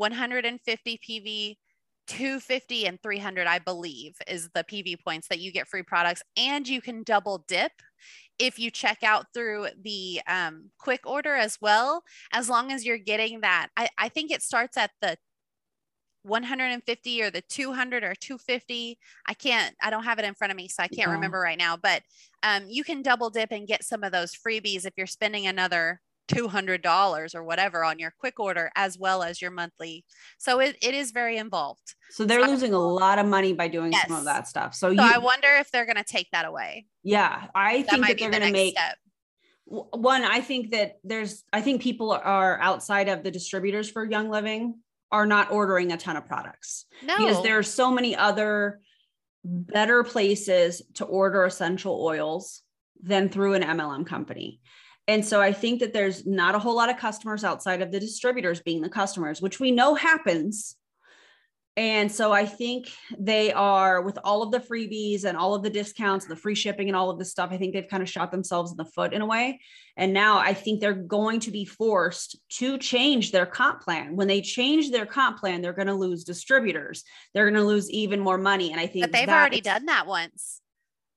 150 0.00 0.98
PV, 1.06 1.56
250 2.06 2.86
and 2.86 3.00
300 3.02 3.46
i 3.46 3.60
believe 3.60 4.16
is 4.26 4.48
the 4.52 4.64
pv 4.64 4.96
points 5.04 5.28
that 5.28 5.38
you 5.38 5.52
get 5.52 5.68
free 5.68 5.82
products. 5.82 6.22
And 6.36 6.66
you 6.66 6.80
can 6.80 7.04
double 7.04 7.44
dip 7.46 7.70
if 8.38 8.58
you 8.58 8.70
check 8.70 9.02
out 9.04 9.26
through 9.34 9.68
the 9.80 10.22
um, 10.26 10.70
quick 10.78 11.02
order 11.04 11.34
as 11.34 11.58
well 11.60 12.02
as 12.32 12.48
long 12.48 12.72
as 12.72 12.84
you're 12.86 12.98
getting 12.98 13.42
that. 13.42 13.68
I, 13.76 13.88
I 13.98 14.08
think 14.08 14.30
it 14.30 14.42
starts 14.42 14.78
at 14.78 14.90
the 15.02 15.18
150 16.22 17.22
or 17.22 17.30
the 17.30 17.42
200 17.48 18.04
or 18.04 18.14
250 18.14 18.98
i 19.26 19.32
can't 19.32 19.74
i 19.82 19.88
don't 19.88 20.04
have 20.04 20.18
it 20.18 20.24
in 20.26 20.34
front 20.34 20.50
of 20.50 20.56
me 20.58 20.68
so 20.68 20.82
i 20.82 20.86
can't 20.86 21.08
yeah. 21.08 21.14
remember 21.14 21.40
right 21.40 21.56
now 21.56 21.78
but 21.78 22.02
um, 22.42 22.64
you 22.68 22.84
can 22.84 23.00
double 23.00 23.30
dip 23.30 23.50
and 23.52 23.66
get 23.66 23.82
some 23.82 24.04
of 24.04 24.12
those 24.12 24.32
freebies 24.34 24.84
if 24.84 24.92
you're 24.98 25.06
spending 25.06 25.46
another 25.46 25.98
$200 26.30 27.34
or 27.34 27.44
whatever 27.44 27.84
on 27.84 27.98
your 27.98 28.12
quick 28.18 28.38
order 28.38 28.70
as 28.76 28.98
well 28.98 29.22
as 29.22 29.42
your 29.42 29.50
monthly. 29.50 30.04
So 30.38 30.60
it, 30.60 30.76
it 30.82 30.94
is 30.94 31.10
very 31.10 31.36
involved. 31.36 31.94
So 32.10 32.24
they're 32.24 32.44
so 32.44 32.50
losing 32.50 32.72
a 32.72 32.78
lot 32.78 33.18
of 33.18 33.26
money 33.26 33.52
by 33.52 33.68
doing 33.68 33.92
yes. 33.92 34.06
some 34.06 34.16
of 34.16 34.24
that 34.24 34.48
stuff. 34.48 34.74
So, 34.74 34.88
so 34.88 34.92
you, 34.92 35.00
I 35.14 35.18
wonder 35.18 35.48
if 35.58 35.70
they're 35.70 35.86
going 35.86 35.96
to 35.96 36.04
take 36.04 36.28
that 36.32 36.44
away. 36.44 36.86
Yeah. 37.02 37.46
I 37.54 37.82
that 37.82 37.90
think 37.90 38.06
that 38.06 38.18
they're 38.18 38.30
the 38.30 38.38
going 38.38 38.52
to 38.52 38.58
make 38.58 38.78
step. 38.78 38.96
one. 39.66 40.24
I 40.24 40.40
think 40.40 40.70
that 40.70 40.98
there's, 41.04 41.44
I 41.52 41.60
think 41.60 41.82
people 41.82 42.12
are 42.12 42.60
outside 42.60 43.08
of 43.08 43.22
the 43.22 43.30
distributors 43.30 43.90
for 43.90 44.04
Young 44.04 44.30
Living 44.30 44.76
are 45.12 45.26
not 45.26 45.50
ordering 45.50 45.92
a 45.92 45.96
ton 45.96 46.16
of 46.16 46.26
products 46.26 46.86
no. 47.04 47.16
because 47.18 47.42
there 47.42 47.58
are 47.58 47.64
so 47.64 47.90
many 47.90 48.14
other 48.14 48.80
better 49.44 50.04
places 50.04 50.82
to 50.94 51.04
order 51.04 51.44
essential 51.44 52.04
oils 52.04 52.62
than 53.02 53.28
through 53.28 53.54
an 53.54 53.62
MLM 53.62 54.06
company. 54.06 54.60
And 55.08 55.24
so 55.24 55.40
I 55.40 55.52
think 55.52 55.80
that 55.80 55.92
there's 55.92 56.24
not 56.26 56.54
a 56.54 56.58
whole 56.58 56.76
lot 56.76 56.90
of 56.90 56.96
customers 56.96 57.42
outside 57.42 57.82
of 57.82 57.90
the 57.90 58.00
distributors 58.00 58.60
being 58.60 58.80
the 58.80 58.88
customers, 58.88 59.42
which 59.42 59.58
we 59.58 59.72
know 59.72 59.94
happens. 59.94 60.76
And 61.76 62.12
so 62.12 62.32
I 62.32 62.46
think 62.46 62.92
they 63.18 63.52
are 63.52 64.02
with 64.02 64.18
all 64.22 64.42
of 64.42 64.50
the 64.50 64.58
freebies 64.58 65.24
and 65.24 65.36
all 65.36 65.54
of 65.54 65.62
the 65.62 65.70
discounts, 65.70 66.26
the 66.26 66.36
free 66.36 66.54
shipping 66.54 66.88
and 66.88 66.96
all 66.96 67.10
of 67.10 67.18
this 67.18 67.30
stuff. 67.30 67.50
I 67.52 67.56
think 67.56 67.72
they've 67.72 67.88
kind 67.88 68.02
of 68.02 68.08
shot 68.08 68.30
themselves 68.30 68.70
in 68.70 68.76
the 68.76 68.84
foot 68.84 69.12
in 69.12 69.22
a 69.22 69.26
way. 69.26 69.60
And 69.96 70.12
now 70.12 70.38
I 70.38 70.52
think 70.52 70.80
they're 70.80 70.92
going 70.92 71.40
to 71.40 71.50
be 71.50 71.64
forced 71.64 72.38
to 72.58 72.76
change 72.76 73.32
their 73.32 73.46
comp 73.46 73.80
plan. 73.80 74.14
When 74.14 74.28
they 74.28 74.42
change 74.42 74.90
their 74.90 75.06
comp 75.06 75.38
plan, 75.38 75.62
they're 75.62 75.72
going 75.72 75.86
to 75.86 75.94
lose 75.94 76.24
distributors. 76.24 77.02
They're 77.34 77.48
going 77.50 77.60
to 77.60 77.66
lose 77.66 77.88
even 77.90 78.20
more 78.20 78.38
money. 78.38 78.72
And 78.72 78.80
I 78.80 78.86
think 78.86 79.04
but 79.04 79.12
they've 79.12 79.28
already 79.28 79.60
done 79.60 79.86
that 79.86 80.06
once. 80.06 80.60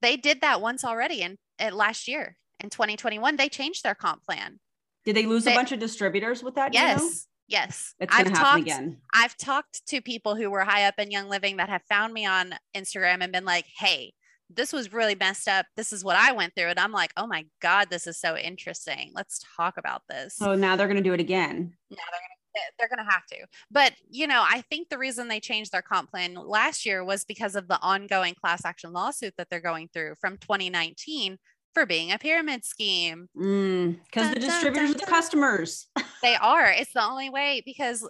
They 0.02 0.16
did 0.16 0.40
that 0.40 0.60
once 0.60 0.84
already 0.84 1.22
in, 1.22 1.36
in 1.58 1.74
last 1.74 2.08
year 2.08 2.36
in 2.60 2.70
2021 2.70 3.36
they 3.36 3.48
changed 3.48 3.82
their 3.82 3.94
comp 3.94 4.22
plan. 4.24 4.58
Did 5.04 5.16
they 5.16 5.26
lose 5.26 5.44
they, 5.44 5.52
a 5.52 5.56
bunch 5.56 5.72
of 5.72 5.78
distributors 5.78 6.42
with 6.42 6.54
that 6.54 6.72
yes 6.72 7.00
you 7.00 7.06
know? 7.06 7.12
yes 7.46 7.94
it's 8.00 8.14
i've 8.14 8.32
talked 8.32 8.62
again. 8.62 8.98
I've 9.14 9.36
talked 9.36 9.86
to 9.88 10.00
people 10.00 10.34
who 10.34 10.50
were 10.50 10.64
high 10.64 10.84
up 10.84 10.94
in 10.98 11.10
young 11.10 11.28
living 11.28 11.58
that 11.58 11.68
have 11.68 11.82
found 11.88 12.12
me 12.12 12.26
on 12.26 12.54
instagram 12.76 13.22
and 13.22 13.32
been 13.32 13.44
like 13.44 13.66
hey 13.78 14.12
this 14.50 14.74
was 14.74 14.92
really 14.92 15.14
messed 15.14 15.48
up. 15.48 15.64
This 15.74 15.92
is 15.92 16.04
what 16.04 16.16
i 16.16 16.32
went 16.32 16.54
through. 16.54 16.68
And 16.68 16.78
i'm 16.78 16.92
like 16.92 17.12
oh 17.16 17.26
my 17.26 17.46
god 17.60 17.88
this 17.90 18.06
is 18.06 18.18
so 18.18 18.36
interesting. 18.36 19.10
Let's 19.14 19.44
talk 19.56 19.76
about 19.78 20.02
this. 20.08 20.36
So 20.36 20.54
now 20.54 20.76
they're 20.76 20.86
going 20.88 20.96
to 20.96 21.02
do 21.02 21.14
it 21.14 21.20
again. 21.20 21.72
Now 21.90 21.96
they're 22.10 22.20
going 22.20 22.28
to 22.28 22.44
they're 22.78 22.88
going 22.88 23.04
to 23.04 23.12
have 23.12 23.26
to. 23.26 23.46
But, 23.70 23.92
you 24.08 24.26
know, 24.26 24.44
I 24.46 24.62
think 24.62 24.88
the 24.88 24.98
reason 24.98 25.28
they 25.28 25.40
changed 25.40 25.72
their 25.72 25.82
comp 25.82 26.10
plan 26.10 26.34
last 26.34 26.86
year 26.86 27.04
was 27.04 27.24
because 27.24 27.56
of 27.56 27.68
the 27.68 27.80
ongoing 27.80 28.34
class 28.34 28.64
action 28.64 28.92
lawsuit 28.92 29.34
that 29.38 29.48
they're 29.50 29.60
going 29.60 29.88
through 29.92 30.14
from 30.20 30.38
2019 30.38 31.38
for 31.74 31.86
being 31.86 32.12
a 32.12 32.18
pyramid 32.18 32.64
scheme. 32.64 33.28
Because 33.34 33.46
mm, 33.46 34.34
the 34.34 34.40
distributors 34.40 34.90
are 34.92 34.98
the 34.98 35.06
customers. 35.06 35.88
they 36.22 36.36
are. 36.36 36.70
It's 36.70 36.92
the 36.92 37.04
only 37.04 37.30
way 37.30 37.62
because, 37.64 38.08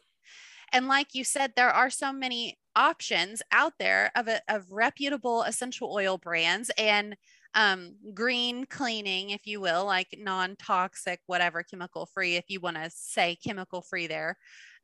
and 0.73 0.87
like 0.87 1.15
you 1.15 1.25
said, 1.25 1.53
there 1.57 1.71
are 1.71 1.91
so 1.91 2.13
many 2.13 2.59
options 2.77 3.43
out 3.51 3.73
there 3.79 4.13
of, 4.15 4.29
a, 4.29 4.41
of 4.49 4.71
reputable 4.71 5.43
essential 5.43 5.93
oil 5.93 6.19
brands 6.19 6.71
and 6.77 7.17
um, 7.55 7.95
green 8.13 8.67
cleaning, 8.67 9.31
if 9.31 9.47
you 9.47 9.61
will, 9.61 9.85
like 9.85 10.09
non 10.19 10.57
toxic, 10.57 11.21
whatever, 11.27 11.63
chemical 11.63 12.07
free, 12.07 12.37
if 12.37 12.45
you 12.49 12.61
want 12.61 12.77
to 12.77 12.91
say 12.93 13.37
chemical 13.37 13.81
free 13.81 14.07
there, 14.07 14.37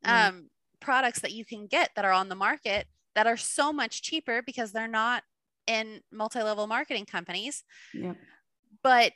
mm. 0.06 0.28
um, 0.28 0.48
products 0.80 1.20
that 1.20 1.32
you 1.32 1.44
can 1.44 1.66
get 1.66 1.90
that 1.96 2.04
are 2.04 2.12
on 2.12 2.28
the 2.28 2.34
market 2.34 2.86
that 3.14 3.26
are 3.26 3.36
so 3.36 3.72
much 3.72 4.02
cheaper 4.02 4.40
because 4.42 4.72
they're 4.72 4.88
not 4.88 5.24
in 5.66 6.00
multi 6.12 6.42
level 6.42 6.66
marketing 6.66 7.06
companies. 7.06 7.64
Yep. 7.92 8.16
But 8.82 9.12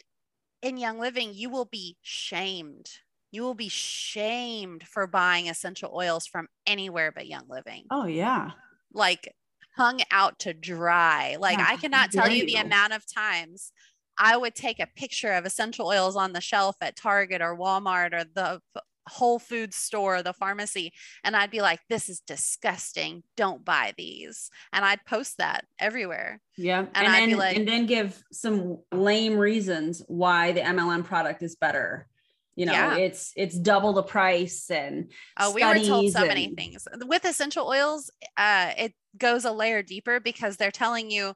in 0.62 0.76
Young 0.76 0.98
Living, 0.98 1.32
you 1.34 1.50
will 1.50 1.64
be 1.64 1.96
shamed. 2.02 2.88
You 3.30 3.42
will 3.42 3.54
be 3.54 3.68
shamed 3.68 4.86
for 4.86 5.06
buying 5.06 5.48
essential 5.48 5.92
oils 5.94 6.26
from 6.26 6.48
anywhere 6.66 7.12
but 7.12 7.26
Young 7.26 7.48
Living. 7.48 7.84
Oh, 7.90 8.06
yeah. 8.06 8.52
Like 8.92 9.34
hung 9.76 10.00
out 10.10 10.38
to 10.40 10.54
dry. 10.54 11.36
Like 11.38 11.58
yeah, 11.58 11.66
I 11.68 11.76
cannot 11.76 12.12
tell 12.12 12.30
you 12.30 12.46
the 12.46 12.56
amount 12.56 12.92
of 12.92 13.04
times 13.12 13.72
I 14.18 14.36
would 14.36 14.54
take 14.54 14.78
a 14.78 14.86
picture 14.86 15.32
of 15.32 15.44
essential 15.44 15.88
oils 15.88 16.16
on 16.16 16.32
the 16.32 16.40
shelf 16.40 16.76
at 16.80 16.96
Target 16.96 17.42
or 17.42 17.56
Walmart 17.56 18.12
or 18.12 18.24
the 18.24 18.60
Whole 19.08 19.38
Foods 19.38 19.76
store, 19.76 20.22
the 20.22 20.32
pharmacy, 20.32 20.92
and 21.22 21.36
I'd 21.36 21.50
be 21.50 21.60
like, 21.60 21.80
this 21.88 22.08
is 22.08 22.20
disgusting. 22.20 23.22
Don't 23.36 23.64
buy 23.64 23.92
these. 23.96 24.50
And 24.72 24.84
I'd 24.84 25.04
post 25.04 25.38
that 25.38 25.64
everywhere. 25.78 26.40
Yeah. 26.56 26.80
And, 26.80 26.88
and 26.94 27.06
I'd 27.06 27.20
then, 27.20 27.28
be 27.28 27.34
like, 27.34 27.56
and 27.56 27.68
then 27.68 27.86
give 27.86 28.22
some 28.32 28.78
lame 28.92 29.36
reasons 29.36 30.02
why 30.08 30.52
the 30.52 30.60
MLM 30.60 31.04
product 31.04 31.42
is 31.42 31.56
better 31.56 32.08
you 32.56 32.66
know 32.66 32.72
yeah. 32.72 32.96
it's 32.96 33.32
it's 33.36 33.58
double 33.58 33.92
the 33.92 34.02
price 34.02 34.70
and 34.70 35.10
oh 35.38 35.52
we 35.52 35.64
were 35.64 35.78
told 35.80 36.10
so 36.12 36.20
and... 36.20 36.28
many 36.28 36.54
things 36.54 36.86
with 37.06 37.24
essential 37.24 37.66
oils 37.66 38.10
uh 38.36 38.70
it 38.78 38.94
goes 39.18 39.44
a 39.44 39.52
layer 39.52 39.82
deeper 39.82 40.20
because 40.20 40.56
they're 40.56 40.70
telling 40.70 41.10
you 41.10 41.34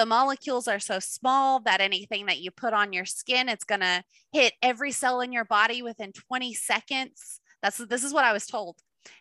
the 0.00 0.06
molecules 0.06 0.66
are 0.66 0.80
so 0.80 0.98
small 0.98 1.60
that 1.60 1.82
anything 1.82 2.24
that 2.24 2.40
you 2.40 2.50
put 2.50 2.72
on 2.72 2.90
your 2.90 3.04
skin 3.04 3.50
it's 3.50 3.64
going 3.64 3.82
to 3.82 4.02
hit 4.32 4.54
every 4.62 4.90
cell 4.90 5.20
in 5.20 5.30
your 5.30 5.44
body 5.44 5.82
within 5.82 6.10
20 6.10 6.54
seconds 6.54 7.42
that's 7.62 7.76
this 7.76 8.02
is 8.02 8.14
what 8.14 8.24
i 8.24 8.32
was 8.32 8.46
told 8.46 8.78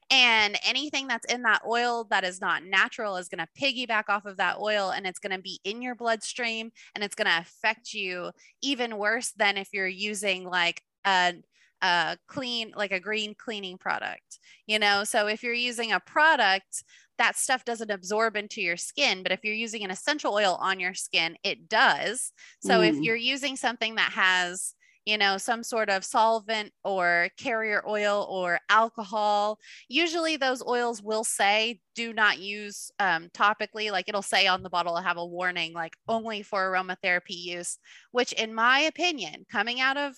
and 0.10 0.58
anything 0.66 1.06
that's 1.06 1.26
in 1.26 1.42
that 1.42 1.62
oil 1.68 2.08
that 2.10 2.24
is 2.24 2.40
not 2.40 2.64
natural 2.64 3.18
is 3.18 3.28
going 3.28 3.46
to 3.46 3.62
piggyback 3.62 4.06
off 4.08 4.26
of 4.26 4.38
that 4.38 4.58
oil 4.58 4.92
and 4.92 5.06
it's 5.06 5.20
going 5.20 5.36
to 5.36 5.42
be 5.42 5.60
in 5.66 5.82
your 5.82 5.96
bloodstream 5.96 6.72
and 6.96 7.04
it's 7.04 7.16
going 7.16 7.28
to 7.28 7.40
affect 7.40 7.94
you 7.94 8.32
even 8.62 8.98
worse 8.98 9.32
than 9.32 9.58
if 9.58 9.68
you're 9.74 9.86
using 9.86 10.46
like 10.46 10.82
a, 11.06 11.34
a 11.82 12.18
clean, 12.28 12.72
like 12.76 12.92
a 12.92 13.00
green 13.00 13.36
cleaning 13.36 13.78
product, 13.78 14.40
you 14.68 14.80
know? 14.80 15.04
So 15.04 15.28
if 15.28 15.44
you're 15.44 15.54
using 15.54 15.92
a 15.92 16.00
product, 16.00 16.84
that 17.20 17.38
stuff 17.38 17.66
doesn't 17.66 17.92
absorb 17.92 18.36
into 18.36 18.62
your 18.62 18.78
skin. 18.78 19.22
But 19.22 19.32
if 19.32 19.42
you're 19.44 19.54
using 19.54 19.84
an 19.84 19.92
essential 19.92 20.34
oil 20.34 20.58
on 20.60 20.80
your 20.80 20.94
skin, 20.96 21.38
it 21.44 21.70
does. 21.70 22.32
So 22.62 22.80
mm. 22.80 22.90
if 22.90 22.96
you're 22.96 23.16
using 23.16 23.56
something 23.56 23.96
that 23.96 24.12
has, 24.14 24.74
you 25.06 25.18
know, 25.18 25.38
some 25.38 25.62
sort 25.62 25.90
of 25.90 26.04
solvent 26.06 26.72
or 26.84 27.30
carrier 27.38 27.84
oil 27.88 28.28
or 28.30 28.60
alcohol. 28.70 29.58
Usually, 29.88 30.38
those 30.38 30.64
oils 30.66 31.02
will 31.02 31.24
say 31.24 31.82
do 31.96 32.14
not 32.14 32.40
use 32.40 32.92
um, 33.00 33.30
topically. 33.34 33.92
Like 33.92 34.08
it'll 34.08 34.22
say 34.22 34.48
on 34.48 34.62
the 34.64 34.70
bottle, 34.70 34.96
have 34.98 35.18
a 35.18 35.26
warning, 35.26 35.74
like 35.74 35.94
only 36.08 36.42
for 36.42 36.72
aromatherapy 36.72 37.30
use, 37.30 37.80
which, 38.12 38.34
in 38.34 38.54
my 38.54 38.82
opinion, 38.82 39.46
coming 39.52 39.82
out 39.82 39.98
of 39.98 40.16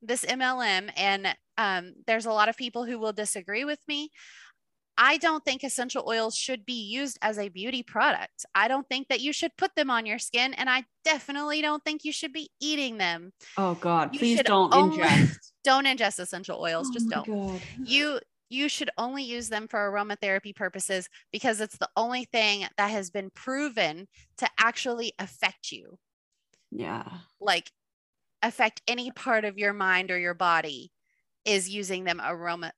this 0.00 0.24
MLM, 0.24 0.90
and 0.96 1.36
um, 1.58 1.92
there's 2.06 2.26
a 2.26 2.32
lot 2.32 2.48
of 2.48 2.56
people 2.56 2.84
who 2.84 2.98
will 2.98 3.12
disagree 3.12 3.64
with 3.64 3.78
me. 3.86 4.10
I 4.98 5.16
don't 5.16 5.44
think 5.44 5.64
essential 5.64 6.04
oils 6.06 6.36
should 6.36 6.66
be 6.66 6.82
used 6.82 7.18
as 7.22 7.38
a 7.38 7.48
beauty 7.48 7.82
product. 7.82 8.44
I 8.54 8.68
don't 8.68 8.86
think 8.88 9.08
that 9.08 9.20
you 9.20 9.32
should 9.32 9.56
put 9.56 9.74
them 9.74 9.90
on 9.90 10.06
your 10.06 10.18
skin, 10.18 10.54
and 10.54 10.68
I 10.68 10.84
definitely 11.04 11.62
don't 11.62 11.82
think 11.84 12.04
you 12.04 12.12
should 12.12 12.32
be 12.32 12.50
eating 12.60 12.98
them. 12.98 13.32
Oh 13.56 13.74
God, 13.74 14.12
you 14.12 14.18
please 14.18 14.42
don't 14.42 14.72
only, 14.74 14.98
ingest. 14.98 15.36
Don't 15.64 15.86
ingest 15.86 16.18
essential 16.18 16.60
oils. 16.60 16.88
Oh 16.90 16.92
Just 16.92 17.08
don't. 17.08 17.24
God. 17.26 17.60
You 17.84 18.18
you 18.50 18.68
should 18.68 18.90
only 18.98 19.22
use 19.22 19.48
them 19.48 19.66
for 19.66 19.78
aromatherapy 19.78 20.54
purposes 20.54 21.08
because 21.32 21.60
it's 21.60 21.78
the 21.78 21.88
only 21.96 22.24
thing 22.24 22.66
that 22.76 22.90
has 22.90 23.10
been 23.10 23.30
proven 23.30 24.08
to 24.36 24.48
actually 24.58 25.12
affect 25.18 25.72
you. 25.72 25.98
Yeah. 26.70 27.08
Like 27.40 27.70
affect 28.42 28.82
any 28.86 29.10
part 29.10 29.44
of 29.44 29.56
your 29.56 29.72
mind 29.72 30.10
or 30.10 30.18
your 30.18 30.34
body 30.34 30.91
is 31.44 31.68
using 31.68 32.04
them 32.04 32.20
aroma 32.24 32.72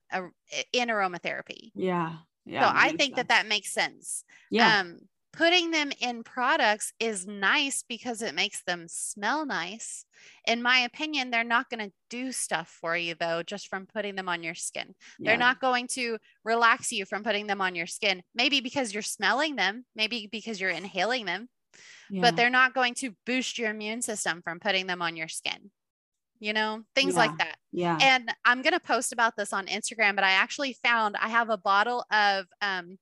in 0.73 0.89
aromatherapy. 0.89 1.71
Yeah. 1.75 2.13
Yeah. 2.45 2.69
So 2.69 2.71
I 2.75 2.89
think 2.89 2.99
sense. 2.99 3.15
that 3.15 3.27
that 3.29 3.47
makes 3.47 3.73
sense. 3.73 4.23
Yeah. 4.51 4.79
Um, 4.79 4.99
putting 5.33 5.71
them 5.71 5.91
in 5.99 6.23
products 6.23 6.93
is 6.99 7.27
nice 7.27 7.83
because 7.87 8.21
it 8.21 8.35
makes 8.35 8.63
them 8.63 8.85
smell 8.87 9.45
nice. 9.45 10.05
In 10.47 10.61
my 10.61 10.79
opinion, 10.79 11.29
they're 11.29 11.43
not 11.43 11.69
going 11.69 11.89
to 11.89 11.93
do 12.09 12.31
stuff 12.31 12.69
for 12.79 12.95
you 12.95 13.15
though, 13.19 13.43
just 13.43 13.67
from 13.67 13.85
putting 13.85 14.15
them 14.15 14.29
on 14.29 14.43
your 14.43 14.55
skin. 14.55 14.95
Yeah. 15.19 15.31
They're 15.31 15.37
not 15.37 15.59
going 15.59 15.87
to 15.89 16.17
relax 16.43 16.91
you 16.91 17.05
from 17.05 17.23
putting 17.23 17.47
them 17.47 17.61
on 17.61 17.75
your 17.75 17.87
skin. 17.87 18.23
Maybe 18.33 18.61
because 18.61 18.93
you're 18.93 19.03
smelling 19.03 19.55
them, 19.55 19.85
maybe 19.95 20.29
because 20.31 20.61
you're 20.61 20.69
inhaling 20.69 21.25
them, 21.25 21.49
yeah. 22.09 22.21
but 22.21 22.35
they're 22.35 22.49
not 22.49 22.73
going 22.73 22.93
to 22.95 23.15
boost 23.25 23.57
your 23.57 23.71
immune 23.71 24.01
system 24.01 24.41
from 24.41 24.59
putting 24.59 24.87
them 24.87 25.01
on 25.01 25.17
your 25.17 25.27
skin 25.27 25.71
you 26.39 26.53
know 26.53 26.81
things 26.95 27.13
yeah. 27.13 27.19
like 27.19 27.37
that 27.37 27.57
yeah 27.71 27.97
and 28.01 28.29
i'm 28.43 28.61
going 28.61 28.73
to 28.73 28.79
post 28.79 29.13
about 29.13 29.35
this 29.37 29.53
on 29.53 29.65
instagram 29.67 30.15
but 30.15 30.23
i 30.23 30.31
actually 30.31 30.75
found 30.83 31.15
i 31.17 31.27
have 31.27 31.49
a 31.49 31.57
bottle 31.57 32.05
of 32.11 32.45
um, 32.61 32.97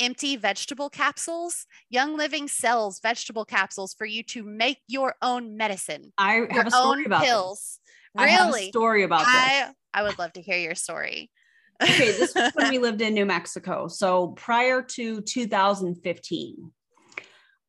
empty 0.00 0.36
vegetable 0.36 0.88
capsules 0.88 1.66
young 1.90 2.16
living 2.16 2.48
sells 2.48 3.00
vegetable 3.00 3.44
capsules 3.44 3.94
for 3.94 4.06
you 4.06 4.22
to 4.22 4.42
make 4.42 4.78
your 4.88 5.14
own 5.22 5.56
medicine 5.56 6.12
i 6.18 6.46
have 6.50 6.66
a 6.66 6.70
story 6.70 7.04
about 7.04 7.22
pills 7.22 7.80
this. 8.14 8.24
really 8.24 8.68
story 8.68 9.02
about 9.02 9.22
I, 9.26 9.66
this 9.66 9.74
i 9.94 10.02
would 10.02 10.18
love 10.18 10.32
to 10.34 10.42
hear 10.42 10.58
your 10.58 10.74
story 10.74 11.30
okay 11.82 12.12
this 12.12 12.34
was 12.34 12.52
when 12.54 12.70
we 12.70 12.78
lived 12.86 13.02
in 13.02 13.14
new 13.14 13.26
mexico 13.26 13.88
so 13.88 14.28
prior 14.28 14.82
to 14.82 15.20
2015 15.20 16.72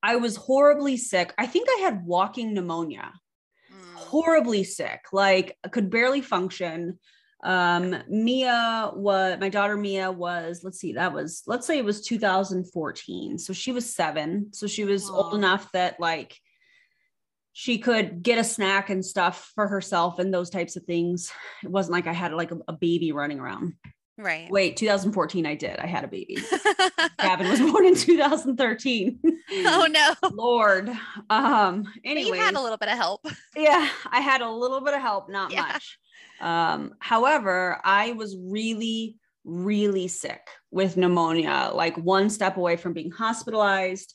I 0.03 0.15
was 0.15 0.35
horribly 0.35 0.97
sick. 0.97 1.33
I 1.37 1.45
think 1.45 1.67
I 1.69 1.81
had 1.81 2.05
walking 2.05 2.53
pneumonia. 2.53 3.11
Horribly 4.11 4.65
sick, 4.65 5.05
like 5.13 5.57
could 5.71 5.89
barely 5.89 6.21
function. 6.21 6.99
Um, 7.43 7.95
Mia 8.09 8.91
was 8.93 9.39
my 9.39 9.47
daughter 9.47 9.77
Mia 9.77 10.11
was, 10.11 10.61
let's 10.63 10.79
see, 10.79 10.93
that 10.93 11.13
was, 11.13 11.43
let's 11.47 11.65
say 11.65 11.77
it 11.77 11.85
was 11.85 12.01
2014. 12.01 13.37
So 13.37 13.53
she 13.53 13.71
was 13.71 13.95
seven. 13.95 14.49
So 14.51 14.67
she 14.67 14.83
was 14.83 15.09
old 15.09 15.33
enough 15.33 15.71
that 15.71 15.97
like 15.99 16.37
she 17.53 17.77
could 17.77 18.21
get 18.21 18.37
a 18.37 18.43
snack 18.43 18.89
and 18.89 19.03
stuff 19.03 19.49
for 19.55 19.69
herself 19.69 20.19
and 20.19 20.33
those 20.33 20.49
types 20.49 20.75
of 20.75 20.83
things. 20.83 21.31
It 21.63 21.71
wasn't 21.71 21.93
like 21.93 22.07
I 22.07 22.13
had 22.13 22.33
like 22.33 22.51
a, 22.51 22.57
a 22.67 22.73
baby 22.73 23.13
running 23.13 23.39
around. 23.39 23.75
Right. 24.21 24.49
Wait, 24.51 24.77
2014, 24.77 25.47
I 25.47 25.55
did. 25.55 25.79
I 25.79 25.87
had 25.87 26.03
a 26.03 26.07
baby. 26.07 26.37
Gavin 27.19 27.49
was 27.49 27.59
born 27.59 27.85
in 27.85 27.95
2013. 27.95 29.19
Oh 29.65 29.87
no. 29.89 30.29
Lord. 30.31 30.91
Um, 31.29 31.91
anyway. 32.05 32.37
You 32.37 32.43
had 32.43 32.53
a 32.53 32.61
little 32.61 32.77
bit 32.77 32.89
of 32.89 32.97
help. 32.97 33.25
Yeah, 33.55 33.89
I 34.09 34.19
had 34.21 34.41
a 34.41 34.49
little 34.49 34.81
bit 34.81 34.93
of 34.93 35.01
help, 35.01 35.29
not 35.29 35.51
yeah. 35.51 35.61
much. 35.63 35.97
Um, 36.39 36.93
however, 36.99 37.81
I 37.83 38.11
was 38.13 38.37
really, 38.39 39.17
really 39.43 40.07
sick 40.07 40.47
with 40.69 40.97
pneumonia, 40.97 41.71
like 41.73 41.97
one 41.97 42.29
step 42.29 42.57
away 42.57 42.77
from 42.77 42.93
being 42.93 43.11
hospitalized. 43.11 44.13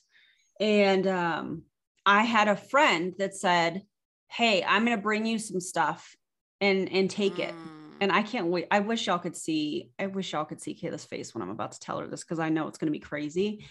And 0.59 1.05
um, 1.05 1.63
I 2.05 2.23
had 2.23 2.47
a 2.47 2.55
friend 2.55 3.13
that 3.19 3.35
said, 3.35 3.83
Hey, 4.29 4.63
I'm 4.63 4.85
gonna 4.85 4.97
bring 4.97 5.25
you 5.25 5.37
some 5.37 5.59
stuff 5.59 6.15
and 6.61 6.91
and 6.91 7.09
take 7.09 7.35
mm. 7.35 7.49
it 7.49 7.55
and 8.01 8.11
I 8.11 8.21
can't 8.21 8.47
wait. 8.47 8.67
I 8.71 8.79
wish 8.79 9.07
y'all 9.07 9.19
could 9.19 9.35
see, 9.35 9.89
I 9.99 10.07
wish 10.07 10.33
y'all 10.33 10.45
could 10.45 10.61
see 10.61 10.75
Kayla's 10.75 11.05
face 11.05 11.33
when 11.33 11.41
I'm 11.41 11.49
about 11.49 11.73
to 11.73 11.79
tell 11.79 11.99
her 11.99 12.07
this 12.07 12.23
because 12.23 12.39
I 12.39 12.49
know 12.49 12.67
it's 12.67 12.77
going 12.77 12.87
to 12.87 12.97
be 12.97 12.99
crazy. 12.99 13.65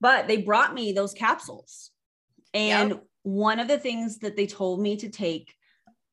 But 0.00 0.26
they 0.28 0.38
brought 0.38 0.74
me 0.74 0.92
those 0.92 1.14
capsules. 1.14 1.90
And 2.54 2.90
yep. 2.90 3.04
one 3.22 3.60
of 3.60 3.68
the 3.68 3.78
things 3.78 4.18
that 4.18 4.36
they 4.36 4.46
told 4.46 4.80
me 4.80 4.96
to 4.96 5.08
take 5.08 5.54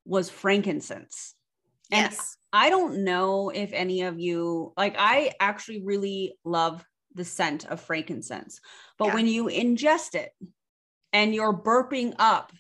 was 0.05 0.29
frankincense. 0.29 1.35
And 1.91 2.11
yes. 2.11 2.37
I 2.53 2.69
don't 2.69 3.03
know 3.03 3.49
if 3.49 3.73
any 3.73 4.03
of 4.03 4.19
you, 4.19 4.73
like, 4.77 4.95
I 4.97 5.33
actually 5.39 5.81
really 5.83 6.37
love 6.43 6.85
the 7.15 7.25
scent 7.25 7.65
of 7.65 7.81
frankincense. 7.81 8.61
But 8.97 9.07
yeah. 9.07 9.13
when 9.15 9.27
you 9.27 9.45
ingest 9.45 10.15
it 10.15 10.31
and 11.11 11.33
you're 11.33 11.53
burping 11.53 12.13
up, 12.19 12.51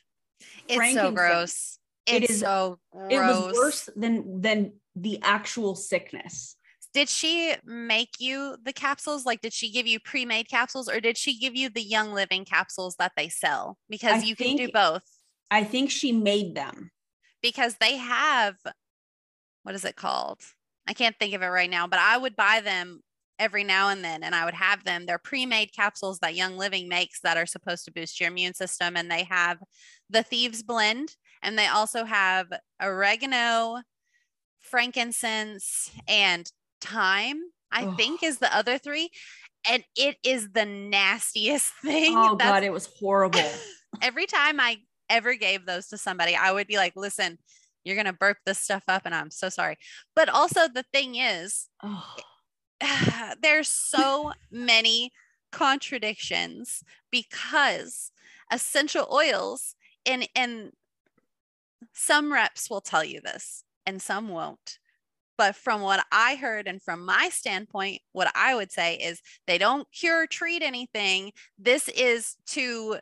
it's 0.67 0.93
so 0.93 1.11
gross. 1.11 1.79
It's 2.07 2.25
it 2.25 2.29
is 2.31 2.39
so 2.39 2.79
gross. 2.91 3.11
It 3.11 3.19
was 3.19 3.53
worse 3.53 3.89
than 3.95 4.41
than 4.41 4.73
the 5.01 5.19
actual 5.23 5.75
sickness. 5.75 6.55
did 6.93 7.09
she 7.09 7.55
make 7.65 8.15
you 8.19 8.57
the 8.63 8.73
capsules? 8.73 9.25
Like, 9.25 9.41
did 9.41 9.53
she 9.53 9.71
give 9.71 9.85
you 9.85 9.99
pre-made 9.99 10.49
capsules, 10.49 10.89
or 10.89 10.99
did 10.99 11.17
she 11.17 11.37
give 11.37 11.55
you 11.55 11.69
the 11.69 11.83
Young 11.83 12.13
Living 12.13 12.45
capsules 12.45 12.95
that 12.97 13.11
they 13.15 13.29
sell? 13.29 13.77
Because 13.89 14.23
I 14.23 14.25
you 14.25 14.35
can 14.35 14.55
do 14.55 14.69
both. 14.71 15.03
I 15.51 15.63
think 15.63 15.91
she 15.91 16.11
made 16.11 16.55
them. 16.55 16.91
Because 17.41 17.75
they 17.79 17.97
have, 17.97 18.55
what 19.63 19.75
is 19.75 19.85
it 19.85 19.95
called? 19.95 20.41
I 20.87 20.93
can't 20.93 21.15
think 21.19 21.33
of 21.33 21.41
it 21.41 21.47
right 21.47 21.69
now, 21.69 21.87
but 21.87 21.99
I 21.99 22.17
would 22.17 22.35
buy 22.35 22.61
them 22.63 23.01
every 23.37 23.63
now 23.63 23.89
and 23.89 24.03
then, 24.03 24.23
and 24.23 24.35
I 24.35 24.43
would 24.45 24.55
have 24.55 24.83
them. 24.83 25.05
They're 25.05 25.19
pre-made 25.19 25.71
capsules 25.73 26.19
that 26.19 26.35
Young 26.35 26.57
Living 26.57 26.89
makes 26.89 27.21
that 27.21 27.37
are 27.37 27.45
supposed 27.45 27.85
to 27.85 27.91
boost 27.91 28.19
your 28.19 28.29
immune 28.29 28.55
system, 28.55 28.97
and 28.97 29.09
they 29.09 29.23
have 29.25 29.59
the 30.09 30.23
Thieves 30.23 30.63
Blend, 30.63 31.15
and 31.43 31.57
they 31.57 31.67
also 31.67 32.03
have 32.03 32.47
oregano, 32.81 33.81
frankincense, 34.59 35.91
and 36.07 36.51
thyme. 36.81 37.41
I 37.71 37.85
Ugh. 37.85 37.97
think 37.97 38.23
is 38.23 38.39
the 38.39 38.55
other 38.55 38.77
three, 38.77 39.09
and 39.69 39.83
it 39.95 40.17
is 40.23 40.49
the 40.51 40.65
nastiest 40.65 41.71
thing. 41.83 42.15
Oh 42.17 42.35
That's- 42.35 42.49
god, 42.49 42.63
it 42.63 42.73
was 42.73 42.89
horrible. 42.99 43.43
every 44.01 44.25
time 44.25 44.59
I 44.59 44.77
ever 45.09 45.35
gave 45.35 45.65
those 45.65 45.87
to 45.87 45.97
somebody, 45.97 46.35
I 46.35 46.51
would 46.51 46.67
be 46.67 46.77
like, 46.77 46.93
listen, 46.95 47.37
you're 47.83 47.95
going 47.95 48.05
to 48.05 48.13
burp 48.13 48.37
this 48.45 48.59
stuff 48.59 48.83
up 48.87 49.03
and 49.05 49.15
I'm 49.15 49.31
so 49.31 49.49
sorry. 49.49 49.77
But 50.15 50.29
also, 50.29 50.67
the 50.67 50.85
thing 50.93 51.15
is, 51.15 51.67
Oh, 51.83 52.15
there's 53.41 53.69
so 53.69 54.33
many 54.51 55.11
contradictions 55.51 56.83
because 57.11 58.11
essential 58.51 59.07
oils 59.11 59.75
and 60.05 60.27
and 60.35 60.71
some 61.93 62.31
reps 62.31 62.69
will 62.69 62.81
tell 62.81 63.03
you 63.03 63.19
this 63.21 63.63
and 63.89 64.01
some 64.01 64.29
won't 64.29 64.77
but 65.37 65.55
from 65.55 65.81
what 65.81 66.05
i 66.11 66.35
heard 66.35 66.67
and 66.67 66.81
from 66.81 67.03
my 67.03 67.29
standpoint 67.29 67.99
what 68.13 68.31
i 68.35 68.55
would 68.55 68.71
say 68.71 68.95
is 68.95 69.21
they 69.47 69.57
don't 69.57 69.87
cure 69.91 70.23
or 70.23 70.27
treat 70.27 70.61
anything 70.61 71.31
this 71.57 71.87
is 71.89 72.35
to 72.45 72.97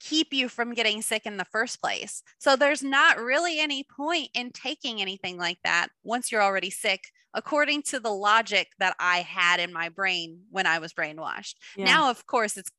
keep 0.00 0.32
you 0.32 0.48
from 0.48 0.74
getting 0.74 1.00
sick 1.00 1.26
in 1.26 1.36
the 1.36 1.46
first 1.46 1.80
place 1.80 2.22
so 2.38 2.56
there's 2.56 2.82
not 2.82 3.18
really 3.18 3.60
any 3.60 3.84
point 3.96 4.28
in 4.34 4.50
taking 4.50 5.00
anything 5.00 5.38
like 5.38 5.58
that 5.62 5.88
once 6.02 6.32
you're 6.32 6.42
already 6.42 6.70
sick 6.70 7.04
according 7.34 7.80
to 7.82 7.98
the 7.98 8.10
logic 8.10 8.68
that 8.78 8.94
I 8.98 9.20
had 9.20 9.58
in 9.58 9.72
my 9.72 9.88
brain 9.88 10.40
when 10.50 10.66
I 10.66 10.80
was 10.80 10.92
brainwashed. 10.92 11.54
yeah. 11.76 11.86
Now, 11.86 12.10
of 12.10 12.26
course, 12.26 12.58
it's 12.58 12.70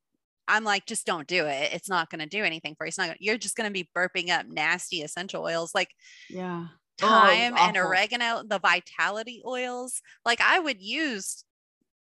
I'm 0.47 0.64
like, 0.64 0.86
just 0.86 1.05
don't 1.05 1.28
do 1.28 1.45
it. 1.45 1.74
It's 1.74 1.89
not 1.89 2.09
going 2.09 2.20
to 2.20 2.28
do 2.28 2.43
anything 2.43 2.76
for 2.76 2.86
you. 2.86 2.89
It's 2.89 2.97
not. 2.97 3.07
Gonna, 3.07 3.18
you're 3.22 3.38
just 3.38 3.55
going 3.55 3.70
to 3.70 3.74
be 3.74 3.89
burping 3.95 4.30
up 4.30 4.45
nasty 4.45 5.01
essential 5.01 5.43
oils 5.43 5.74
like 5.74 5.89
yeah. 6.30 6.68
Oh, 7.02 7.08
thyme 7.08 7.56
and 7.58 7.78
awful. 7.78 7.89
oregano, 7.89 8.44
the 8.46 8.60
vitality 8.60 9.41
oils. 9.46 10.02
Like 10.26 10.41
I 10.41 10.60
would 10.60 10.82
use 10.82 11.44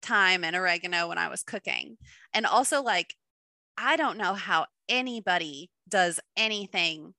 thyme 0.01 0.43
and 0.43 0.55
oregano 0.55 1.07
when 1.07 1.17
I 1.17 1.27
was 1.27 1.43
cooking, 1.43 1.97
and 2.33 2.45
also 2.45 2.81
like 2.81 3.15
I 3.77 3.95
don't 3.95 4.17
know 4.17 4.33
how 4.33 4.67
anybody 4.89 5.69
does 5.87 6.19
anything 6.35 7.13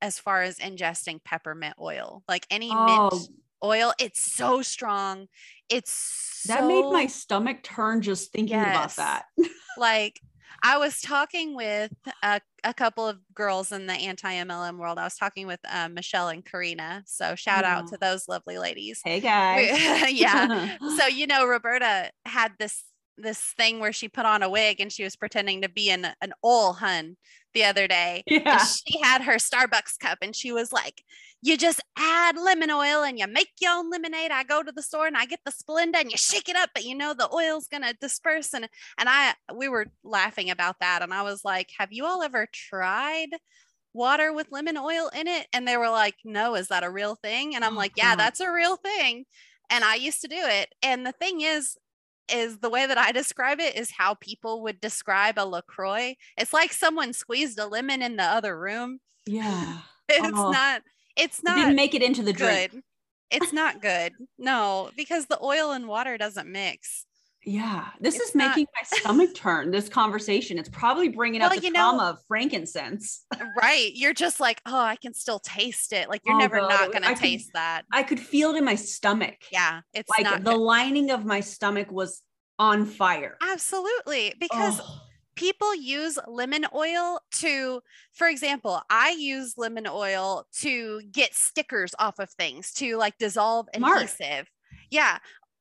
as 0.00 0.18
far 0.18 0.42
as 0.42 0.58
ingesting 0.58 1.22
peppermint 1.24 1.74
oil, 1.80 2.22
like 2.28 2.46
any 2.50 2.74
Oh, 2.74 2.84
mint 2.84 3.30
oil. 3.64 3.92
It's 3.98 4.20
so 4.20 4.62
strong. 4.62 5.26
It's 5.68 6.44
that 6.46 6.66
made 6.66 6.90
my 6.90 7.06
stomach 7.06 7.62
turn 7.62 8.02
just 8.02 8.32
thinking 8.32 8.60
about 8.60 8.94
that. 8.96 9.24
like 9.78 10.20
I 10.62 10.78
was 10.78 11.00
talking 11.00 11.54
with 11.54 11.92
a, 12.22 12.40
a 12.64 12.74
couple 12.74 13.06
of 13.06 13.18
girls 13.34 13.72
in 13.72 13.86
the 13.86 13.94
anti 13.94 14.32
MLM 14.32 14.78
world. 14.78 14.98
I 14.98 15.04
was 15.04 15.16
talking 15.16 15.46
with 15.46 15.60
uh, 15.70 15.88
Michelle 15.88 16.28
and 16.28 16.44
Karina. 16.44 17.02
So 17.06 17.34
shout 17.34 17.64
out 17.64 17.88
to 17.88 17.98
those 17.98 18.28
lovely 18.28 18.58
ladies. 18.58 19.00
Hey 19.04 19.20
guys. 19.20 20.12
yeah. 20.12 20.76
So 20.96 21.06
you 21.06 21.26
know, 21.26 21.46
Roberta 21.46 22.10
had 22.24 22.52
this 22.58 22.84
this 23.16 23.38
thing 23.56 23.80
where 23.80 23.92
she 23.92 24.08
put 24.08 24.26
on 24.26 24.42
a 24.42 24.48
wig 24.48 24.80
and 24.80 24.92
she 24.92 25.04
was 25.04 25.16
pretending 25.16 25.62
to 25.62 25.68
be 25.68 25.90
an 25.90 26.06
an 26.20 26.32
old 26.42 26.76
hun 26.76 27.16
the 27.58 27.64
other 27.64 27.86
day. 27.88 28.22
Yeah. 28.26 28.58
she 28.64 28.98
had 29.00 29.22
her 29.22 29.34
Starbucks 29.36 29.98
cup 29.98 30.18
and 30.22 30.34
she 30.34 30.52
was 30.52 30.72
like, 30.72 31.02
You 31.42 31.56
just 31.56 31.80
add 31.98 32.36
lemon 32.36 32.70
oil 32.70 33.02
and 33.02 33.18
you 33.18 33.26
make 33.26 33.50
your 33.60 33.72
own 33.72 33.90
lemonade. 33.90 34.30
I 34.30 34.44
go 34.44 34.62
to 34.62 34.72
the 34.72 34.82
store 34.82 35.06
and 35.06 35.16
I 35.16 35.26
get 35.26 35.40
the 35.44 35.52
Splenda 35.52 35.96
and 36.00 36.10
you 36.10 36.16
shake 36.16 36.48
it 36.48 36.56
up, 36.56 36.70
but 36.74 36.84
you 36.84 36.94
know 36.94 37.14
the 37.14 37.32
oil's 37.32 37.66
gonna 37.68 37.94
disperse. 38.00 38.54
And 38.54 38.68
and 38.98 39.08
I 39.08 39.34
we 39.54 39.68
were 39.68 39.86
laughing 40.04 40.50
about 40.50 40.76
that. 40.80 41.02
And 41.02 41.12
I 41.12 41.22
was 41.22 41.44
like, 41.44 41.70
Have 41.78 41.92
you 41.92 42.06
all 42.06 42.22
ever 42.22 42.46
tried 42.52 43.30
water 43.94 44.32
with 44.32 44.52
lemon 44.52 44.76
oil 44.76 45.10
in 45.14 45.26
it? 45.26 45.46
And 45.52 45.66
they 45.66 45.76
were 45.76 45.90
like, 45.90 46.14
No, 46.24 46.54
is 46.54 46.68
that 46.68 46.84
a 46.84 46.90
real 46.90 47.16
thing? 47.16 47.54
And 47.54 47.64
I'm 47.64 47.74
Oh, 47.74 47.78
like, 47.78 47.92
Yeah, 47.96 48.12
God. 48.12 48.20
that's 48.20 48.40
a 48.40 48.50
real 48.52 48.76
thing. 48.76 49.24
And 49.70 49.84
I 49.84 49.96
used 49.96 50.20
to 50.22 50.28
do 50.28 50.38
it. 50.40 50.72
And 50.82 51.04
the 51.06 51.12
thing 51.12 51.40
is, 51.42 51.76
is 52.32 52.58
the 52.58 52.70
way 52.70 52.86
that 52.86 52.98
I 52.98 53.12
describe 53.12 53.60
it 53.60 53.76
is 53.76 53.90
how 53.92 54.14
people 54.14 54.62
would 54.62 54.80
describe 54.80 55.38
a 55.38 55.44
LaCroix. 55.46 56.14
It's 56.36 56.52
like 56.52 56.72
someone 56.72 57.12
squeezed 57.12 57.58
a 57.58 57.66
lemon 57.66 58.02
in 58.02 58.16
the 58.16 58.24
other 58.24 58.58
room. 58.58 59.00
Yeah. 59.26 59.78
It's 60.10 60.38
Oh. 60.38 60.50
not, 60.50 60.82
it's 61.16 61.40
It 61.40 61.44
not 61.44 61.56
didn't 61.56 61.76
make 61.76 61.94
it 61.94 62.02
into 62.02 62.22
the 62.22 62.32
drink. 62.32 62.70
good. 62.72 62.82
It's 63.30 63.52
not 63.52 63.82
good. 63.82 64.14
No, 64.38 64.90
because 64.96 65.26
the 65.26 65.38
oil 65.42 65.70
and 65.72 65.86
water 65.86 66.16
doesn't 66.16 66.50
mix. 66.50 67.04
Yeah. 67.48 67.86
This 67.98 68.16
It's 68.16 68.28
is 68.30 68.34
not- 68.34 68.48
making 68.56 68.66
my 68.74 68.98
stomach 68.98 69.34
turn, 69.34 69.70
this 69.70 69.88
conversation. 69.88 70.58
It's 70.58 70.68
probably 70.68 71.08
bringing 71.08 71.40
up 71.40 71.50
Well, 71.50 71.58
the 71.60 71.66
you 71.66 71.72
know- 71.72 71.78
trauma 71.96 72.10
of 72.10 72.18
frankincense. 72.28 73.24
Right. 73.56 73.90
You're 73.94 74.14
just 74.14 74.38
like, 74.38 74.60
oh, 74.66 74.78
I 74.78 74.96
can 74.96 75.14
still 75.14 75.38
taste 75.40 75.92
it. 75.92 76.08
Like 76.08 76.20
you're 76.24 76.34
Oh, 76.36 76.38
never 76.38 76.60
not 76.60 76.92
going 76.92 77.02
to 77.02 77.08
could- 77.08 77.16
taste 77.18 77.50
that. 77.54 77.82
I 77.90 78.02
could 78.02 78.20
feel 78.20 78.50
it 78.50 78.58
in 78.58 78.64
my 78.64 78.74
stomach. 78.74 79.36
Yeah. 79.50 79.80
It's 79.94 80.08
Like 80.10 80.24
not 80.24 80.44
the 80.44 80.54
lining 80.56 81.10
of 81.10 81.24
my 81.24 81.40
stomach 81.40 81.90
was 81.90 82.22
on 82.58 82.84
fire. 82.84 83.36
Absolutely. 83.40 84.34
Because 84.38 84.80
Oh, 84.80 85.00
people 85.34 85.74
use 85.74 86.18
lemon 86.26 86.66
oil 86.74 87.20
to 87.30 87.80
for 88.12 88.26
example 88.26 88.82
i 88.90 89.10
use 89.16 89.54
lemon 89.56 89.86
oil 89.88 90.44
to 90.52 91.00
get 91.12 91.32
stickers 91.32 91.94
off 92.00 92.18
of 92.18 92.28
things 92.30 92.72
to 92.72 92.96
like 92.96 93.16
dissolve 93.18 93.68
Mark. 93.78 93.98
adhesive 93.98 94.48
yeah 94.90 95.18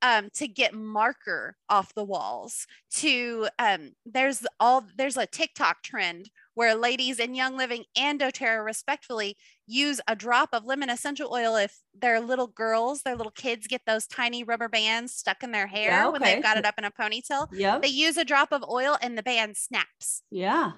um 0.08 0.30
to 0.34 0.48
get 0.48 0.74
marker 0.74 1.58
off 1.70 1.94
the 1.94 2.04
walls 2.04 2.66
to 2.92 3.48
um 3.60 3.92
there's 4.06 4.46
all 4.60 4.86
there's 4.98 5.18
a 5.18 5.26
tiktok 5.26 5.84
trend 5.84 6.30
where 6.54 6.74
ladies 6.76 7.20
in 7.20 7.36
young 7.36 7.58
living 7.58 7.84
and 7.96 8.20
doterra 8.20 8.64
respectfully 8.64 9.36
use 9.68 10.00
a 10.08 10.16
drop 10.16 10.50
of 10.54 10.66
lemon 10.66 10.90
essential 10.90 11.32
oil 11.34 11.56
if 11.56 11.74
their 11.94 12.20
little 12.20 12.48
girls 12.48 13.02
their 13.04 13.16
little 13.16 13.32
kids 13.32 13.68
get 13.68 13.82
those 13.86 14.08
tiny 14.08 14.44
rubber 14.44 14.70
bands 14.70 15.14
stuck 15.14 15.44
in 15.44 15.52
their 15.52 15.68
hair 15.68 15.90
Yeah, 15.92 16.08
when 16.10 16.22
they've 16.22 16.44
got 16.44 16.58
it 16.58 16.66
up 16.66 16.76
in 16.78 16.84
a 16.86 16.92
ponytail 16.92 17.48
yep. 17.52 17.82
they 17.82 17.88
use 17.90 18.18
a 18.18 18.26
drop 18.26 18.52
of 18.52 18.64
oil 18.70 18.98
and 19.02 19.18
the 19.18 19.24
band 19.24 19.58
snaps. 19.58 20.24
yeah. 20.32 20.72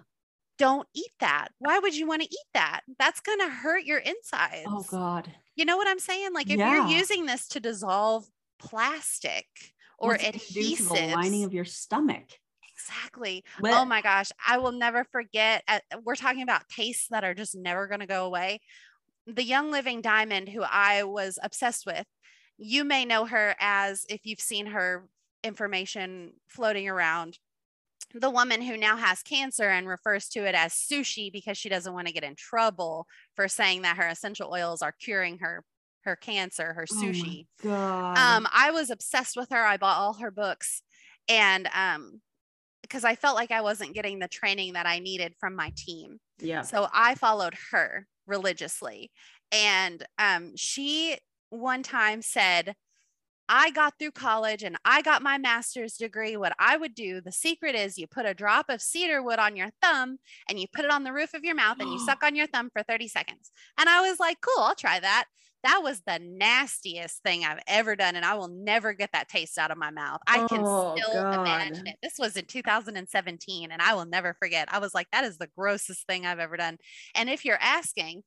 Don't 0.57 0.88
eat 0.93 1.13
that. 1.21 1.49
Why 1.59 1.80
would 1.80 1.95
you 1.95 2.05
want 2.05 2.21
to 2.21 2.27
eat 2.27 2.47
that? 2.53 2.82
That's 2.99 3.21
going 3.21 3.39
to 3.39 3.47
hurt 3.49 3.86
your 3.86 3.99
insides. 3.99 4.65
Oh 4.67 4.84
God. 4.84 5.32
You 5.55 5.63
know 5.63 5.77
what 5.77 5.88
I'm 5.88 5.99
saying? 5.99 6.34
Like 6.34 6.49
if 6.49 6.57
Yeah. 6.57 6.73
you're 6.89 6.97
using 6.99 7.25
this 7.27 7.47
to 7.49 7.61
dissolve 7.61 8.25
plastic 8.60 9.45
or 9.97 10.12
What's 10.12 10.24
it 10.24 10.32
gonna 10.34 10.43
do 10.53 10.76
to 10.76 10.84
the 10.84 11.16
lining 11.16 11.43
of 11.43 11.53
your 11.53 11.66
stomach. 11.66 12.26
Exactly. 12.74 13.43
But- 13.60 13.74
Oh 13.74 13.86
my 13.86 14.01
gosh. 14.01 14.32
I 14.45 14.57
will 14.57 14.72
never 14.72 15.03
forget. 15.12 15.64
uh, 15.68 15.80
we're 16.03 16.16
talking 16.16 16.43
about 16.43 16.70
tastes 16.70 17.07
that 17.10 17.24
are 17.24 17.34
just 17.34 17.55
never 17.55 17.88
going 17.88 17.99
to 17.99 18.05
go 18.05 18.26
away. 18.26 18.62
The 19.28 19.43
Young 19.43 19.70
Living 19.72 20.01
Diamond, 20.01 20.49
who 20.49 20.64
I 20.64 21.03
was 21.03 21.38
obsessed 21.43 21.86
with, 21.86 22.05
you 22.57 22.84
may 22.84 23.05
know 23.05 23.26
her 23.26 23.55
as 23.60 24.05
if 24.10 24.22
you've 24.24 24.39
seen 24.39 24.68
her 24.68 25.07
information 25.43 26.34
floating 26.47 26.88
around. 26.88 27.38
The 28.14 28.30
woman 28.30 28.62
who 28.62 28.76
now 28.76 28.97
has 28.97 29.22
cancer 29.22 29.70
and 29.70 29.88
refers 29.88 30.30
to 30.30 30.47
it 30.47 30.55
as 30.55 30.74
sushi 30.74 31.32
because 31.32 31.57
she 31.57 31.70
doesn't 31.70 31.93
want 31.93 32.07
to 32.07 32.14
get 32.14 32.24
in 32.24 32.36
trouble 32.36 33.05
for 33.36 33.47
saying 33.47 33.84
that 33.84 33.97
her 33.97 34.07
essential 34.07 34.51
oils 34.51 34.82
are 34.82 34.93
curing 34.93 35.39
her 35.39 35.64
her 36.04 36.16
cancer, 36.16 36.74
her 36.74 36.86
Oh 36.89 36.95
sushi 36.95 37.47
God. 37.62 38.18
um 38.18 38.47
i 38.54 38.72
was 38.72 38.89
obsessed 38.89 39.36
with 39.36 39.50
her 39.50 39.64
i 39.66 39.78
bought 39.78 39.97
all 39.97 40.14
her 40.16 40.32
books 40.32 40.82
and 41.28 41.68
um 41.76 42.22
because 42.82 43.04
i 43.04 43.16
felt 43.16 43.36
like 43.36 43.52
i 43.52 43.62
wasn't 43.62 43.93
getting 43.93 44.20
the 44.20 44.28
training 44.28 44.74
that 44.74 44.86
i 44.86 45.00
needed 45.00 45.34
from 45.39 45.56
my 45.56 45.72
team 45.76 46.20
yeah. 46.39 46.62
so 46.62 46.88
i 46.93 47.16
followed 47.16 47.56
her 47.72 48.08
religiously 48.28 49.12
and 49.52 50.06
um 50.18 50.54
she 50.56 51.18
one 51.50 51.84
time 51.84 52.22
said 52.22 52.76
I 53.52 53.72
got 53.72 53.95
through 53.97 54.12
college 54.12 54.62
and 54.62 54.78
I 54.86 55.02
got 55.02 55.24
my 55.24 55.39
master's 55.39 55.97
degree. 55.97 56.38
What 56.38 56.54
I 56.60 56.78
would 56.78 56.93
do, 56.93 57.20
the 57.20 57.32
secret 57.32 57.74
is 57.74 57.97
you 57.97 58.06
put 58.06 58.28
a 58.28 58.36
drop 58.36 58.68
of 58.70 58.80
cedar 58.80 59.24
wood 59.24 59.39
on 59.39 59.56
your 59.56 59.70
thumb 59.82 60.20
and 60.47 60.60
you 60.60 60.68
put 60.72 60.86
it 60.86 60.91
on 60.91 61.04
the 61.04 61.12
roof 61.12 61.34
of 61.34 61.43
your 61.43 61.56
mouth 61.56 61.78
and 61.80 61.89
you 61.91 61.97
suck 62.06 62.22
on 62.24 62.36
your 62.36 62.45
thumb 62.45 62.70
for 62.72 62.84
30 62.84 63.08
seconds. 63.08 63.52
And 63.80 63.89
I 63.89 64.08
was 64.08 64.20
like, 64.20 64.38
cool, 64.41 64.64
I'll 64.64 64.76
try 64.76 65.00
that. 65.00 65.26
That 65.64 65.82
was 65.84 66.01
the 66.01 66.20
nastiest 66.20 67.22
thing 67.22 67.43
I've 67.43 67.62
ever 67.68 67.95
done. 67.95 68.16
And 68.16 68.26
I 68.26 68.36
will 68.36 68.47
never 68.47 68.93
get 68.93 69.12
that 69.14 69.28
taste 69.28 69.57
out 69.57 69.72
of 69.72 69.78
my 69.78 69.91
mouth. 69.91 70.22
I 70.28 70.39
can 70.41 70.66
Oh, 70.66 70.95
still 70.95 71.26
imagine 71.34 71.88
it. 71.88 71.97
This 72.01 72.18
was 72.18 72.38
in 72.38 72.45
2017 72.45 73.72
and 73.72 73.82
I 73.82 73.93
will 73.93 74.05
never 74.05 74.34
forget. 74.34 74.72
I 74.74 74.80
was 74.80 74.93
like, 74.93 75.07
that 75.12 75.26
is 75.26 75.38
the 75.38 75.49
grossest 75.57 76.07
thing 76.07 76.26
I've 76.26 76.39
ever 76.39 76.55
done. 76.57 76.78
And 77.14 77.30
if 77.30 77.43
you're 77.43 77.57
asking, 77.62 78.24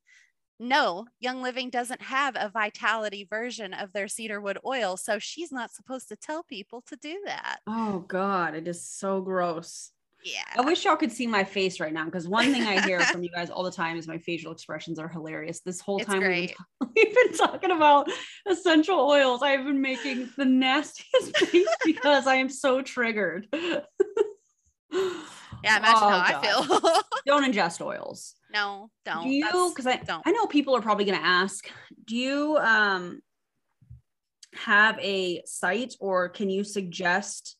no, 0.58 1.06
Young 1.20 1.42
Living 1.42 1.70
doesn't 1.70 2.02
have 2.02 2.36
a 2.36 2.50
vitality 2.50 3.26
version 3.28 3.74
of 3.74 3.92
their 3.92 4.08
cedarwood 4.08 4.58
oil. 4.64 4.96
So 4.96 5.18
she's 5.18 5.52
not 5.52 5.72
supposed 5.72 6.08
to 6.08 6.16
tell 6.16 6.44
people 6.44 6.82
to 6.82 6.96
do 6.96 7.22
that. 7.26 7.60
Oh 7.66 8.00
God, 8.00 8.54
it 8.54 8.68
is 8.68 8.88
so 8.88 9.20
gross. 9.20 9.92
Yeah. 10.24 10.42
I 10.56 10.60
wish 10.62 10.84
y'all 10.84 10.96
could 10.96 11.10
see 11.12 11.26
my 11.26 11.42
face 11.44 11.80
right 11.80 11.92
now 11.92 12.04
because 12.04 12.28
one 12.28 12.52
thing 12.52 12.62
I 12.62 12.80
hear 12.86 13.00
from 13.00 13.22
you 13.22 13.30
guys 13.30 13.50
all 13.50 13.62
the 13.64 13.70
time 13.72 13.96
is 13.96 14.06
my 14.06 14.18
facial 14.18 14.52
expressions 14.52 14.98
are 14.98 15.08
hilarious. 15.08 15.60
This 15.60 15.80
whole 15.80 15.98
It's 15.98 16.06
time 16.06 16.20
we've 16.20 16.54
been, 16.80 16.90
we've 16.96 17.14
been 17.14 17.32
talking 17.36 17.70
about 17.72 18.08
essential 18.48 18.98
oils, 19.00 19.42
I've 19.42 19.64
been 19.64 19.80
making 19.80 20.30
the 20.36 20.44
nastiest 20.44 21.36
face 21.46 21.66
because 21.84 22.26
I 22.26 22.36
am 22.36 22.48
so 22.48 22.82
triggered. 22.82 23.46
Yeah, 25.64 25.76
imagine 25.78 25.98
Oh, 26.02 26.08
how 26.10 26.18
I 26.18 26.42
feel. 26.42 27.02
Don't 27.24 27.44
ingest 27.50 27.80
oils. 27.80 28.34
no, 28.52 28.90
don't. 29.04 29.22
do 29.24 29.30
you 29.30 29.72
because 29.74 29.86
I, 29.86 29.96
don't. 29.96 30.22
I 30.26 30.32
know 30.32 30.46
people 30.46 30.74
are 30.74 30.82
probably 30.82 31.04
going 31.04 31.18
to 31.18 31.24
ask 31.24 31.68
do 32.04 32.16
you 32.16 32.56
um 32.56 33.20
have 34.54 34.98
a 34.98 35.40
site 35.46 35.94
or 36.00 36.28
can 36.28 36.50
you 36.50 36.64
suggest 36.64 37.56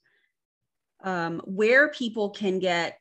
um 1.03 1.41
where 1.45 1.91
people 1.91 2.31
can 2.31 2.59
get 2.59 2.99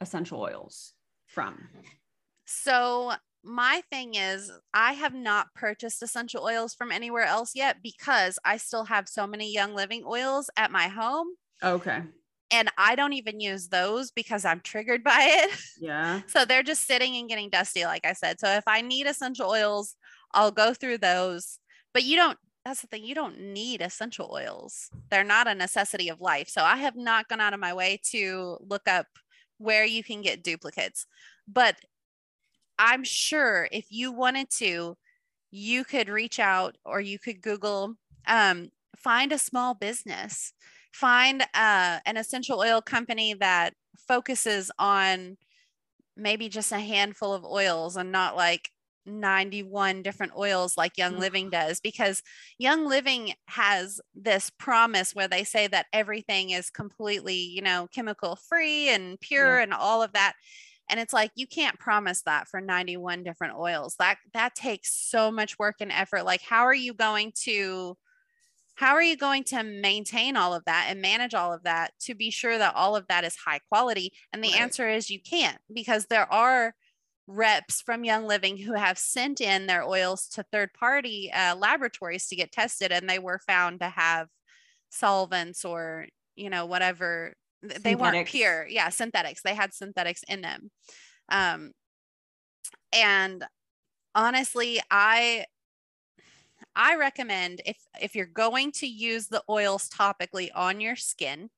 essential 0.00 0.40
oils 0.40 0.92
from 1.26 1.68
So 2.46 3.12
my 3.42 3.82
thing 3.90 4.14
is 4.14 4.50
I 4.72 4.92
have 4.94 5.14
not 5.14 5.48
purchased 5.54 6.02
essential 6.02 6.44
oils 6.44 6.74
from 6.74 6.90
anywhere 6.90 7.24
else 7.24 7.52
yet 7.54 7.78
because 7.82 8.38
I 8.44 8.56
still 8.56 8.84
have 8.84 9.08
so 9.08 9.26
many 9.26 9.52
Young 9.52 9.74
Living 9.74 10.02
oils 10.06 10.48
at 10.56 10.70
my 10.70 10.88
home 10.88 11.28
okay 11.62 12.02
and 12.54 12.70
I 12.78 12.94
don't 12.94 13.14
even 13.14 13.40
use 13.40 13.68
those 13.68 14.10
because 14.12 14.44
I'm 14.44 14.60
triggered 14.60 15.02
by 15.02 15.18
it. 15.20 15.58
yeah 15.80 16.20
So 16.28 16.44
they're 16.44 16.62
just 16.62 16.86
sitting 16.86 17.16
and 17.16 17.28
getting 17.28 17.50
dusty, 17.50 17.84
like 17.84 18.06
I 18.06 18.12
said. 18.12 18.38
So 18.38 18.48
if 18.48 18.64
I 18.66 18.80
need 18.80 19.06
essential 19.06 19.50
oils, 19.50 19.96
I'll 20.32 20.52
go 20.52 20.72
through 20.72 20.98
those. 20.98 21.58
But 21.92 22.04
you 22.04 22.16
don't, 22.16 22.38
that's 22.64 22.80
the 22.80 22.86
thing, 22.86 23.04
you 23.04 23.14
don't 23.14 23.38
need 23.38 23.82
essential 23.82 24.30
oils. 24.32 24.90
They're 25.10 25.22
not 25.22 25.46
a 25.46 25.54
necessity 25.54 26.08
of 26.08 26.20
life. 26.20 26.48
So 26.48 26.62
I 26.62 26.76
have 26.76 26.96
not 26.96 27.28
gone 27.28 27.40
out 27.40 27.52
of 27.52 27.60
my 27.60 27.74
way 27.74 28.00
to 28.10 28.56
look 28.60 28.88
up 28.88 29.06
where 29.58 29.84
you 29.84 30.02
can 30.02 30.22
get 30.22 30.42
duplicates. 30.42 31.06
But 31.46 31.76
I'm 32.78 33.04
sure 33.04 33.68
if 33.70 33.86
you 33.90 34.12
wanted 34.12 34.50
to, 34.58 34.96
you 35.50 35.84
could 35.84 36.08
reach 36.08 36.38
out 36.38 36.76
or 36.84 37.00
you 37.00 37.18
could 37.18 37.42
Google, 37.42 37.94
um, 38.26 38.70
find 38.96 39.30
a 39.32 39.38
small 39.38 39.74
business, 39.74 40.54
find 40.92 41.42
uh, 41.54 41.98
an 42.06 42.16
essential 42.16 42.60
oil 42.60 42.80
company 42.80 43.34
that 43.34 43.74
focuses 44.08 44.70
on 44.78 45.36
maybe 46.16 46.48
just 46.48 46.72
a 46.72 46.78
handful 46.78 47.32
of 47.34 47.44
oils 47.44 47.96
and 47.96 48.10
not 48.10 48.36
like 48.36 48.70
91 49.06 50.02
different 50.02 50.32
oils 50.36 50.76
like 50.76 50.98
Young 50.98 51.18
Living 51.18 51.50
does 51.50 51.80
because 51.80 52.22
Young 52.58 52.86
Living 52.86 53.34
has 53.48 54.00
this 54.14 54.50
promise 54.50 55.14
where 55.14 55.28
they 55.28 55.44
say 55.44 55.66
that 55.68 55.86
everything 55.92 56.50
is 56.50 56.70
completely, 56.70 57.36
you 57.36 57.62
know, 57.62 57.88
chemical 57.92 58.36
free 58.36 58.88
and 58.88 59.20
pure 59.20 59.58
and 59.58 59.72
all 59.74 60.02
of 60.02 60.12
that. 60.12 60.34
And 60.88 61.00
it's 61.00 61.12
like 61.14 61.30
you 61.34 61.46
can't 61.46 61.78
promise 61.78 62.22
that 62.22 62.48
for 62.48 62.60
91 62.60 63.22
different 63.24 63.54
oils. 63.56 63.96
That 63.98 64.18
that 64.34 64.54
takes 64.54 64.92
so 64.94 65.30
much 65.30 65.58
work 65.58 65.76
and 65.80 65.92
effort. 65.92 66.24
Like 66.24 66.42
how 66.42 66.64
are 66.64 66.74
you 66.74 66.94
going 66.94 67.32
to 67.44 67.96
how 68.76 68.94
are 68.94 69.02
you 69.02 69.16
going 69.16 69.44
to 69.44 69.62
maintain 69.62 70.36
all 70.36 70.52
of 70.52 70.64
that 70.64 70.86
and 70.88 71.00
manage 71.00 71.32
all 71.34 71.52
of 71.52 71.62
that 71.62 71.92
to 72.00 72.14
be 72.14 72.30
sure 72.30 72.58
that 72.58 72.74
all 72.74 72.96
of 72.96 73.06
that 73.08 73.24
is 73.24 73.36
high 73.36 73.60
quality? 73.68 74.12
And 74.32 74.42
the 74.42 74.52
Right. 74.52 74.54
answer 74.54 74.88
is 74.88 75.10
you 75.10 75.20
can't 75.20 75.58
because 75.72 76.06
there 76.06 76.30
are 76.32 76.74
reps 77.26 77.80
from 77.80 78.04
Young 78.04 78.26
Living 78.26 78.56
who 78.58 78.74
have 78.74 78.98
sent 78.98 79.40
in 79.40 79.66
their 79.66 79.82
oils 79.82 80.28
to 80.30 80.42
third 80.44 80.72
party 80.74 81.30
uh, 81.32 81.56
laboratories 81.56 82.26
to 82.28 82.36
get 82.36 82.52
tested 82.52 82.92
and 82.92 83.08
they 83.08 83.18
were 83.18 83.38
found 83.38 83.80
to 83.80 83.88
have 83.88 84.28
solvents 84.90 85.64
or, 85.64 86.06
you 86.36 86.50
know, 86.50 86.66
whatever. 86.66 87.34
th- 87.66 87.82
They 87.82 87.94
weren't 87.96 88.24
pure. 88.24 88.66
Yeah, 88.68 88.88
synthetics. 88.90 89.42
They 89.42 89.54
had 89.54 89.74
synthetics 89.74 90.22
in 90.28 90.42
them. 90.42 90.70
Um, 91.30 91.72
and 92.92 93.44
honestly, 94.14 94.80
I 94.90 95.46
I 96.76 96.96
recommend 96.96 97.60
if 97.66 97.78
if 98.00 98.14
you're 98.14 98.26
going 98.26 98.72
to 98.72 98.86
use 98.86 99.28
the 99.28 99.42
oils 99.48 99.88
topically 99.88 100.50
on 100.54 100.80
your 100.80 100.96
skin, 100.96 101.50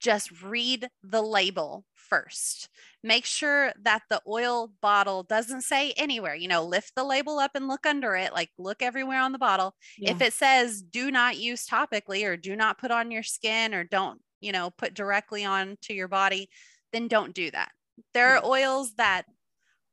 just 0.00 0.42
read 0.42 0.88
the 1.02 1.22
label 1.22 1.84
first. 1.94 2.68
Make 3.04 3.24
sure 3.24 3.72
that 3.82 4.02
the 4.08 4.22
oil 4.28 4.72
bottle 4.80 5.24
doesn't 5.24 5.62
say 5.62 5.92
anywhere, 5.96 6.34
you 6.34 6.46
know, 6.46 6.64
lift 6.64 6.94
the 6.94 7.04
label 7.04 7.38
up 7.38 7.52
and 7.54 7.66
look 7.66 7.84
under 7.84 8.14
it, 8.14 8.32
like 8.32 8.50
look 8.58 8.80
everywhere 8.80 9.20
on 9.20 9.32
the 9.32 9.38
bottle. 9.38 9.74
If 9.98 10.20
it 10.20 10.32
says 10.32 10.82
do 10.82 11.10
not 11.10 11.36
use 11.36 11.66
topically 11.66 12.24
or 12.24 12.36
do 12.36 12.54
not 12.54 12.78
put 12.78 12.90
on 12.92 13.10
your 13.10 13.24
skin 13.24 13.74
or 13.74 13.82
don't, 13.82 14.20
you 14.40 14.52
know, 14.52 14.70
put 14.70 14.94
directly 14.94 15.44
onto 15.44 15.94
your 15.94 16.08
body, 16.08 16.48
then 16.92 17.08
don't 17.08 17.34
do 17.34 17.50
that. 17.50 17.70
There 18.14 18.36
are 18.36 18.44
oils 18.44 18.94
that 18.98 19.24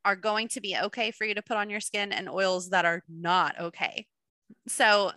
are 0.05 0.15
going 0.15 0.47
to 0.49 0.61
be 0.61 0.77
okay 0.77 1.11
for 1.11 1.25
you 1.25 1.35
to 1.35 1.41
put 1.41 1.57
on 1.57 1.69
your 1.69 1.81
skin 1.81 2.11
and 2.11 2.29
oils 2.29 2.69
that 2.69 2.85
are 2.85 3.03
not 3.09 3.59
okay. 3.59 4.05
So 4.67 5.11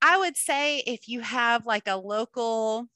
I 0.00 0.18
would 0.18 0.36
say 0.36 0.78
if 0.80 1.08
you 1.08 1.20
have 1.20 1.66
like 1.66 1.86
a 1.86 1.96
local 1.96 2.88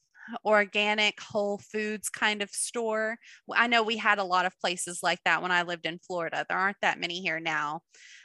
organic 0.44 1.20
whole 1.20 1.58
foods 1.58 2.08
kind 2.08 2.42
of 2.42 2.50
store, 2.50 3.18
I 3.52 3.66
know 3.66 3.82
we 3.82 3.96
had 3.96 4.18
a 4.18 4.24
lot 4.24 4.46
of 4.46 4.58
places 4.58 5.00
like 5.02 5.20
that 5.24 5.42
when 5.42 5.52
I 5.52 5.62
lived 5.62 5.86
in 5.86 5.98
Florida. 5.98 6.44
There 6.48 6.58
aren't 6.58 6.80
that 6.82 6.98
many 6.98 7.20
here 7.20 7.40
now. 7.40 7.82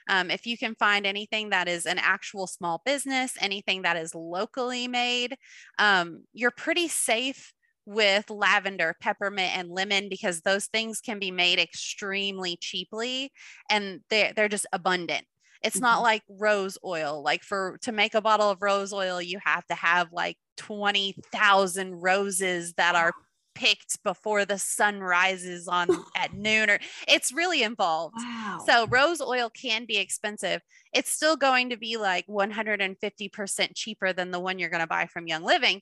Um, 0.09 0.31
if 0.31 0.45
you 0.45 0.57
can 0.57 0.75
find 0.75 1.05
anything 1.05 1.49
that 1.49 1.67
is 1.67 1.85
an 1.85 1.97
actual 1.99 2.47
small 2.47 2.81
business, 2.85 3.37
anything 3.39 3.83
that 3.83 3.97
is 3.97 4.15
locally 4.15 4.87
made, 4.87 5.37
um, 5.79 6.25
you're 6.33 6.51
pretty 6.51 6.87
safe 6.87 7.53
with 7.85 8.29
lavender, 8.29 8.95
peppermint, 9.01 9.57
and 9.57 9.69
lemon 9.69 10.07
because 10.09 10.41
those 10.41 10.67
things 10.67 11.01
can 11.01 11.19
be 11.19 11.31
made 11.31 11.59
extremely 11.59 12.57
cheaply 12.57 13.31
and 13.69 14.01
they're, 14.09 14.33
they're 14.33 14.49
just 14.49 14.67
abundant. 14.71 15.25
It's 15.63 15.81
not 15.81 16.01
Mhm. 16.01 16.01
like 16.01 16.23
rose 16.27 16.77
oil. 16.83 17.21
Like 17.23 17.43
for 17.43 17.77
to 17.83 17.91
make 17.91 18.13
a 18.15 18.21
bottle 18.21 18.49
of 18.49 18.61
rose 18.61 18.91
oil, 18.93 19.21
you 19.21 19.39
have 19.43 19.65
to 19.67 19.75
have 19.75 20.11
like 20.11 20.37
20,000 20.61 22.01
roses 22.01 22.73
that 22.73 22.95
are 22.95 23.11
picked 23.53 24.01
before 24.03 24.45
the 24.45 24.57
sun 24.57 24.99
rises 24.99 25.67
on 25.67 25.87
at 26.15 26.33
noon 26.33 26.69
or 26.69 26.79
it's 27.07 27.33
really 27.33 27.63
involved. 27.63 28.15
wow 28.17 28.59
So 28.65 28.87
rose 28.87 29.21
oil 29.21 29.49
can 29.49 29.85
be 29.85 29.97
expensive. 29.97 30.61
It's 30.93 31.11
still 31.11 31.35
going 31.35 31.71
to 31.71 31.77
be 31.77 31.97
like 31.97 32.27
150% 32.27 33.69
cheaper 33.75 34.13
than 34.13 34.31
the 34.31 34.39
one 34.39 34.59
you're 34.59 34.69
going 34.69 34.81
to 34.81 34.87
buy 34.87 35.07
from 35.07 35.27
Young 35.27 35.43
Living. 35.43 35.81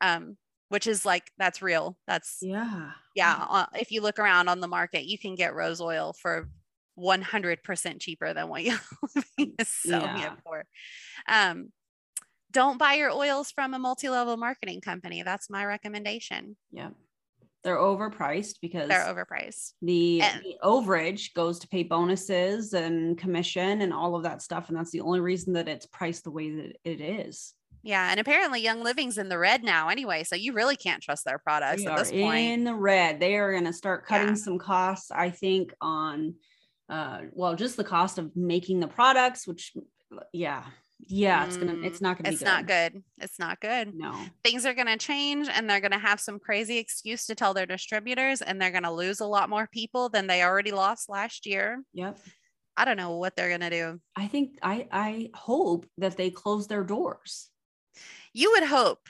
Um, 0.00 0.36
which 0.68 0.86
is 0.86 1.06
like 1.06 1.30
that's 1.38 1.62
real. 1.62 1.96
That's 2.06 2.38
yeah 2.42 2.90
yeah, 3.14 3.46
uh, 3.48 3.66
if 3.74 3.90
you 3.90 4.00
look 4.00 4.20
around 4.20 4.48
on 4.48 4.60
the 4.60 4.68
market, 4.68 5.04
you 5.06 5.18
can 5.18 5.34
get 5.34 5.54
rose 5.54 5.80
oil 5.80 6.14
for 6.20 6.48
100% 6.96 8.00
cheaper 8.00 8.32
than 8.32 8.48
what 8.48 8.62
Young 8.62 8.78
Living 9.14 9.54
is 9.58 9.68
selling 9.68 10.18
Yeah. 10.18 10.32
it 10.34 10.38
for. 10.44 10.64
Um, 11.28 11.72
don't 12.58 12.78
buy 12.78 12.94
your 12.94 13.10
oils 13.12 13.50
from 13.50 13.72
a 13.74 13.78
multi-level 13.78 14.36
marketing 14.36 14.80
company. 14.80 15.22
That's 15.22 15.48
my 15.50 15.64
recommendation. 15.64 16.56
yeah 16.72 16.90
they're 17.64 17.76
overpriced 17.76 18.54
because 18.62 18.88
They're 18.88 19.04
overpriced. 19.12 19.72
the, 19.82 20.22
And- 20.22 20.42
the 20.44 20.56
overage 20.62 21.34
goes 21.34 21.58
to 21.58 21.68
pay 21.68 21.82
bonuses 21.82 22.72
and 22.72 23.18
commission 23.18 23.82
and 23.82 23.92
all 23.92 24.14
of 24.14 24.22
that 24.22 24.40
stuff 24.42 24.68
and 24.68 24.78
that's 24.78 24.92
the 24.92 25.00
only 25.00 25.20
reason 25.20 25.52
that 25.54 25.68
it's 25.68 25.84
priced 25.86 26.22
the 26.24 26.30
way 26.30 26.50
that 26.58 26.76
it 26.84 27.00
is 27.00 27.54
Yeah, 27.82 28.10
and 28.10 28.20
apparently 28.20 28.60
Young 28.62 28.82
Living's 28.84 29.18
in 29.18 29.28
the 29.28 29.38
red 29.38 29.64
now 29.64 29.88
anyway, 29.88 30.22
so 30.24 30.34
you 30.36 30.52
really 30.52 30.76
can't 30.76 31.02
trust 31.02 31.24
their 31.24 31.38
products 31.38 31.82
We 31.82 31.88
at 31.88 31.98
this 31.98 32.10
point. 32.12 32.52
in 32.52 32.64
the 32.64 32.74
red 32.92 33.18
they 33.20 33.34
are 33.36 33.50
going 33.52 33.64
to 33.72 33.72
start 33.72 34.06
cutting 34.06 34.28
Yeah. 34.36 34.44
some 34.46 34.58
costs 34.58 35.10
i 35.10 35.28
think 35.30 35.74
on 35.80 36.34
uh 36.88 37.18
well 37.32 37.54
just 37.56 37.76
the 37.76 37.84
cost 37.96 38.18
of 38.18 38.34
making 38.36 38.78
the 38.80 38.88
products 38.98 39.46
which 39.48 39.64
yeah 40.32 40.62
yeah 41.06 41.46
it's 41.46 41.56
gonna 41.56 41.74
Mm, 41.74 41.84
it's 41.84 42.00
not 42.00 42.18
gonna 42.18 42.30
It's 42.30 42.40
be 42.40 42.44
not 42.44 42.66
good. 42.66 43.02
It's 43.18 43.38
not 43.38 43.60
good. 43.60 43.94
no 43.94 44.12
Things 44.44 44.66
are 44.66 44.74
going 44.74 44.86
to 44.88 44.96
change 44.96 45.48
and 45.48 45.68
they're 45.70 45.80
going 45.80 45.92
to 45.92 45.98
have 45.98 46.20
some 46.20 46.38
crazy 46.38 46.78
excuse 46.78 47.26
to 47.26 47.34
tell 47.34 47.54
their 47.54 47.66
distributors 47.66 48.42
and 48.42 48.60
they're 48.60 48.70
going 48.72 48.82
to 48.82 48.90
lose 48.92 49.20
a 49.20 49.26
lot 49.26 49.48
more 49.48 49.68
people 49.72 50.08
than 50.08 50.26
they 50.26 50.42
already 50.42 50.72
lost 50.72 51.08
last 51.08 51.46
year. 51.46 51.82
yep 51.94 52.18
I 52.76 52.84
don't 52.84 52.96
know 52.96 53.16
what 53.16 53.34
they're 53.36 53.48
going 53.48 53.60
to 53.60 53.70
do. 53.70 54.00
i 54.16 54.26
think 54.26 54.58
i 54.62 54.86
i 54.92 55.30
hope 55.34 55.86
that 55.98 56.16
they 56.16 56.30
close 56.30 56.66
their 56.66 56.84
doors 56.84 57.48
You 58.34 58.50
would 58.52 58.64
hope. 58.64 59.08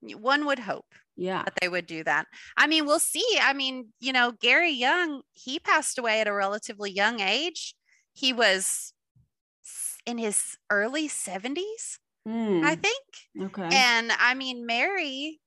One 0.00 0.46
would 0.46 0.58
hope. 0.58 0.86
yeah 1.16 1.42
that 1.44 1.54
they 1.60 1.68
would 1.68 1.86
do 1.86 2.02
that. 2.04 2.26
I 2.56 2.66
mean, 2.66 2.86
we'll 2.86 2.98
see. 2.98 3.24
I 3.40 3.52
mean, 3.52 3.88
you 4.00 4.12
know, 4.12 4.32
Gary 4.40 4.70
Young, 4.72 5.22
he 5.32 5.58
passed 5.58 5.98
away 5.98 6.20
at 6.20 6.26
a 6.28 6.32
relatively 6.32 6.90
young 6.90 7.20
age. 7.20 7.74
He 8.14 8.32
was 8.32 8.91
in 10.06 10.18
his 10.18 10.56
early 10.70 11.08
70s, 11.08 11.98
Hmm, 12.26 12.62
I 12.64 12.76
think. 12.76 13.04
okay 13.50 13.68
And 13.72 14.12
I 14.12 14.34
mean, 14.34 14.64
Mary, 14.64 15.40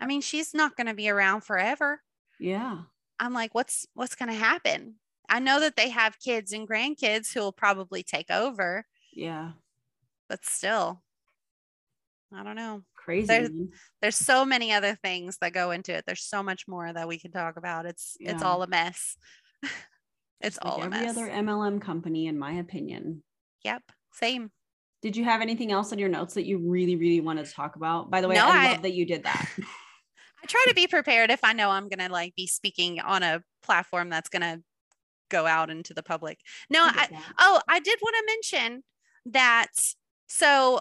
I 0.00 0.06
mean, 0.06 0.20
she's 0.20 0.52
not 0.54 0.76
going 0.76 0.86
to 0.88 0.94
be 0.94 1.08
around 1.08 1.42
forever. 1.42 2.02
yeah 2.40 2.82
I'm 3.20 3.32
like, 3.32 3.54
what's 3.54 3.86
what's 3.94 4.14
going 4.14 4.28
to 4.30 4.34
happen? 4.38 4.96
I 5.28 5.40
know 5.40 5.60
that 5.60 5.76
they 5.76 5.90
have 5.90 6.18
kids 6.20 6.52
and 6.52 6.68
grandkids 6.68 7.32
who 7.34 7.40
will 7.40 7.52
probably 7.52 8.02
take 8.02 8.30
over, 8.30 8.86
Yeah. 9.12 9.52
but 10.28 10.44
still, 10.44 11.02
I 12.32 12.42
don't 12.44 12.56
know. 12.56 12.82
Crazy. 12.94 13.26
There's- 13.26 13.50
There's 14.00 14.16
so 14.16 14.44
many 14.44 14.72
other 14.72 14.94
things 14.94 15.38
that 15.40 15.52
go 15.52 15.70
into 15.72 15.92
it. 15.94 16.04
There's 16.06 16.22
so 16.22 16.42
much 16.42 16.68
more 16.68 16.92
that 16.92 17.08
we 17.08 17.18
can 17.18 17.30
talk 17.32 17.56
about. 17.56 17.86
It's 17.86 18.16
it's 18.20 18.42
all 18.42 18.62
a 18.62 18.66
mess. 18.66 19.16
it's 20.40 20.56
Just 20.56 20.64
like 20.64 20.72
all 20.74 20.82
a 20.82 20.84
every 20.86 21.00
mess. 21.00 21.16
other 21.16 21.28
MLM 21.28 21.80
company, 21.80 22.26
in 22.26 22.38
my 22.38 22.52
opinion. 22.52 23.22
Yep. 23.64 23.82
Same. 24.12 24.50
Did 25.00 25.16
you 25.16 25.24
have 25.24 25.40
anything 25.40 25.70
else 25.70 25.92
on 25.92 25.98
your 25.98 26.08
notes 26.08 26.34
that 26.34 26.44
you 26.44 26.58
really, 26.58 26.96
really 26.96 27.20
wanted 27.20 27.46
to 27.46 27.52
talk 27.52 27.76
about? 27.76 28.10
By 28.10 28.20
the 28.20 28.28
way, 28.28 28.34
No, 28.34 28.46
I, 28.46 28.50
I- 28.66 28.72
love 28.72 28.82
that 28.82 28.94
you 28.94 29.06
did 29.06 29.24
that. 29.24 29.48
I 30.42 30.46
try 30.46 30.64
to 30.68 30.74
be 30.74 30.86
prepared 30.86 31.30
if 31.30 31.42
I 31.42 31.52
know 31.52 31.70
I'm 31.70 31.88
gonna 31.88 32.08
like 32.08 32.34
be 32.36 32.46
speaking 32.46 33.00
on 33.00 33.22
a 33.22 33.42
platform 33.62 34.08
that's 34.08 34.28
gonna 34.28 34.60
go 35.30 35.46
out 35.46 35.70
into 35.70 35.94
the 35.94 36.02
public. 36.02 36.38
No, 36.70 36.82
I 36.82 37.08
I, 37.10 37.18
oh, 37.38 37.60
I 37.68 37.80
did 37.80 37.98
want 38.00 38.16
to 38.16 38.24
mention 38.26 38.84
that. 39.26 39.68
So 40.28 40.80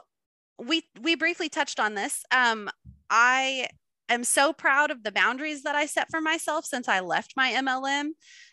we 0.59 0.84
we 1.01 1.15
briefly 1.15 1.49
touched 1.49 1.80
on 1.80 1.95
this. 1.95 2.23
Um, 2.32 2.69
I 3.09 3.67
am 4.09 4.23
so 4.23 4.53
proud 4.53 4.91
of 4.91 5.03
the 5.03 5.11
boundaries 5.11 5.63
that 5.63 5.75
I 5.75 5.86
set 5.86 6.09
for 6.09 6.21
myself 6.21 6.65
since 6.65 6.88
I 6.88 6.99
left 6.99 7.34
my 7.36 7.51
MLM. 7.51 8.09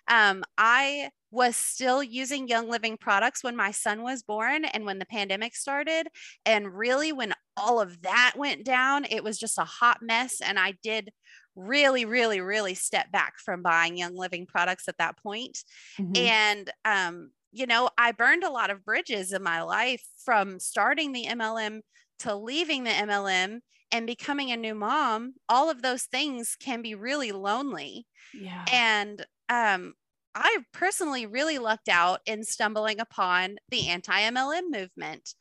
Um, 0.08 0.42
I 0.58 1.10
was 1.34 1.56
still 1.56 2.02
using 2.02 2.46
Young 2.48 2.68
Living 2.68 2.96
products 2.96 3.42
when 3.42 3.56
my 3.56 3.72
son 3.72 4.02
was 4.02 4.22
born 4.22 4.64
and 4.64 4.84
when 4.84 4.98
the 5.00 5.06
pandemic 5.06 5.56
started. 5.56 6.08
And 6.46 6.72
really, 6.72 7.12
when 7.12 7.34
all 7.56 7.80
of 7.80 8.02
that 8.02 8.34
went 8.36 8.64
down, 8.64 9.04
it 9.10 9.24
was 9.24 9.38
just 9.38 9.58
a 9.58 9.64
hot 9.64 9.98
mess. 10.00 10.40
And 10.40 10.58
I 10.58 10.74
did 10.82 11.10
really, 11.56 12.04
really, 12.04 12.40
really 12.40 12.74
step 12.74 13.10
back 13.12 13.34
from 13.38 13.62
buying 13.62 13.96
Young 13.96 14.14
Living 14.16 14.46
products 14.46 14.88
at 14.88 14.98
that 14.98 15.16
point 15.18 15.64
Mhm. 15.98 16.16
and 16.16 16.70
um 16.84 17.30
you 17.52 17.66
know 17.66 17.88
i 17.98 18.10
burned 18.12 18.42
a 18.44 18.50
lot 18.50 18.70
of 18.70 18.84
bridges 18.84 19.32
in 19.32 19.42
my 19.42 19.62
life 19.62 20.02
from 20.24 20.58
starting 20.58 21.12
the 21.12 21.26
mlm 21.26 21.80
to 22.18 22.34
leaving 22.34 22.84
the 22.84 22.90
mlm 22.90 23.60
and 23.92 24.06
becoming 24.06 24.50
a 24.50 24.56
new 24.56 24.74
mom 24.74 25.34
all 25.48 25.70
of 25.70 25.82
those 25.82 26.04
things 26.04 26.56
can 26.58 26.82
be 26.82 26.94
really 26.94 27.32
lonely 27.32 28.06
yeah. 28.32 28.64
and 28.72 29.24
um 29.48 29.94
i 30.34 30.58
personally 30.72 31.26
really 31.26 31.58
lucked 31.58 31.88
out 31.88 32.20
in 32.26 32.44
stumbling 32.44 33.00
upon 33.00 33.56
the 33.70 33.88
anti-mlm 33.88 34.70
movement. 34.70 35.34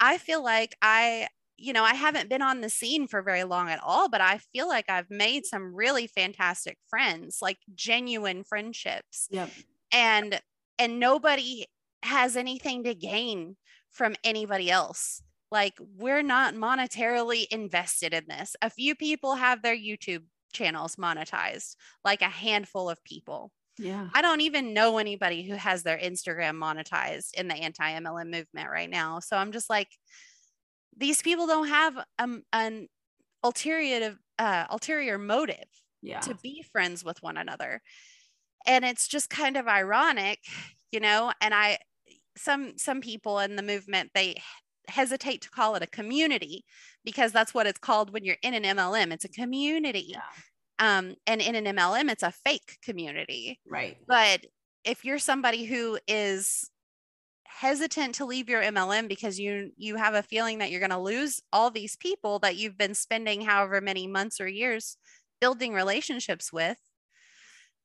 I 0.00 0.18
feel 0.18 0.42
like 0.42 0.76
i 0.82 1.28
you 1.56 1.72
know 1.72 1.84
i 1.84 1.94
haven't 1.94 2.28
been 2.28 2.42
on 2.42 2.60
the 2.60 2.68
scene 2.68 3.06
for 3.06 3.22
very 3.22 3.44
long 3.44 3.70
at 3.70 3.80
all 3.82 4.10
but 4.10 4.20
i 4.20 4.38
feel 4.52 4.68
like 4.68 4.84
i've 4.90 5.10
made 5.10 5.46
some 5.46 5.74
really 5.74 6.06
fantastic 6.06 6.76
friends 6.88 7.38
like 7.40 7.58
genuine 7.74 8.44
friendships. 8.44 9.28
Yep. 9.30 9.50
and 9.92 10.40
and 10.78 11.00
nobody 11.00 11.66
has 12.02 12.36
anything 12.36 12.84
to 12.84 12.94
gain 12.94 13.56
from 13.90 14.14
anybody 14.22 14.70
else. 14.70 15.22
Like 15.50 15.74
we're 15.96 16.22
not 16.22 16.54
monetarily 16.54 17.46
invested 17.50 18.12
in 18.12 18.24
this. 18.28 18.54
A 18.60 18.68
few 18.68 18.94
people 18.94 19.36
have 19.36 19.62
their 19.62 19.76
youtube 19.76 20.24
channels 20.52 20.96
monetized 20.96 21.76
like 22.04 22.22
a 22.22 22.26
handful 22.28 22.88
of 22.88 23.02
people 23.04 23.50
Yeah. 23.78 24.08
i 24.14 24.22
don't 24.22 24.40
even 24.40 24.72
know 24.74 24.98
anybody 24.98 25.42
who 25.42 25.54
has 25.54 25.82
their 25.82 25.98
instagram 25.98 26.56
monetized 26.56 27.34
in 27.34 27.48
the 27.48 27.54
anti-mlm 27.54 28.24
movement 28.30 28.70
right 28.70 28.88
now 28.90 29.20
so 29.20 29.36
i'm 29.36 29.52
just 29.52 29.68
like 29.68 29.88
these 30.96 31.20
people 31.22 31.46
don't 31.46 31.68
have 31.68 31.94
um, 32.18 32.42
an 32.52 32.88
ulterior 33.44 34.16
uh, 34.38 34.66
ulterior 34.70 35.18
motive 35.18 35.64
Yeah. 36.02 36.20
to 36.20 36.34
be 36.42 36.64
friends 36.72 37.04
with 37.04 37.22
one 37.22 37.36
another 37.36 37.82
and 38.66 38.84
it's 38.84 39.08
just 39.08 39.30
kind 39.30 39.56
of 39.56 39.68
ironic 39.68 40.38
you 40.90 41.00
know 41.00 41.32
and 41.40 41.54
i 41.54 41.78
some 42.36 42.76
some 42.78 43.00
people 43.00 43.38
in 43.40 43.56
the 43.56 43.62
movement 43.62 44.10
they 44.14 44.36
hesitate 44.88 45.42
to 45.42 45.50
call 45.50 45.74
it 45.74 45.82
a 45.82 45.86
community 45.86 46.64
because 47.04 47.32
that's 47.32 47.52
what 47.52 47.66
it's 47.66 47.78
called 47.78 48.12
when 48.12 48.24
you're 48.24 48.36
in 48.42 48.54
an 48.54 48.62
mlm 48.76 49.12
it's 49.12 49.24
a 49.24 49.28
community 49.28 50.06
Yeah. 50.10 50.20
Um 50.78 51.14
and 51.26 51.40
in 51.40 51.54
an 51.54 51.76
mlm 51.76 52.10
it's 52.10 52.22
a 52.22 52.32
fake 52.32 52.78
community 52.82 53.58
Right. 53.66 53.96
but 54.06 54.46
if 54.84 55.04
you're 55.04 55.18
somebody 55.18 55.64
who 55.64 55.98
is 56.06 56.70
hesitant 57.44 58.16
to 58.16 58.26
leave 58.26 58.50
your 58.50 58.60
MLM 58.62 59.08
because 59.08 59.40
you 59.40 59.70
you 59.78 59.96
have 59.96 60.12
a 60.14 60.22
feeling 60.22 60.58
that 60.58 60.70
you're 60.70 60.80
going 60.80 60.90
to 60.90 60.98
lose 60.98 61.40
all 61.54 61.70
these 61.70 61.96
people 61.96 62.38
that 62.40 62.56
you've 62.56 62.76
been 62.76 62.94
spending 62.94 63.40
however 63.40 63.80
many 63.80 64.06
months 64.06 64.40
or 64.42 64.46
years 64.46 64.98
building 65.40 65.72
relationships 65.72 66.52
with 66.52 66.76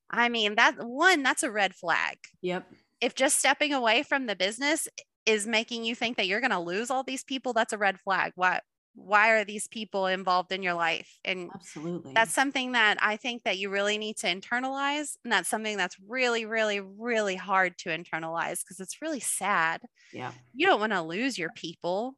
I 0.09 0.27
mean 0.27 0.55
that 0.55 0.75
one 0.85 1.23
that's 1.23 1.43
a 1.43 1.51
red 1.51 1.73
flag 1.73 2.17
Yep. 2.41 2.67
if 2.99 3.15
just 3.15 3.39
stepping 3.39 3.73
away 3.73 4.03
from 4.03 4.25
the 4.25 4.35
business 4.35 4.89
is 5.25 5.47
making 5.47 5.85
you 5.85 5.95
think 5.95 6.17
that 6.17 6.27
you're 6.27 6.41
going 6.41 6.51
to 6.51 6.59
lose 6.59 6.91
all 6.91 7.03
these 7.03 7.23
people 7.23 7.53
that's 7.53 7.71
a 7.73 7.77
red 7.77 7.97
flag 7.99 8.33
why 8.35 8.59
why 8.93 9.29
are 9.31 9.45
these 9.45 9.67
people 9.67 10.07
involved 10.07 10.51
in 10.51 10.61
your 10.61 10.73
life 10.73 11.17
and 11.23 11.49
Absolutely. 11.55 12.13
that's 12.13 12.33
something 12.33 12.73
that 12.73 12.97
I 13.01 13.15
think 13.15 13.43
that 13.43 13.57
you 13.57 13.69
really 13.69 13.97
need 13.97 14.17
to 14.17 14.27
internalize. 14.27 15.15
And 15.23 15.31
that's 15.31 15.49
something 15.49 15.77
that's 15.77 15.95
really, 16.07 16.45
really, 16.45 16.81
really 16.81 17.35
hard 17.35 17.77
to 17.79 17.89
internalize 17.89 18.59
because 18.63 18.79
it's 18.79 19.01
really 19.01 19.21
sad. 19.21 19.81
yeah. 20.11 20.31
You 20.53 20.67
don't 20.67 20.79
want 20.79 20.91
to 20.91 21.01
lose 21.01 21.37
your 21.37 21.51
people. 21.55 22.15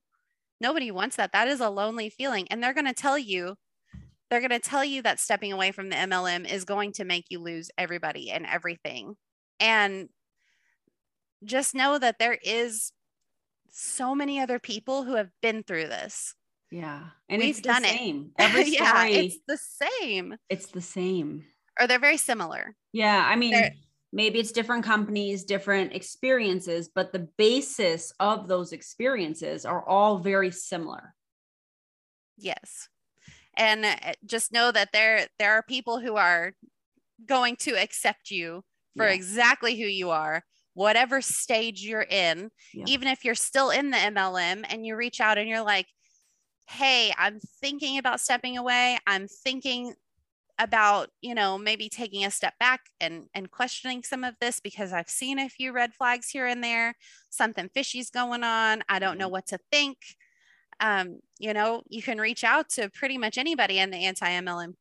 Nobody 0.60 0.90
wants 0.92 1.18
that. 1.18 1.32
That 1.34 1.48
is 1.48 1.60
a 1.60 1.70
lonely 1.70 2.10
feeling. 2.10 2.48
And 2.50 2.64
they're 2.64 2.74
going 2.74 2.88
to 2.88 2.94
tell 2.94 3.18
you, 3.18 3.56
they're 4.30 4.40
going 4.40 4.50
to 4.50 4.60
tell 4.60 4.84
you 4.84 5.04
that 5.04 5.20
stepping 5.20 5.54
away 5.54 5.72
from 5.72 5.90
the 5.90 5.96
MLM 5.96 6.52
is 6.52 6.66
going 6.66 6.94
to 6.94 7.06
make 7.06 7.26
you 7.30 7.40
lose 7.40 7.70
everybody 7.78 8.32
and 8.32 8.48
everything. 8.48 9.16
And 9.60 10.10
just 11.44 11.76
know 11.76 12.00
that 12.00 12.18
there 12.18 12.38
is 12.44 12.94
so 13.70 14.16
many 14.16 14.40
other 14.40 14.60
people 14.60 15.04
who 15.04 15.16
have 15.16 15.30
been 15.42 15.64
through 15.64 15.88
this. 15.88 16.36
Yeah. 16.74 17.04
And 17.30 17.40
We've 17.40 17.50
it's 17.52 17.60
the 17.60 17.68
done 17.70 17.86
it. 17.86 17.90
same. 17.98 18.32
Every 18.40 18.66
story, 18.66 18.78
yeah, 18.80 19.06
it's, 19.06 19.36
it's 19.36 19.44
the 19.48 19.88
same, 20.02 20.36
It's 20.50 20.66
the 20.68 20.82
same. 20.82 21.44
or 21.80 21.86
they're 21.86 22.00
very 22.00 22.18
similar. 22.18 22.76
Yeah. 22.94 23.24
I 23.28 23.36
mean, 23.36 23.52
They're- 23.52 23.74
maybe 24.12 24.40
it's 24.40 24.52
different 24.52 24.84
companies, 24.84 25.44
different 25.44 25.94
experiences, 25.94 26.90
but 26.94 27.14
the 27.14 27.28
basis 27.38 28.12
of 28.20 28.48
those 28.48 28.72
experiences 28.74 29.66
are 29.66 29.88
all 29.88 30.18
very 30.18 30.50
similar. 30.50 31.14
Yes. 32.38 32.90
And 33.56 33.86
uh, 33.86 33.96
just 34.26 34.52
know 34.52 34.72
that 34.72 34.90
there 34.94 35.28
there 35.38 35.54
are 35.54 35.62
people 35.64 36.00
who 36.00 36.16
are 36.16 36.54
going 37.26 37.56
to 37.58 37.72
accept 37.80 38.32
you 38.32 38.64
for 38.98 39.08
Yeah. 39.08 39.14
exactly 39.14 39.76
who 39.80 39.86
you 39.86 40.10
are, 40.10 40.44
whatever 40.74 41.22
stage 41.22 41.84
you're 41.84 42.02
in. 42.10 42.50
Yeah. 42.74 42.86
Even 42.88 43.08
if 43.10 43.24
you're 43.24 43.36
still 43.36 43.70
in 43.70 43.92
the 43.92 43.98
MLM 43.98 44.66
and 44.68 44.86
you 44.86 44.96
reach 44.96 45.22
out 45.22 45.38
and 45.38 45.48
you're 45.48 45.62
like, 45.62 45.86
"Hey, 46.68 47.14
I'm 47.18 47.40
thinking 47.40 47.98
about 47.98 48.22
stepping 48.22 48.58
away. 48.58 48.98
I'm 49.08 49.28
thinking 49.28 49.96
about, 50.60 51.10
you 51.22 51.34
know, 51.34 51.58
maybe 51.58 51.90
taking 51.90 52.26
a 52.26 52.32
step 52.32 52.54
back 52.60 52.82
and 53.00 53.28
and 53.34 53.52
questioning 53.52 54.04
some 54.04 54.24
of 54.24 54.36
this 54.40 54.60
because 54.60 54.94
I've 54.94 55.10
seen 55.10 55.40
a 55.40 55.50
few 55.50 55.72
red 55.74 55.94
flags 55.94 56.30
here 56.30 56.48
and 56.48 56.64
there. 56.64 56.96
Something 57.30 57.70
fishy's 57.74 58.10
going 58.10 58.44
on. 58.44 58.84
I 58.90 59.00
don't 59.00 59.18
know 59.18 59.30
what 59.30 59.48
to 59.48 59.60
think." 59.72 59.98
um, 60.80 61.20
you 61.40 61.54
know, 61.54 61.84
you 61.90 62.02
can 62.02 62.20
reach 62.20 62.44
out 62.44 62.70
to 62.70 62.90
pretty 62.90 63.18
much 63.18 63.38
anybody 63.38 63.80
in 63.80 63.92
the 63.92 64.06
anti 64.06 64.28
MLM 64.28 64.74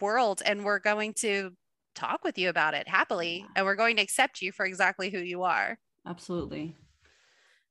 world, 0.00 0.42
and 0.44 0.64
we're 0.64 0.78
going 0.78 1.14
to 1.14 1.52
talk 1.94 2.24
with 2.24 2.38
you 2.38 2.48
about 2.48 2.74
it 2.74 2.88
happily, 2.88 3.46
and 3.56 3.64
we're 3.64 3.74
going 3.74 3.96
to 3.96 4.02
accept 4.02 4.42
you 4.42 4.52
for 4.52 4.66
exactly 4.66 5.10
who 5.10 5.18
you 5.18 5.42
are. 5.42 5.78
Absolutely. 6.06 6.76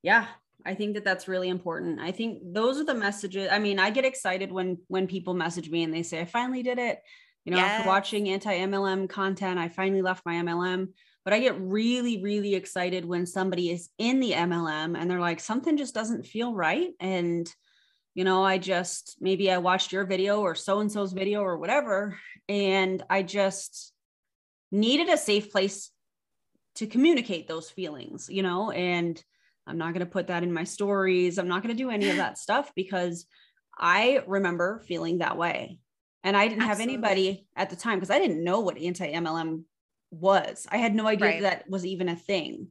Yeah, 0.02 0.26
I 0.66 0.74
think 0.74 0.94
that 0.94 1.04
that's 1.04 1.28
really 1.28 1.48
important. 1.48 2.00
I 2.00 2.10
think 2.10 2.40
those 2.42 2.78
are 2.78 2.84
the 2.84 2.94
messages. 2.94 3.48
I 3.50 3.58
mean, 3.58 3.78
I 3.78 3.90
get 3.90 4.04
excited 4.04 4.52
when 4.52 4.78
when 4.88 5.06
people 5.06 5.34
message 5.34 5.70
me 5.70 5.82
and 5.84 5.94
they 5.94 6.02
say, 6.02 6.20
"I 6.20 6.24
finally 6.24 6.62
did 6.62 6.78
it." 6.78 7.00
You 7.44 7.52
know, 7.54 7.60
after 7.60 7.88
watching 7.88 8.28
anti-MLM 8.28 9.08
content, 9.08 9.58
I 9.58 9.68
finally 9.68 10.02
left 10.02 10.26
my 10.26 10.34
MLM. 10.34 10.88
But 11.24 11.32
I 11.34 11.40
get 11.40 11.60
really, 11.60 12.22
really 12.22 12.54
excited 12.54 13.04
when 13.04 13.26
somebody 13.26 13.70
is 13.70 13.90
in 13.98 14.20
the 14.20 14.32
MLM 14.32 14.98
and 14.98 15.10
they're 15.10 15.20
like, 15.20 15.40
something 15.40 15.76
just 15.76 15.94
doesn't 15.94 16.26
feel 16.26 16.54
right. 16.54 16.90
And, 17.00 17.50
you 18.14 18.24
know, 18.24 18.42
I 18.44 18.56
just 18.56 19.16
maybe 19.20 19.50
I 19.50 19.58
watched 19.58 19.92
your 19.92 20.04
video 20.04 20.40
or 20.40 20.54
so 20.54 20.80
and 20.80 20.90
so's 20.90 21.12
video 21.12 21.40
or 21.40 21.58
whatever. 21.58 22.18
And 22.48 23.02
I 23.10 23.22
just 23.22 23.92
needed 24.72 25.10
a 25.10 25.18
safe 25.18 25.52
place 25.52 25.90
to 26.76 26.86
communicate 26.86 27.46
those 27.46 27.68
feelings, 27.68 28.28
you 28.30 28.42
know, 28.42 28.70
and 28.70 29.22
I'm 29.68 29.78
not 29.78 29.92
going 29.92 30.04
to 30.04 30.10
put 30.10 30.28
that 30.28 30.42
in 30.42 30.52
my 30.52 30.64
stories. 30.64 31.38
I'm 31.38 31.48
not 31.48 31.62
going 31.62 31.76
to 31.76 31.82
do 31.82 31.90
any 31.90 32.08
of 32.08 32.16
that 32.16 32.38
stuff 32.44 32.72
because 32.74 33.26
I 33.78 34.22
remember 34.26 34.82
feeling 34.86 35.18
that 35.18 35.36
way. 35.36 35.78
And 36.24 36.36
I 36.36 36.48
didn't 36.48 36.64
have 36.64 36.80
anybody 36.80 37.46
at 37.56 37.70
the 37.70 37.76
time 37.76 37.98
because 37.98 38.10
I 38.10 38.18
didn't 38.18 38.42
know 38.42 38.60
what 38.60 38.78
anti 38.78 39.12
MLM 39.12 39.62
was. 40.10 40.66
I 40.70 40.78
had 40.78 40.94
no 40.94 41.06
idea 41.06 41.28
Right. 41.28 41.42
that 41.42 41.70
was 41.70 41.86
even 41.86 42.08
a 42.08 42.16
thing. 42.16 42.68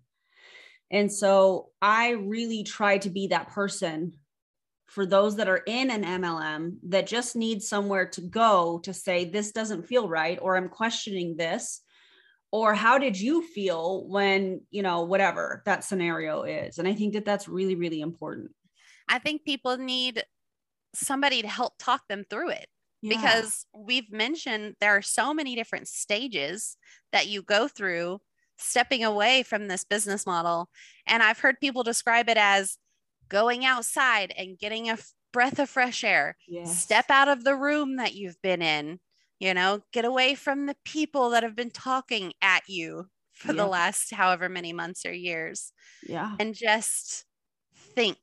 And 0.91 1.12
so 1.12 1.70
I 1.82 2.12
really 2.12 2.64
tried 2.64 3.04
to 3.04 3.10
be 3.10 3.28
that 3.28 3.50
person 3.50 4.14
for 4.88 5.06
those 5.06 5.36
that 5.36 5.50
are 5.50 5.64
in 5.66 5.91
an 5.91 6.04
MLM 6.04 6.78
that 6.84 7.08
just 7.08 7.36
need 7.36 7.62
somewhere 7.62 8.08
to 8.10 8.22
go 8.22 8.80
to 8.84 8.93
say, 8.93 9.26
this 9.26 9.52
doesn't 9.52 9.88
feel 9.88 10.08
right, 10.08 10.39
or 10.41 10.56
I'm 10.56 10.70
questioning 10.70 11.36
this, 11.36 11.82
or 12.52 12.74
how 12.74 12.98
did 12.98 13.20
you 13.20 13.41
feel 13.41 14.08
when 14.08 14.62
you 14.70 14.82
know 14.82 15.04
whatever 15.04 15.62
that 15.66 15.84
scenario 15.84 16.43
is? 16.43 16.78
And 16.78 16.88
i 16.88 16.93
think 16.93 17.14
that 17.14 17.26
that's 17.26 17.48
really 17.48 17.76
really 17.76 18.02
important. 18.02 18.52
I 19.10 19.20
think 19.20 19.45
people 19.45 19.78
need 19.78 20.24
somebody 20.93 21.41
to 21.41 21.48
help 21.48 21.74
talk 21.80 22.02
them 22.08 22.26
through 22.30 22.50
it 22.50 22.68
yeah. 23.02 23.16
because 23.16 23.66
we've 23.74 24.12
mentioned 24.12 24.76
there 24.80 24.95
are 24.95 25.02
so 25.02 25.34
many 25.34 25.56
different 25.56 25.88
stages 25.88 26.78
that 27.12 27.28
you 27.28 27.41
go 27.41 27.68
through 27.68 28.20
stepping 28.58 29.04
away 29.04 29.43
from 29.43 29.68
this 29.68 29.84
business 29.84 30.26
model. 30.26 30.70
And 31.06 31.22
i've 31.22 31.39
heard 31.39 31.60
people 31.60 31.84
describe 31.84 32.30
it 32.30 32.38
as 32.38 32.78
going 33.30 33.66
outside 33.66 34.34
and 34.38 34.58
getting 34.58 34.89
a 34.89 34.98
breath 35.34 35.60
of 35.60 35.70
fresh 35.70 36.04
air. 36.04 36.38
Yes. 36.48 36.82
step 36.82 37.06
out 37.10 37.28
of 37.28 37.43
the 37.43 37.56
room 37.56 37.98
that 37.98 38.16
you've 38.16 38.41
been 38.41 38.62
in 38.62 39.00
you 39.40 39.54
know 39.54 39.82
get 39.92 40.06
away 40.06 40.36
from 40.36 40.66
the 40.66 40.76
people 40.84 41.30
that 41.32 41.44
have 41.44 41.56
been 41.56 41.72
talking 41.72 42.34
at 42.42 42.64
you 42.68 43.08
for 43.34 43.54
the 43.54 43.68
last 43.68 44.14
however 44.14 44.50
many 44.50 44.74
months 44.74 45.06
or 45.06 45.14
years 45.14 45.72
yeah. 46.08 46.36
and 46.40 46.56
just 46.56 47.26
think 47.96 48.18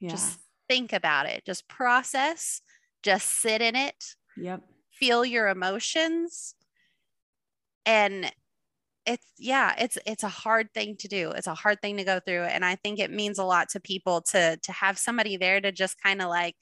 yeah. 0.00 0.10
just 0.10 0.38
think 0.68 0.92
about 0.92 1.26
it. 1.26 1.44
Just 1.44 1.68
process 1.68 2.60
just 3.02 3.40
sit 3.40 3.62
in 3.62 3.76
it 3.76 4.16
yep. 4.36 4.60
feel 4.92 5.24
your 5.24 5.48
emotions. 5.48 6.54
And 7.86 8.30
it's 9.06 9.26
yeah 9.38 9.74
it's 9.78 9.96
it's 10.04 10.24
a 10.24 10.28
hard 10.28 10.74
thing 10.74 10.96
to 10.98 11.08
do. 11.08 11.30
It's 11.30 11.46
a 11.46 11.54
hard 11.54 11.80
thing 11.80 11.96
to 11.96 12.04
go 12.04 12.20
through. 12.20 12.42
And 12.42 12.64
i 12.64 12.74
think 12.74 12.98
it 12.98 13.10
means 13.10 13.38
a 13.38 13.44
lot 13.44 13.70
to 13.70 13.80
people 13.80 14.20
to 14.32 14.58
to 14.62 14.72
have 14.72 14.98
somebody 14.98 15.36
there 15.36 15.60
to 15.60 15.72
just 15.72 16.00
kind 16.02 16.20
of 16.20 16.28
like 16.28 16.56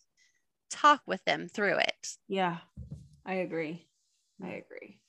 talk 0.70 1.00
with 1.06 1.24
them 1.24 1.48
through 1.48 1.78
it. 1.78 2.08
Yeah 2.28 2.58
i 3.26 3.34
agree 3.34 3.86
I 4.42 4.48
agree. 4.48 5.00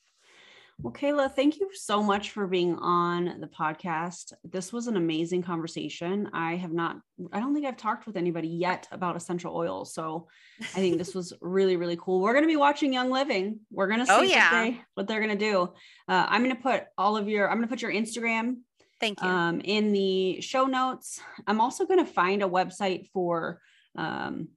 Well, 0.80 0.94
Kayla, 0.94 1.32
thank 1.32 1.60
you 1.60 1.72
so 1.74 2.04
much 2.04 2.32
for 2.32 2.46
being 2.46 2.76
on 2.76 3.42
the 3.42 3.48
podcast. 3.48 4.34
This 4.44 4.72
was 4.72 4.86
an 4.86 4.96
amazing 4.96 5.42
conversation. 5.42 6.30
I 6.34 6.56
have 6.56 6.72
not, 6.72 6.98
I 7.34 7.40
don't 7.40 7.56
think 7.56 7.66
I've 7.66 7.78
talked 7.78 8.06
with 8.06 8.16
anybody 8.16 8.48
yet 8.48 8.88
about 8.92 9.16
essential 9.16 9.56
oils. 9.56 9.96
So 9.96 10.28
I 10.62 10.66
think 10.80 11.00
this 11.00 11.16
was 11.16 11.34
really, 11.42 11.78
really 11.78 11.98
cool. 12.00 12.22
We're 12.22 12.34
going 12.34 12.44
to 12.44 12.48
be 12.48 12.58
watching 12.58 12.94
Young 12.94 13.10
Living. 13.10 13.62
We're 13.72 13.88
going 13.88 14.06
to 14.06 14.12
oh, 14.12 14.22
see 14.22 14.34
oh, 14.34 14.36
yeah. 14.36 14.52
what, 14.52 14.64
they, 14.64 14.82
what 14.94 15.08
they're 15.08 15.22
going 15.22 15.38
to 15.38 15.46
do. 15.52 15.64
Uh, 16.08 16.28
I'm 16.30 16.44
going 16.44 16.56
to 16.56 16.62
put 16.62 16.84
all 16.96 17.18
of 17.18 17.28
your, 17.28 17.50
I'm 17.50 17.58
going 17.58 17.68
to 17.68 17.72
put 17.72 17.82
your 17.82 17.92
Instagram. 17.92 18.58
Thank 19.00 19.22
you. 19.22 19.28
Um, 19.28 19.62
in 19.64 19.94
the 19.94 20.42
show 20.42 20.66
notes. 20.66 21.20
I'm 21.48 21.60
also 21.60 21.86
going 21.86 22.06
to 22.06 22.12
find 22.12 22.44
a 22.44 22.48
website 22.48 23.10
for 23.10 23.62
um, 23.96 24.50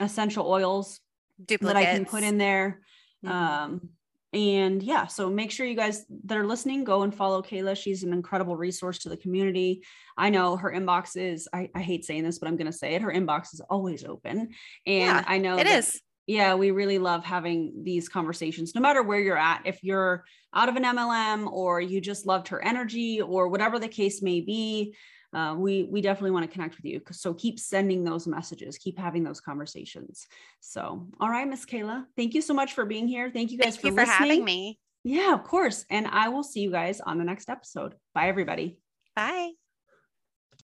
essential 0.00 0.48
oils 0.48 1.00
Duplicates. 1.46 1.84
that 1.84 1.90
I 1.90 1.94
can 1.94 2.04
put 2.04 2.22
in 2.22 2.38
there. 2.38 2.80
Mm-hmm. 3.24 3.34
Um, 3.34 3.88
and 4.34 4.82
yeah, 4.82 5.06
so 5.06 5.30
make 5.30 5.52
sure 5.52 5.64
you 5.64 5.76
guys 5.76 6.04
that 6.24 6.36
are 6.36 6.46
listening 6.46 6.82
go 6.82 7.02
and 7.02 7.14
follow 7.14 7.40
Kayla. 7.40 7.76
She's 7.76 8.02
an 8.02 8.12
incredible 8.12 8.56
resource 8.56 8.98
to 9.00 9.08
the 9.08 9.16
community. 9.16 9.84
I 10.16 10.30
know 10.30 10.56
her 10.56 10.72
inbox 10.72 11.16
is, 11.16 11.48
I, 11.52 11.70
I 11.72 11.80
hate 11.80 12.04
saying 12.04 12.24
this, 12.24 12.40
but 12.40 12.48
I'm 12.48 12.56
going 12.56 12.70
to 12.70 12.76
say 12.76 12.94
it. 12.94 13.02
Her 13.02 13.12
inbox 13.12 13.54
is 13.54 13.60
always 13.70 14.04
open. 14.04 14.38
And 14.38 14.48
yeah, 14.86 15.24
I 15.24 15.38
know 15.38 15.56
it 15.56 15.64
that, 15.64 15.78
is. 15.78 16.00
Yeah, 16.26 16.54
we 16.56 16.72
really 16.72 16.98
love 16.98 17.24
having 17.24 17.84
these 17.84 18.08
conversations, 18.08 18.74
no 18.74 18.80
matter 18.80 19.04
where 19.04 19.20
you're 19.20 19.38
at. 19.38 19.62
If 19.66 19.84
you're 19.84 20.24
out 20.52 20.68
of 20.68 20.74
an 20.74 20.84
MLM 20.84 21.46
or 21.46 21.80
you 21.80 22.00
just 22.00 22.26
loved 22.26 22.48
her 22.48 22.64
energy 22.64 23.20
or 23.20 23.48
whatever 23.48 23.78
the 23.78 23.88
case 23.88 24.20
may 24.20 24.40
be, 24.40 24.96
uh, 25.34 25.54
we 25.56 25.84
we 25.84 26.00
definitely 26.00 26.30
want 26.30 26.48
to 26.48 26.52
connect 26.52 26.76
with 26.76 26.84
you. 26.84 27.00
So 27.10 27.34
keep 27.34 27.58
sending 27.58 28.04
those 28.04 28.26
messages, 28.26 28.78
keep 28.78 28.98
having 28.98 29.24
those 29.24 29.40
conversations. 29.40 30.26
So, 30.60 31.08
all 31.20 31.28
right, 31.28 31.48
Miss 31.48 31.66
Kayla, 31.66 32.04
thank 32.16 32.34
you 32.34 32.42
so 32.42 32.54
much 32.54 32.72
for 32.72 32.84
being 32.84 33.08
here. 33.08 33.30
Thank 33.30 33.50
you 33.50 33.58
guys 33.58 33.74
thank 33.74 33.80
for, 33.80 33.86
you 33.88 33.92
for 33.92 34.00
listening. 34.00 34.30
having 34.30 34.44
me. 34.44 34.78
Yeah, 35.02 35.34
of 35.34 35.44
course. 35.44 35.84
And 35.90 36.06
I 36.06 36.28
will 36.30 36.44
see 36.44 36.60
you 36.60 36.70
guys 36.70 37.00
on 37.00 37.18
the 37.18 37.24
next 37.24 37.50
episode. 37.50 37.94
Bye, 38.14 38.28
everybody. 38.28 38.78
Bye. 39.14 39.52